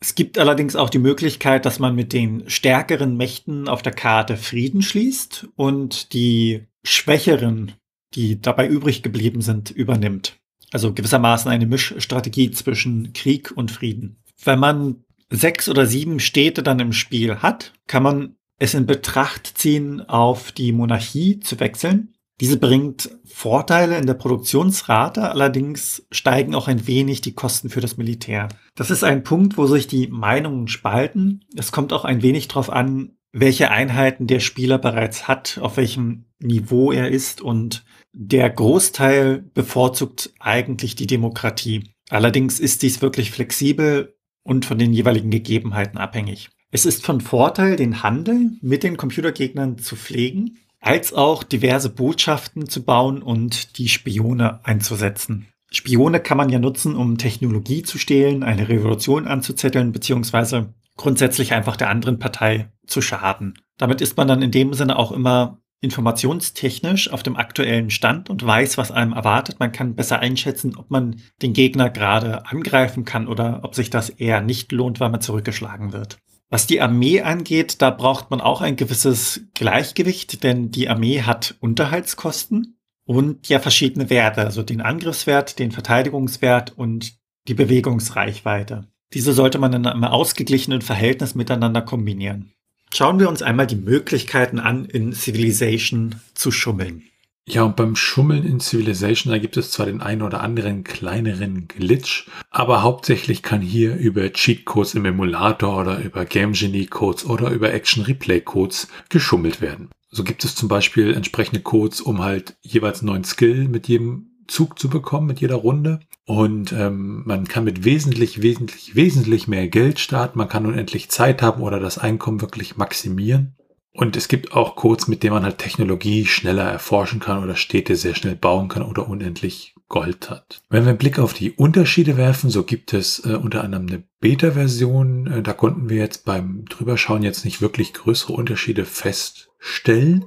Es 0.00 0.14
gibt 0.14 0.38
allerdings 0.38 0.76
auch 0.76 0.90
die 0.90 0.98
Möglichkeit, 0.98 1.64
dass 1.64 1.78
man 1.78 1.94
mit 1.94 2.12
den 2.12 2.48
stärkeren 2.48 3.16
Mächten 3.16 3.68
auf 3.68 3.80
der 3.80 3.92
Karte 3.92 4.36
Frieden 4.36 4.82
schließt 4.82 5.48
und 5.56 6.12
die 6.12 6.66
schwächeren, 6.82 7.72
die 8.14 8.40
dabei 8.40 8.68
übrig 8.68 9.02
geblieben 9.02 9.40
sind, 9.40 9.70
übernimmt. 9.70 10.36
Also 10.72 10.92
gewissermaßen 10.92 11.50
eine 11.50 11.66
Mischstrategie 11.66 12.50
zwischen 12.50 13.12
Krieg 13.12 13.52
und 13.56 13.70
Frieden. 13.70 14.18
Wenn 14.42 14.58
man 14.58 15.04
sechs 15.30 15.68
oder 15.68 15.86
sieben 15.86 16.20
Städte 16.20 16.62
dann 16.62 16.80
im 16.80 16.92
Spiel 16.92 17.36
hat, 17.36 17.72
kann 17.86 18.02
man 18.02 18.36
es 18.58 18.74
in 18.74 18.86
Betracht 18.86 19.58
ziehen, 19.58 20.00
auf 20.00 20.52
die 20.52 20.72
Monarchie 20.72 21.40
zu 21.40 21.60
wechseln. 21.60 22.13
Diese 22.40 22.58
bringt 22.58 23.10
Vorteile 23.24 23.96
in 23.96 24.06
der 24.06 24.14
Produktionsrate, 24.14 25.30
allerdings 25.30 26.06
steigen 26.10 26.54
auch 26.54 26.66
ein 26.66 26.86
wenig 26.86 27.20
die 27.20 27.34
Kosten 27.34 27.70
für 27.70 27.80
das 27.80 27.96
Militär. 27.96 28.48
Das 28.74 28.90
ist 28.90 29.04
ein 29.04 29.22
Punkt, 29.22 29.56
wo 29.56 29.66
sich 29.66 29.86
die 29.86 30.08
Meinungen 30.08 30.66
spalten. 30.66 31.44
Es 31.56 31.70
kommt 31.70 31.92
auch 31.92 32.04
ein 32.04 32.22
wenig 32.22 32.48
darauf 32.48 32.70
an, 32.70 33.12
welche 33.32 33.70
Einheiten 33.70 34.26
der 34.26 34.40
Spieler 34.40 34.78
bereits 34.78 35.28
hat, 35.28 35.58
auf 35.60 35.76
welchem 35.76 36.26
Niveau 36.40 36.92
er 36.92 37.08
ist 37.08 37.40
und 37.40 37.84
der 38.12 38.48
Großteil 38.48 39.44
bevorzugt 39.54 40.32
eigentlich 40.38 40.94
die 40.94 41.08
Demokratie. 41.08 41.84
Allerdings 42.10 42.60
ist 42.60 42.82
dies 42.82 43.02
wirklich 43.02 43.30
flexibel 43.32 44.16
und 44.44 44.64
von 44.64 44.78
den 44.78 44.92
jeweiligen 44.92 45.30
Gegebenheiten 45.30 45.98
abhängig. 45.98 46.50
Es 46.70 46.86
ist 46.86 47.04
von 47.04 47.20
Vorteil, 47.20 47.76
den 47.76 48.02
Handel 48.02 48.52
mit 48.60 48.82
den 48.82 48.96
Computergegnern 48.96 49.78
zu 49.78 49.96
pflegen, 49.96 50.58
als 50.84 51.14
auch 51.14 51.42
diverse 51.42 51.88
Botschaften 51.88 52.68
zu 52.68 52.84
bauen 52.84 53.22
und 53.22 53.78
die 53.78 53.88
Spione 53.88 54.60
einzusetzen. 54.64 55.48
Spione 55.72 56.20
kann 56.20 56.36
man 56.36 56.50
ja 56.50 56.58
nutzen, 56.58 56.94
um 56.94 57.18
Technologie 57.18 57.82
zu 57.82 57.98
stehlen, 57.98 58.42
eine 58.42 58.68
Revolution 58.68 59.26
anzuzetteln, 59.26 59.92
beziehungsweise 59.92 60.74
grundsätzlich 60.96 61.52
einfach 61.52 61.76
der 61.76 61.88
anderen 61.88 62.18
Partei 62.18 62.70
zu 62.86 63.00
schaden. 63.00 63.58
Damit 63.78 64.00
ist 64.00 64.16
man 64.16 64.28
dann 64.28 64.42
in 64.42 64.50
dem 64.50 64.74
Sinne 64.74 64.98
auch 64.98 65.10
immer 65.10 65.58
informationstechnisch 65.80 67.10
auf 67.10 67.22
dem 67.22 67.36
aktuellen 67.36 67.90
Stand 67.90 68.30
und 68.30 68.44
weiß, 68.44 68.78
was 68.78 68.90
einem 68.90 69.12
erwartet. 69.12 69.60
Man 69.60 69.72
kann 69.72 69.94
besser 69.94 70.20
einschätzen, 70.20 70.76
ob 70.76 70.90
man 70.90 71.20
den 71.42 71.54
Gegner 71.54 71.90
gerade 71.90 72.46
angreifen 72.46 73.04
kann 73.04 73.26
oder 73.26 73.60
ob 73.62 73.74
sich 73.74 73.90
das 73.90 74.10
eher 74.10 74.40
nicht 74.40 74.70
lohnt, 74.70 75.00
weil 75.00 75.10
man 75.10 75.20
zurückgeschlagen 75.20 75.92
wird. 75.92 76.18
Was 76.50 76.66
die 76.66 76.80
Armee 76.80 77.22
angeht, 77.22 77.82
da 77.82 77.90
braucht 77.90 78.30
man 78.30 78.40
auch 78.40 78.60
ein 78.60 78.76
gewisses 78.76 79.42
Gleichgewicht, 79.54 80.42
denn 80.42 80.70
die 80.70 80.88
Armee 80.88 81.22
hat 81.22 81.56
Unterhaltskosten 81.60 82.78
und 83.06 83.48
ja 83.48 83.58
verschiedene 83.58 84.10
Werte, 84.10 84.42
also 84.42 84.62
den 84.62 84.80
Angriffswert, 84.80 85.58
den 85.58 85.72
Verteidigungswert 85.72 86.76
und 86.76 87.14
die 87.48 87.54
Bewegungsreichweite. 87.54 88.86
Diese 89.12 89.32
sollte 89.32 89.58
man 89.58 89.72
in 89.72 89.86
einem 89.86 90.04
ausgeglichenen 90.04 90.82
Verhältnis 90.82 91.34
miteinander 91.34 91.82
kombinieren. 91.82 92.52
Schauen 92.92 93.18
wir 93.18 93.28
uns 93.28 93.42
einmal 93.42 93.66
die 93.66 93.76
Möglichkeiten 93.76 94.58
an, 94.58 94.84
in 94.84 95.12
Civilization 95.12 96.20
zu 96.34 96.50
schummeln. 96.50 97.04
Ja, 97.46 97.62
und 97.62 97.76
beim 97.76 97.94
Schummeln 97.94 98.44
in 98.44 98.58
Civilization, 98.58 99.30
da 99.30 99.38
gibt 99.38 99.58
es 99.58 99.70
zwar 99.70 99.84
den 99.84 100.00
einen 100.00 100.22
oder 100.22 100.40
anderen 100.40 100.82
kleineren 100.82 101.68
Glitch, 101.68 102.26
aber 102.50 102.82
hauptsächlich 102.82 103.42
kann 103.42 103.60
hier 103.60 103.96
über 103.96 104.32
Cheat-Codes 104.32 104.94
im 104.94 105.04
Emulator 105.04 105.78
oder 105.78 105.98
über 105.98 106.24
Game 106.24 106.52
Genie-Codes 106.52 107.26
oder 107.26 107.50
über 107.50 107.72
Action 107.74 108.02
Replay-Codes 108.04 108.88
geschummelt 109.10 109.60
werden. 109.60 109.90
So 110.10 110.24
gibt 110.24 110.44
es 110.44 110.54
zum 110.54 110.68
Beispiel 110.68 111.12
entsprechende 111.12 111.60
Codes, 111.60 112.00
um 112.00 112.22
halt 112.22 112.56
jeweils 112.62 113.00
einen 113.00 113.08
neuen 113.08 113.24
Skill 113.24 113.68
mit 113.68 113.88
jedem 113.88 114.30
Zug 114.46 114.78
zu 114.78 114.88
bekommen, 114.88 115.26
mit 115.26 115.40
jeder 115.40 115.56
Runde. 115.56 116.00
Und 116.24 116.72
ähm, 116.72 117.24
man 117.26 117.46
kann 117.46 117.64
mit 117.64 117.84
wesentlich, 117.84 118.40
wesentlich, 118.40 118.94
wesentlich 118.94 119.48
mehr 119.48 119.68
Geld 119.68 120.00
starten. 120.00 120.38
Man 120.38 120.48
kann 120.48 120.64
unendlich 120.64 121.10
Zeit 121.10 121.42
haben 121.42 121.62
oder 121.62 121.78
das 121.80 121.98
Einkommen 121.98 122.40
wirklich 122.40 122.76
maximieren. 122.76 123.56
Und 123.96 124.16
es 124.16 124.26
gibt 124.26 124.52
auch 124.54 124.74
Codes, 124.74 125.06
mit 125.06 125.22
denen 125.22 125.34
man 125.34 125.44
halt 125.44 125.58
Technologie 125.58 126.26
schneller 126.26 126.64
erforschen 126.64 127.20
kann 127.20 127.42
oder 127.42 127.54
Städte 127.54 127.94
sehr 127.94 128.16
schnell 128.16 128.34
bauen 128.34 128.68
kann 128.68 128.82
oder 128.82 129.08
unendlich 129.08 129.74
Gold 129.88 130.30
hat. 130.30 130.62
Wenn 130.68 130.82
wir 130.82 130.90
einen 130.90 130.98
Blick 130.98 131.20
auf 131.20 131.32
die 131.32 131.52
Unterschiede 131.52 132.16
werfen, 132.16 132.50
so 132.50 132.64
gibt 132.64 132.92
es 132.92 133.24
äh, 133.24 133.34
unter 133.34 133.62
anderem 133.62 133.86
eine 133.86 134.02
Beta-Version. 134.18 135.28
Äh, 135.28 135.42
da 135.42 135.52
konnten 135.52 135.88
wir 135.88 135.98
jetzt 135.98 136.24
beim 136.24 136.64
Drüberschauen 136.64 137.22
jetzt 137.22 137.44
nicht 137.44 137.60
wirklich 137.60 137.92
größere 137.92 138.32
Unterschiede 138.32 138.84
feststellen, 138.84 140.24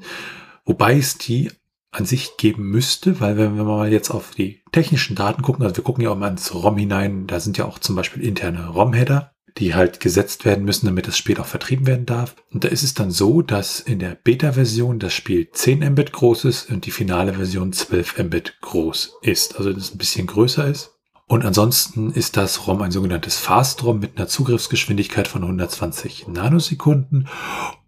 wobei 0.63 0.97
es 0.97 1.17
die 1.17 1.51
an 1.91 2.05
sich 2.05 2.37
geben 2.37 2.69
müsste, 2.69 3.19
weil 3.19 3.37
wenn 3.37 3.57
wir 3.57 3.65
mal 3.65 3.91
jetzt 3.91 4.11
auf 4.11 4.31
die 4.31 4.61
technischen 4.71 5.15
Daten 5.15 5.41
gucken, 5.41 5.63
also 5.63 5.75
wir 5.75 5.83
gucken 5.83 6.03
ja 6.03 6.11
auch 6.11 6.17
mal 6.17 6.29
ins 6.29 6.53
ROM 6.53 6.77
hinein, 6.77 7.27
da 7.27 7.41
sind 7.41 7.57
ja 7.57 7.65
auch 7.65 7.79
zum 7.79 7.97
Beispiel 7.97 8.23
interne 8.23 8.67
ROM-Header 8.67 9.33
die 9.57 9.75
halt 9.75 9.99
gesetzt 9.99 10.45
werden 10.45 10.65
müssen, 10.65 10.85
damit 10.85 11.07
das 11.07 11.17
Spiel 11.17 11.39
auch 11.39 11.45
vertrieben 11.45 11.87
werden 11.87 12.05
darf. 12.05 12.35
Und 12.53 12.63
da 12.63 12.67
ist 12.67 12.83
es 12.83 12.93
dann 12.93 13.11
so, 13.11 13.41
dass 13.41 13.79
in 13.79 13.99
der 13.99 14.15
Beta-Version 14.15 14.99
das 14.99 15.13
Spiel 15.13 15.49
10 15.51 15.79
Mbit 15.91 16.11
groß 16.11 16.45
ist 16.45 16.69
und 16.69 16.85
die 16.85 16.91
finale 16.91 17.33
Version 17.33 17.73
12 17.73 18.19
Mbit 18.19 18.61
groß 18.61 19.17
ist. 19.21 19.57
Also 19.57 19.73
das 19.73 19.85
es 19.85 19.93
ein 19.93 19.97
bisschen 19.97 20.27
größer 20.27 20.67
ist. 20.67 20.91
Und 21.29 21.43
ansonsten 21.43 22.11
ist 22.13 22.37
das 22.37 22.67
ROM 22.67 22.81
ein 22.81 22.91
sogenanntes 22.91 23.37
Fast-ROM 23.37 23.99
mit 23.99 24.17
einer 24.17 24.29
Zugriffsgeschwindigkeit 24.29 25.27
von 25.27 25.41
120 25.43 26.29
Nanosekunden 26.29 27.27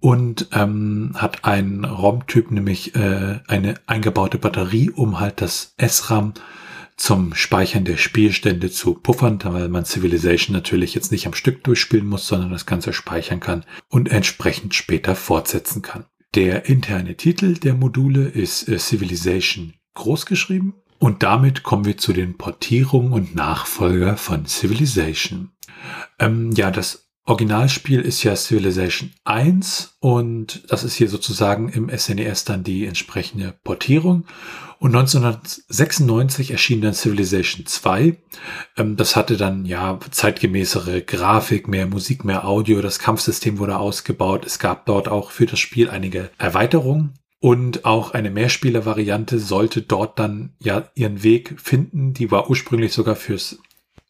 und 0.02 0.50
ähm, 0.52 1.12
hat 1.16 1.46
einen 1.46 1.86
ROM-Typ, 1.86 2.52
nämlich 2.52 2.96
äh, 2.96 3.40
eine 3.48 3.76
eingebaute 3.88 4.40
Batterie, 4.40 4.90
um 4.90 5.22
halt 5.22 5.40
das 5.42 5.74
SRAM 5.82 6.34
zum 7.00 7.34
Speichern 7.34 7.86
der 7.86 7.98
Spielstände 7.98 8.70
zu 8.70 8.94
puffern, 8.94 9.40
weil 9.44 9.70
man 9.70 9.86
Civilization 9.86 10.54
natürlich 10.54 10.94
jetzt 10.94 11.12
nicht 11.12 11.26
am 11.28 11.34
Stück 11.34 11.64
durchspielen 11.64 12.06
muss, 12.06 12.28
sondern 12.28 12.52
das 12.52 12.66
Ganze 12.66 12.92
speichern 12.92 13.40
kann 13.40 13.66
und 13.88 14.12
entsprechend 14.12 14.76
später 14.76 15.16
fortsetzen 15.16 15.82
kann. 15.82 16.06
Der 16.36 16.66
interne 16.66 17.16
Titel 17.16 17.54
der 17.54 17.74
Module 17.74 18.28
ist 18.28 18.68
äh, 18.68 18.78
Civilization 18.78 19.74
großgeschrieben 19.94 20.74
und 21.00 21.24
damit 21.24 21.64
kommen 21.64 21.86
wir 21.86 21.98
zu 21.98 22.12
den 22.12 22.38
Portierungen 22.38 23.14
und 23.14 23.34
Nachfolger 23.34 24.18
von 24.18 24.46
Civilization. 24.46 25.52
Ähm, 26.20 26.52
ja, 26.52 26.70
das 26.70 27.09
Originalspiel 27.30 28.02
ist 28.02 28.24
ja 28.24 28.36
Civilization 28.36 29.12
1 29.24 29.98
und 30.00 30.64
das 30.72 30.84
ist 30.84 30.96
hier 30.96 31.08
sozusagen 31.08 31.70
im 31.70 31.96
SNES 31.96 32.42
e 32.42 32.46
dann 32.48 32.64
die 32.64 32.88
entsprechende 32.88 33.54
Portierung. 33.64 34.26
Und 34.80 34.96
1996 34.96 36.50
erschien 36.50 36.82
dann 36.82 36.96
Civilization 36.96 37.68
2. 37.68 38.18
Ähm, 38.78 38.96
das 38.96 39.16
hatte 39.16 39.38
dann 39.38 39.66
ja 39.66 40.00
zeitgemäßere 40.10 41.04
Grafik, 41.04 41.68
mehr 41.68 41.86
Musik, 41.86 42.26
mehr 42.26 42.48
Audio. 42.48 42.82
Das 42.82 42.98
Kampfsystem 42.98 43.60
wurde 43.60 43.78
ausgebaut. 43.78 44.44
Es 44.44 44.58
gab 44.58 44.88
dort 44.88 45.08
auch 45.08 45.30
für 45.30 45.46
das 45.46 45.60
Spiel 45.60 45.92
einige 45.92 46.32
Erweiterungen. 46.40 47.14
Und 47.40 47.86
auch 47.86 48.12
eine 48.16 48.32
Mehrspieler-Variante 48.32 49.38
sollte 49.38 49.84
dort 49.84 50.18
dann 50.18 50.56
ja 50.60 50.90
ihren 50.96 51.22
Weg 51.22 51.62
finden. 51.62 52.14
Die 52.16 52.32
war 52.32 52.50
ursprünglich 52.50 52.92
sogar 52.92 53.16
fürs 53.16 53.60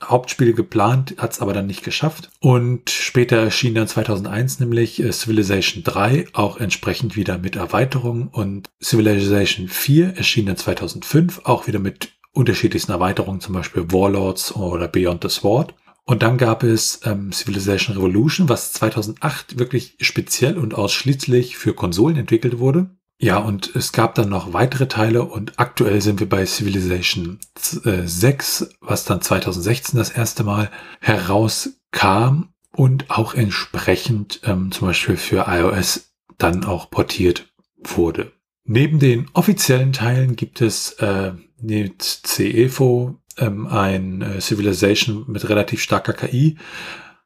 Hauptspiel 0.04 0.54
geplant, 0.54 1.16
hat 1.18 1.34
es 1.34 1.42
aber 1.42 1.54
dann 1.54 1.68
nicht 1.68 1.84
geschafft. 1.84 2.30
Und 2.40 2.90
später 2.90 3.38
erschien 3.38 3.76
dann 3.76 3.88
2001 3.88 4.60
nämlich 4.60 5.02
äh, 5.02 5.12
Civilization 5.12 5.84
3, 5.84 6.28
auch 6.34 6.58
entsprechend 6.58 7.16
wieder 7.16 7.38
mit 7.38 7.56
Erweiterungen. 7.56 8.28
Und 8.28 8.70
Civilization 8.82 9.68
4 9.68 10.16
erschien 10.16 10.46
dann 10.46 10.58
2005, 10.58 11.42
auch 11.44 11.68
wieder 11.68 11.80
mit 11.80 12.14
unterschiedlichsten 12.32 12.92
Erweiterungen, 12.92 13.42
zum 13.42 13.54
Beispiel 13.56 13.92
Warlords 13.92 14.56
oder 14.56 14.88
Beyond 14.88 15.24
the 15.24 15.30
Sword. 15.30 15.74
Und 16.06 16.24
dann 16.24 16.38
gab 16.40 16.64
es 16.64 17.02
ähm, 17.06 17.32
Civilization 17.32 17.96
Revolution, 17.96 18.50
was 18.50 18.74
2008 18.74 19.60
wirklich 19.60 19.96
speziell 20.02 20.58
und 20.58 20.74
ausschließlich 20.74 21.56
für 21.56 21.76
Konsolen 21.76 22.18
entwickelt 22.18 22.58
wurde. 22.58 22.90
Ja, 23.22 23.38
und 23.38 23.76
es 23.76 23.92
gab 23.92 24.16
dann 24.16 24.30
noch 24.30 24.54
weitere 24.54 24.88
Teile 24.88 25.24
und 25.24 25.60
aktuell 25.60 26.00
sind 26.00 26.22
wir 26.22 26.30
bei 26.30 26.46
Civilization 26.46 27.40
6, 27.58 28.62
äh, 28.62 28.68
was 28.80 29.04
dann 29.04 29.22
2016 29.22 29.98
das 29.98 30.10
erste 30.10 30.46
Mal 30.46 30.72
herauskam 31.02 32.54
und 32.72 33.12
auch 33.12 33.34
entsprechend 33.34 34.40
ähm, 34.46 34.72
zum 34.72 34.88
Beispiel 34.88 35.18
für 35.18 35.48
iOS 35.50 36.14
dann 36.38 36.64
auch 36.64 36.90
portiert 36.90 37.52
wurde. 37.78 38.32
Neben 38.64 39.00
den 39.00 39.30
offiziellen 39.34 39.92
Teilen 39.92 40.38
gibt 40.38 40.62
es 40.62 40.94
äh, 40.94 41.34
mit 41.60 42.02
CEFO 42.02 43.20
ähm, 43.38 43.68
ein 43.68 44.22
äh, 44.22 44.40
Civilization 44.40 45.26
mit 45.28 45.50
relativ 45.50 45.82
starker 45.82 46.14
KI, 46.14 46.58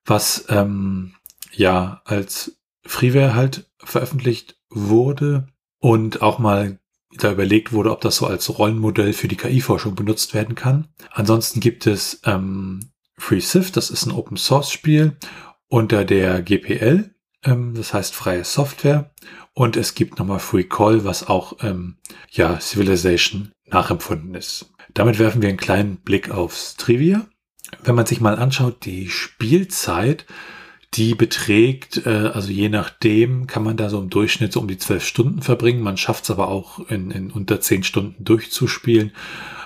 was 0.05 0.45
ähm, 0.49 1.13
ja 1.51 2.01
als 2.05 2.57
Freeware 2.83 3.35
halt 3.35 3.69
veröffentlicht 3.77 4.57
wurde 4.71 5.52
und 5.83 6.21
auch 6.21 6.39
mal 6.39 6.79
da 7.11 7.33
überlegt 7.33 7.73
wurde, 7.73 7.91
ob 7.91 7.99
das 7.99 8.15
so 8.15 8.25
als 8.25 8.57
Rollenmodell 8.57 9.11
für 9.11 9.27
die 9.27 9.35
KI-Forschung 9.35 9.95
benutzt 9.95 10.33
werden 10.33 10.55
kann. 10.55 10.87
Ansonsten 11.11 11.59
gibt 11.59 11.87
es 11.87 12.21
ähm, 12.23 12.79
FreeSIF, 13.17 13.69
das 13.69 13.89
ist 13.89 14.05
ein 14.05 14.13
Open-Source-Spiel 14.13 15.17
unter 15.67 16.05
der 16.05 16.41
GPL, 16.41 17.13
ähm, 17.43 17.73
das 17.75 17.93
heißt 17.93 18.15
freie 18.15 18.45
Software. 18.45 19.11
Und 19.53 19.75
es 19.75 19.93
gibt 19.93 20.19
nochmal 20.19 20.39
FreeCall, 20.39 21.03
was 21.03 21.27
auch 21.27 21.57
ähm, 21.61 21.97
ja 22.31 22.61
Civilization 22.61 23.51
nachempfunden 23.65 24.35
ist. 24.35 24.71
Damit 24.93 25.19
werfen 25.19 25.41
wir 25.41 25.49
einen 25.49 25.57
kleinen 25.57 25.97
Blick 25.97 26.31
aufs 26.31 26.77
Trivia. 26.77 27.27
Wenn 27.83 27.95
man 27.95 28.05
sich 28.05 28.21
mal 28.21 28.37
anschaut, 28.37 28.85
die 28.85 29.09
Spielzeit, 29.09 30.25
die 30.95 31.15
beträgt, 31.15 32.05
äh, 32.05 32.31
also 32.33 32.51
je 32.51 32.69
nachdem, 32.69 33.47
kann 33.47 33.63
man 33.63 33.77
da 33.77 33.89
so 33.89 33.99
im 33.99 34.09
Durchschnitt 34.09 34.53
so 34.53 34.59
um 34.59 34.67
die 34.67 34.77
zwölf 34.77 35.05
Stunden 35.05 35.41
verbringen. 35.41 35.81
Man 35.81 35.97
schafft 35.97 36.25
es 36.25 36.31
aber 36.31 36.47
auch 36.47 36.87
in, 36.89 37.11
in 37.11 37.31
unter 37.31 37.61
zehn 37.61 37.83
Stunden 37.83 38.23
durchzuspielen. 38.23 39.11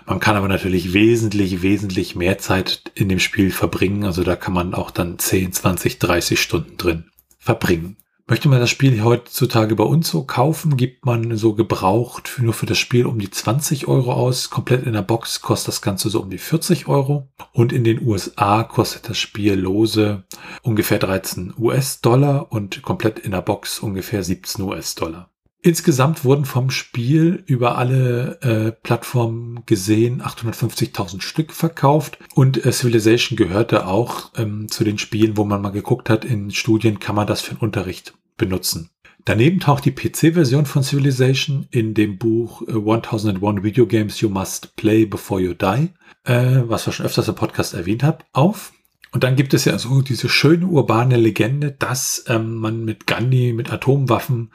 Man 0.06 0.20
kann 0.20 0.38
aber 0.38 0.48
natürlich 0.48 0.94
wesentlich, 0.94 1.62
wesentlich 1.62 2.16
mehr 2.16 2.38
Zeit 2.38 2.92
in 2.96 3.10
dem 3.10 3.20
Spiel 3.20 3.52
verbringen. 3.52 4.06
Also 4.06 4.24
da 4.24 4.38
kann 4.38 4.54
man 4.54 4.74
auch 4.74 4.90
dann 4.90 5.20
10, 5.20 5.52
20, 5.52 6.00
30 6.00 6.42
Stunden 6.42 6.78
drin 6.78 7.06
verbringen. 7.38 7.98
Möchte 8.30 8.50
man 8.50 8.60
das 8.60 8.70
Spiel 8.70 9.02
heutzutage 9.04 9.74
bei 9.78 9.86
uns 9.86 10.10
so 10.10 10.24
kaufen, 10.24 10.76
gibt 10.76 11.06
man 11.06 11.38
so 11.38 11.54
gebraucht 11.54 12.28
für, 12.28 12.44
nur 12.44 12.54
für 12.54 12.66
das 12.66 12.78
Spiel 12.78 13.06
um 13.06 13.20
die 13.20 13.32
20 13.32 13.88
Euro 13.88 14.12
aus. 14.12 14.50
Komplett 14.50 14.86
in 14.86 14.92
der 14.92 15.02
Box 15.02 15.42
kostet 15.42 15.70
das 15.70 15.82
Ganze 15.82 16.10
so 16.10 16.22
um 16.22 16.30
die 16.30 16.38
40 16.38 16.90
Euro. 16.90 17.30
Und 17.54 17.72
in 17.72 17.86
den 17.86 18.06
USA 18.06 18.64
kostet 18.64 19.08
das 19.08 19.18
Spiel 19.18 19.54
lose 19.54 20.26
ungefähr 20.62 21.00
13 21.00 21.54
US-Dollar 21.58 22.52
und 22.52 22.82
komplett 22.82 23.18
in 23.20 23.32
der 23.32 23.42
Box 23.42 23.80
ungefähr 23.80 24.22
17 24.22 24.62
US-Dollar. 24.62 25.32
Insgesamt 25.68 26.24
wurden 26.24 26.46
vom 26.46 26.70
Spiel 26.70 27.44
über 27.46 27.78
alle 27.78 28.40
äh, 28.40 28.72
Plattformen 28.72 29.64
gesehen 29.66 30.22
850.000 30.22 31.20
Stück 31.20 31.52
verkauft 31.52 32.20
und 32.36 32.66
äh, 32.66 32.72
Civilization 32.72 33.36
gehörte 33.36 33.86
auch 33.86 34.32
ähm, 34.38 34.70
zu 34.70 34.86
den 34.86 34.98
Spielen, 34.98 35.36
wo 35.36 35.44
man 35.44 35.62
mal 35.62 35.72
geguckt 35.72 36.10
hat, 36.10 36.24
in 36.24 36.52
Studien 36.52 37.02
kann 37.02 37.18
man 37.18 37.28
das 37.28 37.42
für 37.42 37.56
den 37.56 37.60
Unterricht 37.60 38.14
benutzen. 38.38 38.92
Daneben 39.26 39.60
taucht 39.60 39.84
die 39.84 39.92
PC-Version 39.92 40.66
von 40.66 40.84
Civilization 40.84 41.68
in 41.70 41.94
dem 41.94 42.18
Buch 42.18 42.62
1001 42.66 43.60
äh, 43.60 43.64
Video 43.64 43.88
Games 43.88 44.22
You 44.22 44.30
Must 44.30 44.78
Play 44.78 45.06
Before 45.06 45.42
You 45.42 45.54
Die, 45.54 45.90
was 46.24 46.88
wir 46.88 46.94
schon 46.94 47.06
öfters 47.06 47.28
im 47.28 47.36
Podcast 47.36 47.74
erwähnt 47.74 48.04
haben, 48.04 48.20
auf. 48.32 48.72
Und 49.12 49.24
dann 49.24 49.36
gibt 49.36 49.54
es 49.54 49.66
ja 49.66 49.78
so 49.80 50.02
diese 50.02 50.30
schöne 50.30 50.66
urbane 50.66 51.18
Legende, 51.18 51.72
dass 51.72 52.24
ähm, 52.28 52.56
man 52.56 52.86
mit 52.86 53.08
Gandhi, 53.08 53.54
mit 53.54 53.72
Atomwaffen 53.72 54.52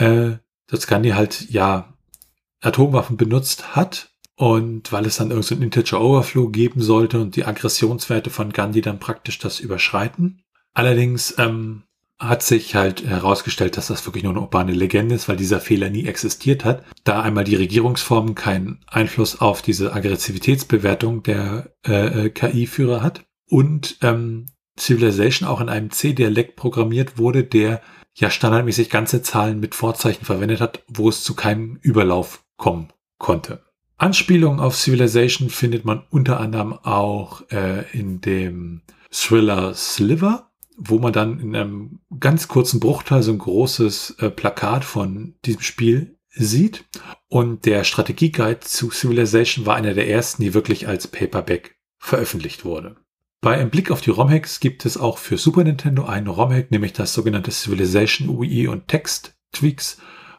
äh, 0.00 0.38
dass 0.66 0.86
Gandhi 0.86 1.10
halt 1.10 1.50
ja 1.50 1.94
Atomwaffen 2.60 3.16
benutzt 3.16 3.76
hat 3.76 4.10
und 4.36 4.92
weil 4.92 5.06
es 5.06 5.16
dann 5.16 5.30
irgendein 5.30 5.58
so 5.58 5.62
Integer 5.62 6.00
Overflow 6.00 6.48
geben 6.48 6.80
sollte 6.80 7.20
und 7.20 7.36
die 7.36 7.44
Aggressionswerte 7.44 8.30
von 8.30 8.52
Gandhi 8.52 8.80
dann 8.80 8.98
praktisch 8.98 9.38
das 9.38 9.60
überschreiten. 9.60 10.42
Allerdings 10.72 11.34
ähm, 11.38 11.82
hat 12.18 12.42
sich 12.42 12.74
halt 12.74 13.04
herausgestellt, 13.04 13.76
dass 13.76 13.88
das 13.88 14.06
wirklich 14.06 14.24
nur 14.24 14.32
eine 14.32 14.42
urbane 14.42 14.72
Legende 14.72 15.14
ist, 15.14 15.28
weil 15.28 15.36
dieser 15.36 15.60
Fehler 15.60 15.88
nie 15.90 16.06
existiert 16.06 16.64
hat, 16.64 16.84
da 17.04 17.22
einmal 17.22 17.44
die 17.44 17.56
Regierungsform 17.56 18.34
keinen 18.34 18.80
Einfluss 18.86 19.40
auf 19.40 19.62
diese 19.62 19.92
Aggressivitätsbewertung 19.94 21.22
der 21.22 21.74
äh, 21.86 22.26
äh 22.26 22.30
KI-Führer 22.30 23.02
hat 23.02 23.24
und 23.48 23.98
ähm, 24.02 24.46
Civilization 24.78 25.48
auch 25.48 25.60
in 25.60 25.68
einem 25.68 25.90
C-Dialekt 25.90 26.56
programmiert 26.56 27.18
wurde, 27.18 27.44
der 27.44 27.82
ja 28.14 28.30
standardmäßig 28.30 28.90
ganze 28.90 29.22
Zahlen 29.22 29.60
mit 29.60 29.74
Vorzeichen 29.74 30.24
verwendet 30.24 30.60
hat, 30.60 30.82
wo 30.88 31.08
es 31.08 31.22
zu 31.22 31.34
keinem 31.34 31.78
Überlauf 31.82 32.44
kommen 32.56 32.92
konnte. 33.18 33.62
Anspielungen 33.96 34.60
auf 34.60 34.76
Civilization 34.76 35.50
findet 35.50 35.84
man 35.84 36.04
unter 36.10 36.40
anderem 36.40 36.72
auch 36.72 37.42
äh, 37.50 37.84
in 37.92 38.20
dem 38.20 38.82
Thriller 39.10 39.74
Sliver, 39.74 40.50
wo 40.78 40.98
man 40.98 41.12
dann 41.12 41.38
in 41.38 41.54
einem 41.54 42.00
ganz 42.18 42.48
kurzen 42.48 42.80
Bruchteil 42.80 43.22
so 43.22 43.32
ein 43.32 43.38
großes 43.38 44.16
äh, 44.18 44.30
Plakat 44.30 44.84
von 44.84 45.34
diesem 45.44 45.60
Spiel 45.60 46.18
sieht. 46.30 46.86
Und 47.28 47.66
der 47.66 47.84
Strategieguide 47.84 48.60
zu 48.60 48.90
Civilization 48.90 49.66
war 49.66 49.76
einer 49.76 49.92
der 49.92 50.08
ersten, 50.08 50.42
die 50.42 50.54
wirklich 50.54 50.88
als 50.88 51.06
Paperback 51.06 51.76
veröffentlicht 51.98 52.64
wurde. 52.64 52.96
Bei 53.42 53.56
einem 53.56 53.70
Blick 53.70 53.90
auf 53.90 54.02
die 54.02 54.10
ROM-Hacks 54.10 54.60
gibt 54.60 54.84
es 54.84 54.98
auch 54.98 55.16
für 55.16 55.38
Super 55.38 55.64
Nintendo 55.64 56.04
einen 56.04 56.26
ROM-Hack, 56.26 56.70
nämlich 56.70 56.92
das 56.92 57.14
sogenannte 57.14 57.50
Civilization 57.50 58.28
UI 58.28 58.68
und 58.68 58.86
Text 58.86 59.34
Tweaks. 59.52 59.96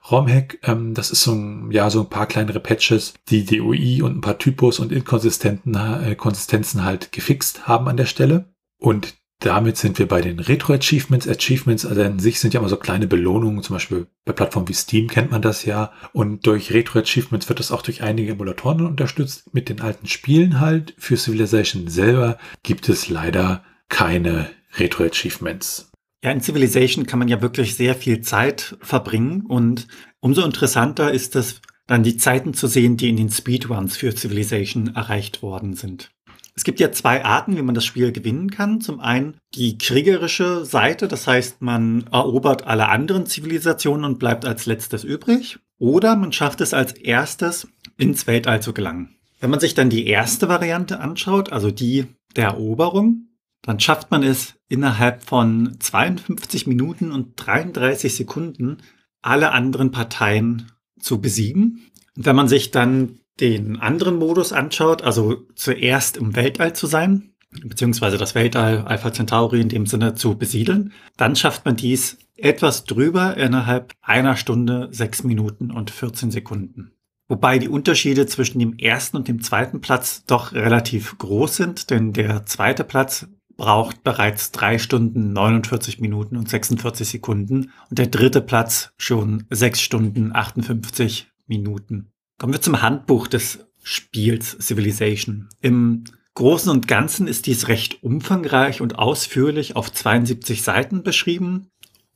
ROM-Hack, 0.10 0.60
ähm, 0.64 0.94
das 0.94 1.10
ist 1.10 1.24
so 1.24 1.32
ein, 1.34 1.72
ja, 1.72 1.90
so 1.90 2.02
ein 2.02 2.10
paar 2.10 2.28
kleinere 2.28 2.60
Patches, 2.60 3.16
die 3.30 3.44
die 3.44 3.60
UI 3.60 4.04
und 4.04 4.18
ein 4.18 4.22
paar 4.22 4.38
Typos 4.38 4.80
und 4.80 4.92
Inkonsistenten, 4.92 5.74
äh, 5.76 6.16
Konsistenzen 6.16 6.84
halt 6.84 7.12
gefixt 7.12 7.68
haben 7.68 7.88
an 7.88 7.98
der 7.98 8.06
Stelle. 8.06 8.54
Und 8.78 9.16
damit 9.42 9.76
sind 9.76 9.98
wir 9.98 10.08
bei 10.08 10.22
den 10.22 10.40
Retro-Achievements. 10.40 11.28
Achievements 11.28 11.86
also 11.86 12.02
an 12.04 12.20
sich 12.20 12.40
sind 12.40 12.54
ja 12.54 12.60
immer 12.60 12.70
so 12.70 12.78
kleine 12.78 13.08
Belohnungen, 13.08 13.64
zum 13.64 13.76
Beispiel 13.76 14.08
bei 14.24 14.34
Plattformen 14.34 14.70
wie 14.70 14.74
Steam 14.74 15.08
kennt 15.08 15.32
man 15.32 15.42
das 15.42 15.66
ja. 15.66 15.92
Und 16.14 16.46
durch 16.46 16.72
Retro-Achievements 16.72 17.50
wird 17.50 17.60
das 17.60 17.72
auch 17.72 17.82
durch 17.82 18.04
einige 18.04 18.34
Emulatoren 18.34 18.86
unterstützt. 18.86 19.54
Mit 19.54 19.68
den 19.68 19.82
alten 19.82 20.08
Spielen 20.08 20.60
halt. 20.60 20.94
Für 20.98 21.18
Civilization 21.18 21.88
selber 21.88 22.38
gibt 22.62 22.88
es 22.88 23.10
leider 23.10 23.64
keine 23.90 24.50
Retro-Achievements. 24.78 25.92
Ja, 26.24 26.32
in 26.32 26.42
Civilization 26.42 27.08
kann 27.08 27.18
man 27.18 27.28
ja 27.28 27.42
wirklich 27.42 27.76
sehr 27.76 27.96
viel 27.96 28.22
Zeit 28.22 28.78
verbringen 28.82 29.48
und 29.48 29.88
umso 30.20 30.44
interessanter 30.44 31.12
ist 31.12 31.36
es, 31.36 31.62
dann 31.88 32.04
die 32.04 32.16
Zeiten 32.16 32.54
zu 32.54 32.68
sehen, 32.68 32.96
die 32.96 33.10
in 33.10 33.18
den 33.18 33.30
Speedruns 33.30 33.98
für 33.98 34.16
Civilization 34.16 34.96
erreicht 34.96 35.42
worden 35.42 35.74
sind. 35.74 36.12
Es 36.56 36.64
gibt 36.64 36.80
ja 36.80 36.92
zwei 36.92 37.24
Arten, 37.24 37.56
wie 37.58 37.62
man 37.62 37.76
das 37.76 37.86
Spiel 37.86 38.12
gewinnen 38.12 38.52
kann. 38.52 38.82
Zum 38.82 39.00
einen 39.00 39.38
die 39.56 39.78
kriegerische 39.78 40.66
Seite, 40.66 41.08
das 41.08 41.28
heißt, 41.28 41.62
man 41.62 42.06
erobert 42.12 42.68
alle 42.68 42.90
anderen 42.90 43.26
Zivilisationen 43.26 44.06
und 44.06 44.20
bleibt 44.20 44.46
als 44.46 44.66
letztes 44.66 45.04
übrig. 45.04 45.60
Oder 45.78 46.16
man 46.16 46.34
schafft 46.34 46.62
es 46.62 46.74
als 46.74 46.94
erstes 46.94 47.68
ins 47.98 48.28
Weltall 48.28 48.62
zu 48.62 48.74
gelangen. 48.74 49.16
Wenn 49.40 49.50
man 49.50 49.60
sich 49.60 49.74
dann 49.74 49.90
die 49.90 50.06
erste 50.08 50.50
Variante 50.50 51.00
anschaut, 51.00 51.52
also 51.52 51.72
die 51.72 52.06
der 52.36 52.46
Eroberung, 52.50 53.28
dann 53.62 53.80
schafft 53.80 54.12
man 54.12 54.24
es 54.24 54.56
innerhalb 54.70 55.24
von 55.24 55.78
52 55.80 56.68
Minuten 56.68 57.12
und 57.12 57.34
33 57.36 58.14
Sekunden 58.14 58.78
alle 59.22 59.52
anderen 59.52 59.92
Parteien 59.92 60.72
zu 61.00 61.22
besiegen. 61.22 61.92
Und 62.16 62.26
wenn 62.26 62.36
man 62.36 62.48
sich 62.48 62.72
dann 62.72 63.20
den 63.40 63.80
anderen 63.80 64.18
Modus 64.18 64.54
anschaut, 64.54 65.02
also 65.02 65.48
zuerst 65.56 66.18
im 66.18 66.36
Weltall 66.36 66.74
zu 66.74 66.88
sein, 66.88 67.32
beziehungsweise 67.64 68.18
das 68.18 68.36
Weltall 68.36 68.80
Alpha 68.80 69.12
Centauri 69.12 69.62
in 69.62 69.70
dem 69.70 69.86
Sinne 69.86 70.14
zu 70.14 70.38
besiedeln, 70.38 70.94
dann 71.18 71.36
schafft 71.36 71.66
man 71.66 71.76
dies 71.76 72.18
etwas 72.38 72.86
drüber 72.86 73.38
innerhalb 73.38 73.94
einer 74.02 74.36
Stunde, 74.36 74.90
sechs 74.92 75.24
Minuten 75.24 75.72
und 75.72 75.92
14 75.92 76.32
Sekunden. 76.32 76.92
Wobei 77.28 77.60
die 77.60 77.70
Unterschiede 77.70 78.26
zwischen 78.26 78.60
dem 78.60 78.78
ersten 78.78 79.16
und 79.16 79.28
dem 79.28 79.42
zweiten 79.42 79.80
Platz 79.80 80.26
doch 80.26 80.52
relativ 80.52 81.18
groß 81.18 81.56
sind, 81.56 81.90
denn 81.90 82.14
der 82.14 82.46
zweite 82.46 82.84
Platz 82.84 83.28
braucht 83.56 84.04
bereits 84.04 84.52
drei 84.52 84.78
Stunden, 84.78 85.34
49 85.34 86.00
Minuten 86.00 86.36
und 86.36 86.50
46 86.50 87.08
Sekunden 87.08 87.72
und 87.90 88.00
der 88.00 88.08
dritte 88.08 88.42
Platz 88.42 88.92
schon 88.98 89.46
sechs 89.50 89.82
Stunden, 89.82 90.36
58 90.36 91.32
Minuten. 91.48 92.12
Kommen 92.42 92.54
wir 92.54 92.62
zum 92.62 92.82
Handbuch 92.82 93.28
des 93.28 93.68
Spiels 93.84 94.58
Civilization. 94.60 95.50
Im 95.62 96.06
Großen 96.34 96.72
und 96.72 96.88
Ganzen 96.88 97.28
ist 97.28 97.46
dies 97.46 97.68
recht 97.68 98.02
umfangreich 98.02 98.82
und 98.82 98.98
ausführlich 98.98 99.76
auf 99.76 99.94
72 99.94 100.64
Seiten 100.64 101.04
beschrieben. 101.04 101.68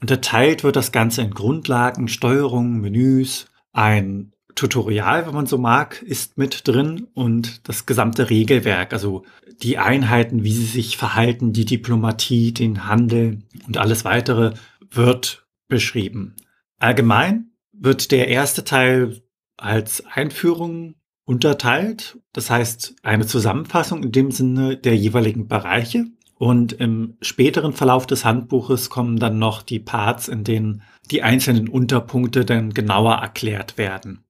Unterteilt 0.02 0.64
wird 0.64 0.78
das 0.78 0.92
Ganze 0.92 1.22
in 1.22 1.30
Grundlagen, 1.30 2.08
Steuerung, 2.08 2.82
Menüs, 2.82 3.46
ein 3.72 4.32
Tutorial, 4.56 5.28
wenn 5.28 5.36
man 5.36 5.46
so 5.46 5.60
mag, 5.60 6.02
ist 6.02 6.40
mit 6.40 6.68
drin 6.68 7.06
und 7.14 7.70
das 7.70 7.86
gesamte 7.86 8.32
Regelwerk, 8.32 8.94
also 8.94 9.26
die 9.62 9.78
Einheiten, 9.78 10.44
wie 10.44 10.54
sie 10.54 10.66
sich 10.66 10.98
verhalten, 10.98 11.54
die 11.54 11.66
Diplomatie, 11.66 12.52
den 12.52 12.88
Handel 12.88 13.44
und 13.68 13.78
alles 13.78 14.06
weitere 14.06 14.56
wird 14.90 15.46
beschrieben. 15.68 16.34
Allgemein 16.80 17.52
wird 17.74 18.10
der 18.10 18.28
erste 18.30 18.64
Teil 18.64 19.22
als 19.58 20.04
Einführung 20.06 20.96
unterteilt. 21.26 22.20
Das 22.34 22.50
heißt, 22.50 22.96
eine 23.04 23.26
Zusammenfassung 23.26 24.04
in 24.04 24.12
dem 24.12 24.32
Sinne 24.32 24.78
der 24.78 24.96
jeweiligen 24.96 25.48
Bereiche. 25.48 26.06
Und 26.38 26.74
im 26.74 27.16
späteren 27.22 27.74
Verlauf 27.74 28.06
des 28.08 28.26
Handbuches 28.26 28.90
kommen 28.90 29.18
dann 29.18 29.40
noch 29.40 29.62
die 29.62 29.80
Parts, 29.80 30.28
in 30.28 30.44
denen 30.44 30.84
die 31.10 31.24
einzelnen 31.24 31.70
Unterpunkte 31.70 32.44
dann 32.44 32.74
genauer 32.74 33.16
erklärt 33.16 33.78
werden. 33.78 34.26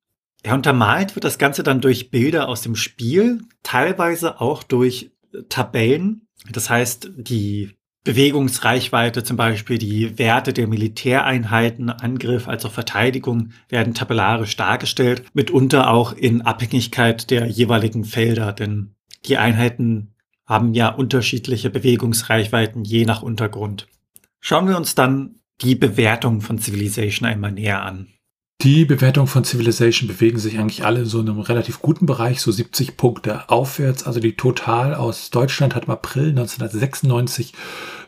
Ja, 0.45 0.53
untermalt 0.53 1.15
wird 1.15 1.23
das 1.23 1.39
Ganze 1.39 1.63
dann 1.63 1.82
durch 1.82 2.11
Bilder 2.11 2.47
aus 2.47 2.61
dem 2.61 2.76
Spiel, 2.76 3.41
teilweise 3.63 4.39
auch 4.39 4.61
durch 4.61 5.11
Tabellen. 5.49 6.28
Das 6.51 6.69
heißt, 6.69 7.09
die 7.17 7.71
Bewegungsreichweite, 8.05 9.23
zum 9.23 9.35
Beispiel 9.35 9.79
die 9.79 10.17
Werte 10.19 10.53
der 10.53 10.67
Militäreinheiten, 10.67 11.89
Angriff 11.89 12.47
als 12.47 12.63
auch 12.63 12.71
Verteidigung 12.71 13.49
werden 13.67 13.95
tabellarisch 13.95 14.55
dargestellt, 14.55 15.23
mitunter 15.33 15.89
auch 15.89 16.13
in 16.13 16.43
Abhängigkeit 16.43 17.31
der 17.31 17.47
jeweiligen 17.47 18.05
Felder, 18.05 18.53
denn 18.53 18.95
die 19.25 19.37
Einheiten 19.37 20.13
haben 20.45 20.75
ja 20.75 20.89
unterschiedliche 20.89 21.71
Bewegungsreichweiten 21.71 22.83
je 22.83 23.05
nach 23.05 23.23
Untergrund. 23.23 23.87
Schauen 24.39 24.67
wir 24.67 24.77
uns 24.77 24.93
dann 24.93 25.39
die 25.61 25.73
Bewertung 25.73 26.41
von 26.41 26.59
Civilization 26.59 27.27
einmal 27.27 27.53
näher 27.53 27.81
an. 27.81 28.09
Die 28.61 28.85
Bewertungen 28.85 29.27
von 29.27 29.43
Civilization 29.43 30.07
bewegen 30.07 30.39
sich 30.39 30.57
eigentlich 30.57 30.85
alle 30.85 31.05
so 31.05 31.19
in 31.19 31.29
einem 31.29 31.41
relativ 31.41 31.81
guten 31.81 32.05
Bereich, 32.05 32.41
so 32.41 32.51
70 32.51 32.97
Punkte 32.97 33.49
aufwärts. 33.49 34.03
Also 34.03 34.19
die 34.19 34.35
Total 34.35 34.95
aus 34.95 35.29
Deutschland 35.29 35.75
hat 35.75 35.85
im 35.85 35.91
April 35.91 36.29
1996 36.29 37.53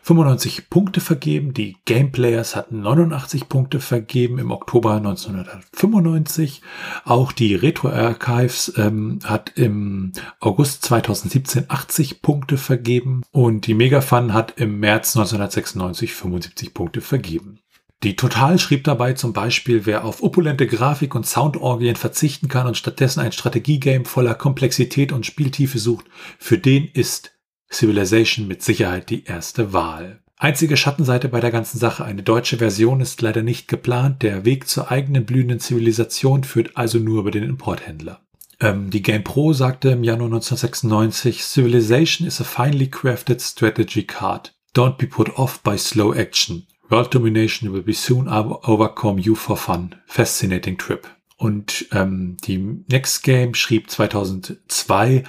95 0.02 0.70
Punkte 0.70 1.00
vergeben. 1.00 1.52
Die 1.52 1.76
Gameplayers 1.84 2.56
hatten 2.56 2.80
89 2.80 3.48
Punkte 3.48 3.78
vergeben 3.78 4.38
im 4.38 4.50
Oktober 4.50 4.94
1995. 4.94 6.62
Auch 7.04 7.32
die 7.32 7.54
Retro 7.54 7.90
Archives 7.90 8.72
ähm, 8.76 9.18
hat 9.24 9.52
im 9.56 10.12
August 10.40 10.82
2017 10.86 11.66
80 11.68 12.22
Punkte 12.22 12.56
vergeben 12.56 13.22
und 13.32 13.66
die 13.66 13.74
Megafun 13.74 14.32
hat 14.32 14.54
im 14.56 14.80
März 14.80 15.14
1996 15.14 16.14
75 16.14 16.72
Punkte 16.74 17.00
vergeben. 17.02 17.57
Die 18.04 18.14
Total 18.14 18.60
schrieb 18.60 18.84
dabei 18.84 19.14
zum 19.14 19.32
Beispiel, 19.32 19.84
wer 19.84 20.04
auf 20.04 20.22
opulente 20.22 20.68
Grafik 20.68 21.16
und 21.16 21.26
Soundorgien 21.26 21.96
verzichten 21.96 22.46
kann 22.46 22.68
und 22.68 22.76
stattdessen 22.76 23.20
ein 23.20 23.32
Strategiegame 23.32 24.04
voller 24.04 24.34
Komplexität 24.34 25.10
und 25.10 25.26
Spieltiefe 25.26 25.80
sucht, 25.80 26.06
für 26.38 26.58
den 26.58 26.86
ist 26.86 27.32
Civilization 27.70 28.46
mit 28.46 28.62
Sicherheit 28.62 29.10
die 29.10 29.24
erste 29.24 29.72
Wahl. 29.72 30.20
Einzige 30.36 30.76
Schattenseite 30.76 31.28
bei 31.28 31.40
der 31.40 31.50
ganzen 31.50 31.78
Sache, 31.78 32.04
eine 32.04 32.22
deutsche 32.22 32.58
Version 32.58 33.00
ist 33.00 33.20
leider 33.20 33.42
nicht 33.42 33.66
geplant, 33.66 34.22
der 34.22 34.44
Weg 34.44 34.68
zur 34.68 34.92
eigenen 34.92 35.26
blühenden 35.26 35.58
Zivilisation 35.58 36.44
führt 36.44 36.76
also 36.76 36.98
nur 36.98 37.18
über 37.18 37.32
den 37.32 37.42
Importhändler. 37.42 38.20
Ähm, 38.60 38.90
die 38.90 39.02
Game 39.02 39.24
Pro 39.24 39.52
sagte 39.52 39.90
im 39.90 40.04
Januar 40.04 40.26
1996, 40.26 41.44
Civilization 41.44 42.26
is 42.28 42.40
a 42.40 42.44
finely 42.44 42.88
crafted 42.88 43.42
strategy 43.42 44.04
card. 44.04 44.54
Don't 44.76 44.96
be 44.96 45.08
put 45.08 45.36
off 45.36 45.60
by 45.64 45.76
slow 45.76 46.14
action. 46.14 46.68
World 46.88 47.14
domination 47.14 47.72
will 47.72 47.82
be 47.82 47.92
soon 47.92 48.28
overcome 48.28 49.20
you 49.20 49.34
for 49.34 49.56
fun. 49.56 49.94
Fascinating 50.06 50.78
trip. 50.78 51.06
Und 51.38 51.86
ähm, 51.92 52.36
die 52.44 52.58
Next 52.88 53.22
Game 53.22 53.54
schrieb 53.54 53.88
2002, 53.88 55.22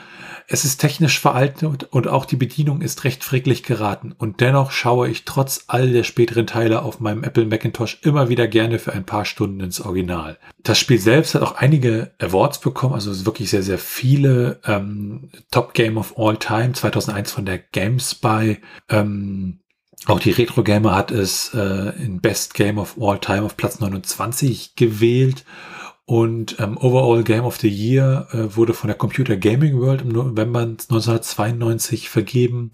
es 0.47 0.65
ist 0.65 0.79
technisch 0.79 1.19
veraltet 1.19 1.83
und 1.91 2.07
auch 2.07 2.25
die 2.25 2.35
Bedienung 2.35 2.81
ist 2.81 3.03
recht 3.03 3.23
fricklich 3.23 3.61
geraten. 3.61 4.15
Und 4.17 4.41
dennoch 4.41 4.71
schaue 4.71 5.07
ich 5.07 5.23
trotz 5.23 5.65
all 5.67 5.91
der 5.91 6.03
späteren 6.03 6.47
Teile 6.47 6.81
auf 6.81 6.99
meinem 6.99 7.23
Apple 7.23 7.45
Macintosh 7.45 7.99
immer 8.01 8.27
wieder 8.27 8.47
gerne 8.47 8.79
für 8.79 8.93
ein 8.93 9.05
paar 9.05 9.23
Stunden 9.23 9.59
ins 9.59 9.81
Original. 9.81 10.39
Das 10.63 10.79
Spiel 10.79 10.97
selbst 10.97 11.35
hat 11.35 11.43
auch 11.43 11.57
einige 11.57 12.11
Awards 12.17 12.59
bekommen, 12.59 12.95
also 12.95 13.27
wirklich 13.27 13.51
sehr, 13.51 13.61
sehr 13.61 13.77
viele. 13.77 14.59
Ähm, 14.65 15.29
Top 15.51 15.75
Game 15.75 15.97
of 15.97 16.17
All 16.17 16.37
Time 16.37 16.71
2001 16.71 17.31
von 17.31 17.45
der 17.45 17.59
GameSpy. 17.59 18.57
Ähm, 18.89 19.59
auch 20.05 20.19
die 20.19 20.31
Retro 20.31 20.63
Gamer 20.63 20.95
hat 20.95 21.11
es 21.11 21.53
äh, 21.53 21.93
in 22.01 22.21
Best 22.21 22.53
Game 22.53 22.77
of 22.77 22.95
All 22.99 23.19
Time 23.19 23.43
auf 23.43 23.57
Platz 23.57 23.79
29 23.79 24.75
gewählt. 24.75 25.45
Und 26.05 26.59
ähm, 26.59 26.75
Overall 26.77 27.23
Game 27.23 27.43
of 27.43 27.57
the 27.57 27.69
Year 27.69 28.27
äh, 28.31 28.55
wurde 28.55 28.73
von 28.73 28.87
der 28.87 28.97
Computer 28.97 29.37
Gaming 29.37 29.79
World 29.79 30.01
im 30.01 30.09
November 30.09 30.61
1992 30.61 32.09
vergeben. 32.09 32.71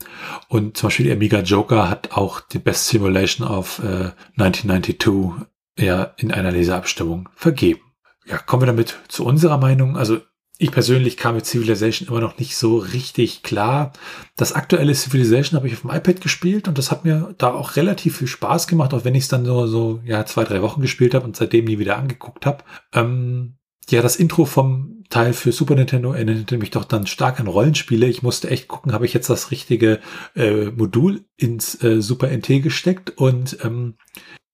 Und 0.48 0.78
zum 0.78 0.88
Beispiel 0.88 1.08
die 1.08 1.12
Amiga 1.12 1.42
Joker 1.42 1.90
hat 1.90 2.14
auch 2.14 2.40
die 2.40 2.60
Best 2.60 2.88
Simulation 2.88 3.46
of 3.46 3.80
äh, 3.80 4.12
1992 4.42 5.48
ja, 5.78 6.14
in 6.16 6.32
einer 6.32 6.52
Leserabstimmung 6.52 7.28
vergeben. 7.36 7.82
Ja, 8.26 8.38
kommen 8.38 8.62
wir 8.62 8.68
damit 8.68 8.98
zu 9.10 9.26
unserer 9.26 9.58
Meinung. 9.58 9.98
Also 9.98 10.22
ich 10.58 10.72
persönlich 10.72 11.18
kam 11.18 11.36
mit 11.36 11.46
Civilization 11.46 12.08
immer 12.08 12.22
noch 12.22 12.38
nicht 12.38 12.56
so 12.56 12.78
richtig 12.78 13.44
klar. 13.44 13.92
Das 14.38 14.54
aktuelle 14.54 14.96
Civilization 14.96 15.58
habe 15.58 15.68
ich 15.68 15.74
auf 15.74 15.82
dem 15.82 15.90
iPad 15.90 16.22
gespielt 16.22 16.68
und 16.68 16.78
das 16.78 16.92
hat 16.92 17.04
mir 17.04 17.36
da 17.38 17.54
auch 17.54 17.76
relativ 17.76 18.18
viel 18.18 18.28
Spaß 18.28 18.68
gemacht, 18.68 18.94
auch 18.94 19.04
wenn 19.04 19.16
ich 19.16 19.24
es 19.24 19.30
dann 19.30 19.44
nur 19.44 19.68
so 19.68 20.00
ja 20.06 20.26
zwei, 20.26 20.46
drei 20.46 20.62
Wochen 20.62 20.82
gespielt 20.82 21.14
habe 21.14 21.26
und 21.26 21.36
seitdem 21.36 21.66
nie 21.66 21.80
wieder 21.80 21.98
angeguckt 21.98 22.46
habe. 22.46 22.64
Ähm, 22.94 23.58
ja, 23.90 24.02
das 24.02 24.16
Intro 24.16 24.46
vom 24.46 25.04
Teil 25.10 25.34
für 25.34 25.52
Super 25.52 25.76
Nintendo 25.76 26.14
erinnerte 26.14 26.58
mich 26.58 26.72
doch 26.72 26.86
dann 26.86 27.06
stark 27.06 27.40
an 27.40 27.48
Rollenspiele. 27.48 28.08
Ich 28.08 28.24
musste 28.24 28.50
echt 28.50 28.68
gucken, 28.68 28.94
habe 28.94 29.06
ich 29.06 29.14
jetzt 29.14 29.30
das 29.30 29.52
richtige 29.52 30.00
äh, 30.36 30.72
Modul 30.72 31.26
ins 31.38 31.82
äh, 31.84 32.02
Super 32.02 32.30
NT 32.36 32.64
gesteckt 32.64 33.12
und 33.12 33.58
ähm, 33.64 33.96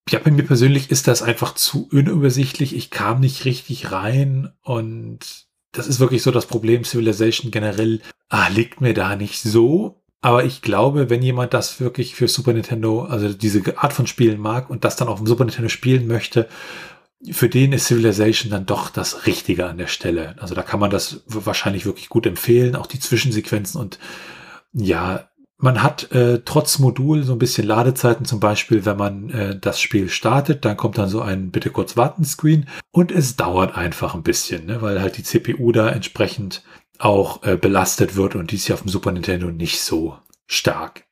ja, 0.09 0.19
bei 0.19 0.31
mir 0.31 0.43
persönlich 0.43 0.89
ist 0.89 1.07
das 1.07 1.21
einfach 1.21 1.53
zu 1.53 1.87
unübersichtlich. 1.91 2.75
Ich 2.75 2.89
kam 2.89 3.19
nicht 3.19 3.45
richtig 3.45 3.91
rein 3.91 4.51
und 4.63 5.47
das 5.71 5.87
ist 5.87 5.99
wirklich 5.99 6.21
so 6.23 6.31
das 6.31 6.45
Problem. 6.45 6.83
Civilization 6.83 7.51
generell 7.51 8.01
ah, 8.29 8.47
liegt 8.47 8.81
mir 8.81 8.93
da 8.93 9.15
nicht 9.15 9.41
so. 9.41 10.01
Aber 10.21 10.45
ich 10.45 10.61
glaube, 10.61 11.09
wenn 11.09 11.23
jemand 11.23 11.53
das 11.53 11.79
wirklich 11.79 12.13
für 12.13 12.27
Super 12.27 12.53
Nintendo, 12.53 13.03
also 13.03 13.33
diese 13.33 13.77
Art 13.77 13.93
von 13.93 14.05
Spielen 14.05 14.39
mag 14.39 14.69
und 14.69 14.83
das 14.83 14.95
dann 14.95 15.07
auf 15.07 15.17
dem 15.17 15.25
Super 15.25 15.45
Nintendo 15.45 15.69
spielen 15.69 16.05
möchte, 16.05 16.47
für 17.31 17.49
den 17.49 17.73
ist 17.73 17.85
Civilization 17.85 18.51
dann 18.51 18.65
doch 18.65 18.89
das 18.89 19.25
Richtige 19.25 19.67
an 19.67 19.77
der 19.77 19.87
Stelle. 19.87 20.35
Also 20.39 20.53
da 20.55 20.61
kann 20.61 20.79
man 20.79 20.91
das 20.91 21.23
wahrscheinlich 21.25 21.85
wirklich 21.85 22.09
gut 22.09 22.25
empfehlen, 22.25 22.75
auch 22.75 22.87
die 22.87 22.99
Zwischensequenzen 22.99 23.79
und 23.79 23.99
ja, 24.73 25.29
man 25.61 25.83
hat 25.83 26.11
äh, 26.11 26.41
trotz 26.43 26.79
Modul 26.79 27.23
so 27.23 27.33
ein 27.33 27.39
bisschen 27.39 27.67
Ladezeiten, 27.67 28.25
zum 28.25 28.39
Beispiel, 28.39 28.85
wenn 28.85 28.97
man 28.97 29.29
äh, 29.29 29.59
das 29.59 29.79
Spiel 29.79 30.09
startet, 30.09 30.65
dann 30.65 30.75
kommt 30.75 30.97
dann 30.97 31.07
so 31.07 31.21
ein 31.21 31.51
bitte 31.51 31.69
kurz 31.69 31.95
warten 31.95 32.25
Screen 32.25 32.67
und 32.91 33.11
es 33.11 33.35
dauert 33.35 33.77
einfach 33.77 34.15
ein 34.15 34.23
bisschen, 34.23 34.65
ne, 34.65 34.81
weil 34.81 35.01
halt 35.01 35.17
die 35.17 35.23
CPU 35.23 35.71
da 35.71 35.89
entsprechend 35.89 36.63
auch 36.97 37.43
äh, 37.43 37.57
belastet 37.57 38.15
wird 38.15 38.35
und 38.35 38.51
die 38.51 38.55
ist 38.55 38.67
ja 38.67 38.75
auf 38.75 38.81
dem 38.81 38.89
Super 38.89 39.11
Nintendo 39.11 39.51
nicht 39.51 39.81
so 39.81 40.17
stark. 40.47 41.05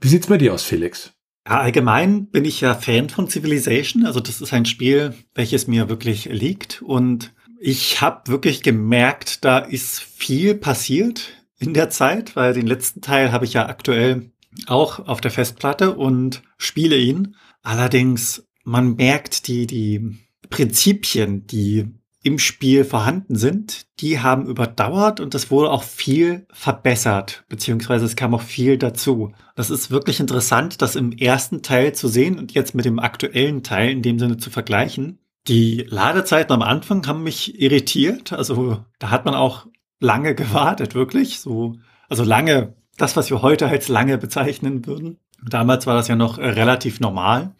Wie 0.00 0.08
sieht's 0.08 0.26
bei 0.26 0.38
dir 0.38 0.54
aus, 0.54 0.62
Felix? 0.62 1.12
Ja, 1.46 1.60
allgemein 1.60 2.26
bin 2.26 2.44
ich 2.44 2.60
ja 2.60 2.74
Fan 2.74 3.08
von 3.08 3.28
Civilization. 3.28 4.06
Also 4.06 4.20
das 4.20 4.40
ist 4.40 4.52
ein 4.52 4.66
Spiel, 4.66 5.14
welches 5.34 5.66
mir 5.66 5.88
wirklich 5.88 6.26
liegt 6.26 6.82
und 6.82 7.32
ich 7.62 8.00
habe 8.00 8.30
wirklich 8.30 8.62
gemerkt, 8.62 9.44
da 9.44 9.58
ist 9.58 10.00
viel 10.00 10.54
passiert 10.54 11.39
in 11.60 11.74
der 11.74 11.90
Zeit, 11.90 12.34
weil 12.34 12.54
den 12.54 12.66
letzten 12.66 13.00
Teil 13.00 13.30
habe 13.30 13.44
ich 13.44 13.52
ja 13.52 13.68
aktuell 13.68 14.32
auch 14.66 15.06
auf 15.06 15.20
der 15.20 15.30
Festplatte 15.30 15.94
und 15.94 16.42
spiele 16.56 16.96
ihn. 16.96 17.36
Allerdings, 17.62 18.46
man 18.64 18.96
merkt 18.96 19.46
die, 19.46 19.66
die 19.66 20.18
Prinzipien, 20.48 21.46
die 21.46 21.86
im 22.22 22.38
Spiel 22.38 22.84
vorhanden 22.84 23.36
sind, 23.36 23.86
die 24.00 24.20
haben 24.20 24.46
überdauert 24.46 25.20
und 25.20 25.34
es 25.34 25.50
wurde 25.50 25.70
auch 25.70 25.82
viel 25.82 26.46
verbessert, 26.52 27.44
beziehungsweise 27.48 28.04
es 28.04 28.16
kam 28.16 28.34
auch 28.34 28.42
viel 28.42 28.76
dazu. 28.76 29.32
Das 29.54 29.70
ist 29.70 29.90
wirklich 29.90 30.20
interessant, 30.20 30.82
das 30.82 30.96
im 30.96 31.12
ersten 31.12 31.62
Teil 31.62 31.94
zu 31.94 32.08
sehen 32.08 32.38
und 32.38 32.52
jetzt 32.52 32.74
mit 32.74 32.84
dem 32.84 32.98
aktuellen 32.98 33.62
Teil 33.62 33.90
in 33.90 34.02
dem 34.02 34.18
Sinne 34.18 34.36
zu 34.36 34.50
vergleichen. 34.50 35.18
Die 35.48 35.86
Ladezeiten 35.88 36.52
am 36.52 36.60
Anfang 36.60 37.06
haben 37.06 37.22
mich 37.22 37.58
irritiert, 37.58 38.34
also 38.34 38.84
da 38.98 39.10
hat 39.10 39.24
man 39.24 39.34
auch 39.34 39.66
lange 40.00 40.34
gewartet, 40.34 40.94
wirklich. 40.94 41.38
So, 41.40 41.76
also 42.08 42.24
lange, 42.24 42.74
das, 42.96 43.16
was 43.16 43.30
wir 43.30 43.42
heute 43.42 43.68
als 43.68 43.88
lange 43.88 44.18
bezeichnen 44.18 44.86
würden. 44.86 45.18
Damals 45.46 45.86
war 45.86 45.94
das 45.94 46.08
ja 46.08 46.16
noch 46.16 46.38
äh, 46.38 46.48
relativ 46.48 47.00
normal. 47.00 47.54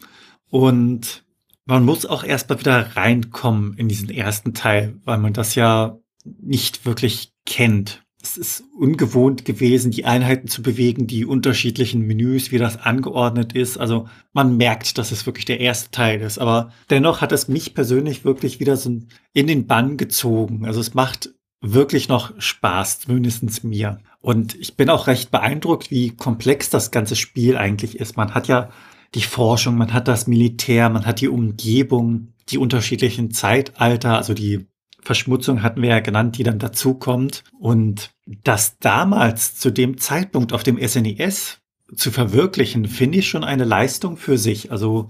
Und 0.49 1.23
man 1.65 1.85
muss 1.85 2.05
auch 2.05 2.23
erstmal 2.23 2.59
wieder 2.59 2.95
reinkommen 2.95 3.75
in 3.77 3.87
diesen 3.87 4.09
ersten 4.09 4.53
Teil, 4.53 4.99
weil 5.05 5.17
man 5.17 5.33
das 5.33 5.55
ja 5.55 5.97
nicht 6.23 6.85
wirklich 6.85 7.33
kennt. 7.45 8.03
es 8.21 8.37
ist 8.37 8.63
ungewohnt 8.77 9.45
gewesen, 9.45 9.89
die 9.89 10.05
Einheiten 10.05 10.47
zu 10.47 10.61
bewegen, 10.61 11.07
die 11.07 11.25
unterschiedlichen 11.25 12.01
Menüs, 12.01 12.51
wie 12.51 12.59
das 12.59 12.77
angeordnet 12.77 13.53
ist. 13.53 13.77
Also 13.77 14.07
man 14.33 14.57
merkt, 14.57 14.99
dass 14.99 15.11
es 15.11 15.25
wirklich 15.25 15.45
der 15.45 15.59
erste 15.59 15.89
Teil 15.89 16.21
ist. 16.21 16.37
Aber 16.37 16.71
dennoch 16.91 17.21
hat 17.21 17.31
es 17.31 17.47
mich 17.47 17.73
persönlich 17.73 18.25
wirklich 18.25 18.59
wieder 18.59 18.77
so 18.77 18.99
in 19.33 19.47
den 19.47 19.65
Bann 19.65 19.97
gezogen. 19.97 20.65
Also 20.65 20.81
es 20.81 20.93
macht 20.93 21.31
wirklich 21.61 22.09
noch 22.09 22.33
Spaß, 22.39 23.07
mindestens 23.07 23.63
mir. 23.63 23.99
Und 24.19 24.55
ich 24.55 24.75
bin 24.75 24.89
auch 24.89 25.07
recht 25.07 25.31
beeindruckt, 25.31 25.91
wie 25.91 26.11
komplex 26.11 26.69
das 26.69 26.91
ganze 26.91 27.15
Spiel 27.15 27.57
eigentlich 27.57 27.99
ist. 27.99 28.17
Man 28.17 28.33
hat 28.33 28.47
ja 28.47 28.69
die 29.13 29.21
Forschung, 29.21 29.77
man 29.77 29.93
hat 29.93 30.07
das 30.07 30.27
Militär, 30.27 30.89
man 30.89 31.05
hat 31.05 31.21
die 31.21 31.27
Umgebung, 31.27 32.33
die 32.49 32.57
unterschiedlichen 32.57 33.31
Zeitalter, 33.31 34.17
also 34.17 34.33
die 34.33 34.67
Verschmutzung 35.01 35.63
hatten 35.63 35.81
wir 35.81 35.89
ja 35.89 35.99
genannt, 35.99 36.37
die 36.37 36.43
dann 36.43 36.59
dazukommt. 36.59 37.43
Und 37.59 38.11
das 38.43 38.77
damals 38.79 39.55
zu 39.55 39.71
dem 39.71 39.97
Zeitpunkt 39.97 40.53
auf 40.53 40.63
dem 40.63 40.77
SNES 40.77 41.59
e 41.91 41.95
zu 41.95 42.11
verwirklichen, 42.11 42.85
finde 42.85 43.19
ich 43.19 43.27
schon 43.27 43.43
eine 43.43 43.65
Leistung 43.65 44.17
für 44.17 44.37
sich. 44.37 44.71
Also 44.71 45.07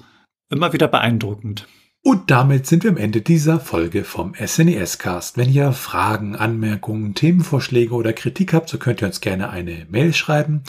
immer 0.49 0.73
wieder 0.73 0.87
beeindruckend. 0.87 1.67
Und 2.03 2.31
damit 2.31 2.65
sind 2.65 2.83
wir 2.83 2.89
am 2.89 2.97
Ende 2.97 3.21
dieser 3.21 3.59
Folge 3.59 4.03
vom 4.03 4.33
SNES 4.33 4.97
Cast. 4.97 5.37
Wenn 5.37 5.51
ihr 5.51 5.71
Fragen, 5.71 6.35
Anmerkungen, 6.35 7.13
Themenvorschläge 7.13 7.93
oder 7.93 8.11
Kritik 8.11 8.53
habt, 8.53 8.69
so 8.69 8.79
könnt 8.79 9.01
ihr 9.01 9.07
uns 9.07 9.21
gerne 9.21 9.51
eine 9.51 9.85
Mail 9.87 10.11
schreiben 10.11 10.63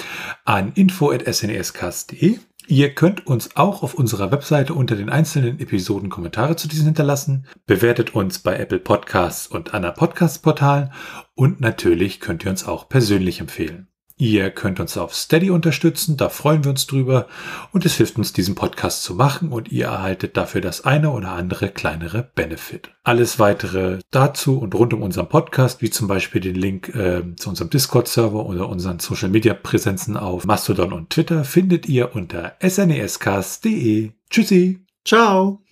an 0.44 0.72
info@snescast.de. 0.74 2.38
Ihr 2.66 2.94
könnt 2.94 3.26
uns 3.26 3.56
auch 3.56 3.82
auf 3.82 3.94
unserer 3.94 4.30
Webseite 4.30 4.74
unter 4.74 4.94
den 4.94 5.08
einzelnen 5.08 5.58
Episoden 5.58 6.10
Kommentare 6.10 6.56
zu 6.56 6.68
diesen 6.68 6.84
hinterlassen. 6.84 7.46
Bewertet 7.66 8.14
uns 8.14 8.38
bei 8.38 8.56
Apple 8.56 8.78
Podcasts 8.78 9.46
und 9.46 9.72
anderen 9.72 9.96
Podcast-Portalen 9.96 10.92
und 11.34 11.60
natürlich 11.60 12.20
könnt 12.20 12.44
ihr 12.44 12.50
uns 12.50 12.64
auch 12.64 12.88
persönlich 12.88 13.40
empfehlen. 13.40 13.88
Ihr 14.22 14.52
könnt 14.52 14.78
uns 14.78 14.96
auf 14.96 15.16
Steady 15.16 15.50
unterstützen, 15.50 16.16
da 16.16 16.28
freuen 16.28 16.62
wir 16.62 16.70
uns 16.70 16.86
drüber 16.86 17.26
und 17.72 17.84
es 17.84 17.96
hilft 17.96 18.18
uns, 18.18 18.32
diesen 18.32 18.54
Podcast 18.54 19.02
zu 19.02 19.16
machen 19.16 19.48
und 19.48 19.72
ihr 19.72 19.86
erhaltet 19.86 20.36
dafür 20.36 20.60
das 20.60 20.84
eine 20.84 21.10
oder 21.10 21.32
andere 21.32 21.70
kleinere 21.70 22.30
Benefit. 22.36 22.90
Alles 23.02 23.40
weitere 23.40 23.98
dazu 24.12 24.60
und 24.60 24.76
rund 24.76 24.94
um 24.94 25.02
unseren 25.02 25.28
Podcast, 25.28 25.82
wie 25.82 25.90
zum 25.90 26.06
Beispiel 26.06 26.40
den 26.40 26.54
Link 26.54 26.94
äh, 26.94 27.34
zu 27.34 27.48
unserem 27.48 27.70
Discord-Server 27.70 28.46
oder 28.46 28.68
unseren 28.68 29.00
Social-Media-Präsenzen 29.00 30.16
auf 30.16 30.44
Mastodon 30.44 30.92
und 30.92 31.10
Twitter, 31.10 31.42
findet 31.42 31.88
ihr 31.88 32.14
unter 32.14 32.52
snescast.de. 32.62 34.12
Tschüssi. 34.30 34.86
Ciao. 35.04 35.64